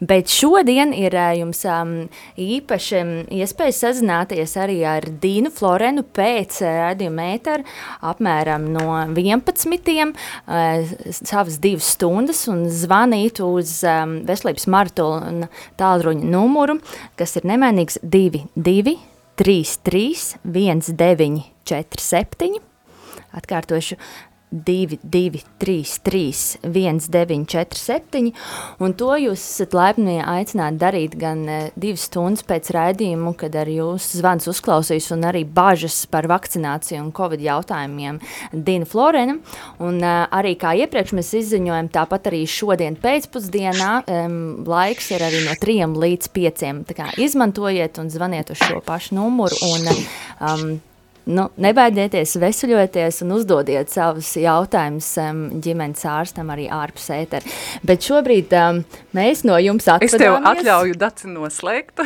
Bet 0.00 0.32
šodien 0.32 0.94
ir 0.96 1.16
ā, 1.18 1.30
jums 1.38 1.60
um, 1.68 1.92
īpaši 2.40 2.96
um, 3.00 3.12
iespēja 3.40 3.76
sazināties 3.76 4.56
arī 4.60 4.80
ar 4.88 5.06
Dīnu 5.22 5.52
Florenu 5.54 6.06
pēc 6.16 6.62
ā, 6.64 6.72
rādījuma 6.86 7.28
ētera 7.34 7.66
apmēram 8.12 8.70
no 8.74 8.86
11. 9.12 10.14
Uh, 10.46 10.96
savas 11.20 11.60
divas 11.62 11.92
stundas 11.96 12.46
un 12.50 12.66
zvanīt 12.72 13.42
uz 13.44 13.80
um, 13.84 14.20
veselības 14.28 14.66
maratona 14.70 15.50
tālruņa 15.80 16.32
numuru, 16.32 16.80
kas 17.20 17.36
ir 17.36 17.48
nemainīgs 17.50 18.00
22 18.02 18.98
33 19.40 20.40
19 20.44 21.44
47. 21.64 22.60
Atkārtošu 23.30 23.96
2, 24.50 24.98
2, 25.02 25.42
3, 25.58 25.84
3, 26.02 26.58
1, 26.62 27.00
9, 27.08 27.46
4, 27.46 27.78
7. 27.78 28.32
Un 28.82 28.94
to 28.98 29.10
jūs 29.14 29.38
esat 29.38 29.76
laipni 29.78 30.18
aicināti 30.18 30.80
darīt 30.80 31.14
gan 31.20 31.44
uh, 31.46 31.68
divas 31.78 32.08
stundas 32.10 32.42
pēc 32.48 32.72
raidījuma, 32.74 33.32
kad 33.38 33.54
arī 33.60 33.78
jūs 33.78 34.10
zvans 34.18 34.50
uzklausīs 34.50 35.10
un 35.14 35.22
arī 35.30 35.44
bažas 35.46 36.02
par 36.10 36.26
vakcināciju 36.30 36.98
un 37.04 37.12
covid 37.14 37.44
jautājumiem 37.46 38.18
Dina 38.52 38.88
Florena. 38.90 39.38
Un 39.78 40.02
uh, 40.02 40.26
arī 40.34 40.56
kā 40.58 40.74
iepriekš 40.82 41.14
mēs 41.14 41.32
izziņojam, 41.44 41.92
tāpat 41.94 42.30
arī 42.32 42.42
šodien 42.50 42.98
pēcpusdienā 43.00 43.92
um, 44.02 44.38
laiks 44.66 45.12
ir 45.14 45.26
arī 45.30 45.46
no 45.46 45.54
3 45.62 45.94
līdz 45.94 46.34
5. 46.34 46.68
Tā 46.90 46.98
kā 46.98 47.10
izmantojiet 47.22 48.02
un 48.02 48.10
zvaniet 48.10 48.50
uz 48.50 48.62
šo 48.66 48.82
pašu 48.84 49.14
numuru 49.14 49.56
un 49.70 49.90
um, 49.94 50.70
Nu, 51.28 51.44
nebaidieties, 51.60 52.32
veseļoties 52.40 53.20
un 53.26 53.34
uzdodiet 53.36 53.90
savus 53.92 54.32
jautājumus 54.40 55.08
um, 55.20 55.42
ģimenes 55.62 56.02
ārstam 56.08 56.48
arī 56.52 56.64
ārpus 56.72 57.10
ētera. 57.12 57.52
Bet 57.86 58.06
šobrīd 58.06 58.54
um, 58.56 58.80
mēs 59.16 59.44
no 59.44 59.58
jums 59.60 59.86
Es 60.00 60.14
tev 60.16 60.38
atvadāmies. 60.38 60.62
atļauju 60.62 60.96
daci 61.00 61.30
noslēgt. 61.30 62.02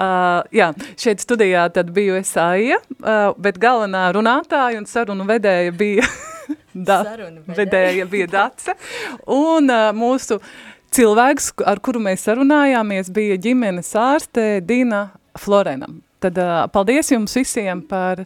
uh, 0.00 0.40
jā, 0.54 0.70
šeit 1.00 1.22
studijā 1.22 1.66
tad 1.74 1.92
biju 1.94 2.16
es 2.18 2.32
Aija, 2.40 2.80
uh, 2.80 3.34
bet 3.36 3.60
galvenā 3.62 4.06
runātāja 4.16 4.80
un 4.80 4.88
sarunu 4.88 5.26
vedēja 5.28 5.74
bija, 5.76 6.08
da, 6.88 7.02
vedēja. 7.04 7.58
vedēja 7.60 8.08
bija 8.10 8.30
Dace. 8.32 8.74
Un 9.30 9.68
uh, 9.68 9.90
mūsu 9.94 10.40
cilvēks, 10.94 11.52
ar 11.68 11.82
kuru 11.84 12.02
mēs 12.08 12.24
sarunājāmies, 12.26 13.12
bija 13.14 13.36
ģimenes 13.36 13.92
ārste 14.00 14.58
Dina 14.64 15.06
Florena. 15.38 15.92
Tad 16.24 16.40
uh, 16.40 16.64
paldies 16.72 17.12
jums 17.12 17.36
visiem 17.36 17.84
par, 17.84 18.24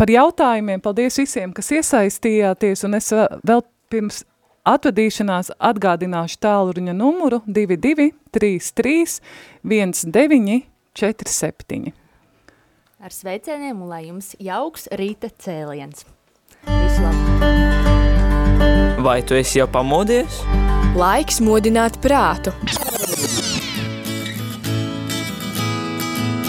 par 0.00 0.08
jautājumiem, 0.08 0.80
paldies 0.80 1.20
visiem, 1.20 1.52
kas 1.52 1.68
iesaistījāties, 1.76 2.88
un 2.88 2.96
es 2.96 3.12
vēl 3.12 3.60
pirms 3.92 4.24
atvadīšanās 4.68 5.48
atgādināšu 5.58 6.36
tālruņa 6.42 6.92
numuru 6.96 7.42
2233 7.46 9.20
1947. 9.66 11.92
Ar 13.02 13.10
sveicieniem 13.10 13.82
un 13.82 13.88
lai 13.90 14.06
jums 14.06 14.38
jauks 14.38 14.86
rīta 14.94 15.26
cēliens. 15.42 16.06
Visu 16.70 17.02
labu! 17.02 17.18
Vai 19.02 19.18
tu 19.26 19.34
esi 19.34 19.58
jau 19.58 19.66
pamodies? 19.66 20.46
Laiks 20.94 21.42
modināt 21.42 21.98
prātu. 22.04 22.54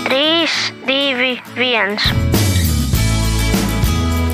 3, 0.03 0.47
2, 0.85 1.39
1. 1.55 1.97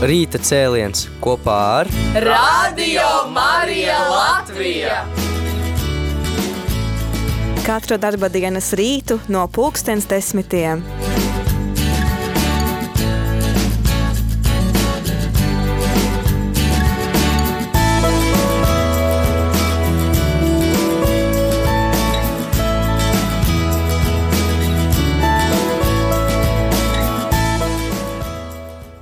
Rīta 0.10 0.40
cēliens 0.42 1.06
kopā 1.22 1.58
ar 1.82 1.90
Radio 2.24 3.06
Marija 3.36 4.00
Latvija! 4.10 4.98
Katru 7.68 8.00
darba 8.02 8.32
dienas 8.34 8.72
rītu 8.74 9.20
no 9.30 9.46
pulkstens 9.54 10.10
desmitiem. 10.10 10.82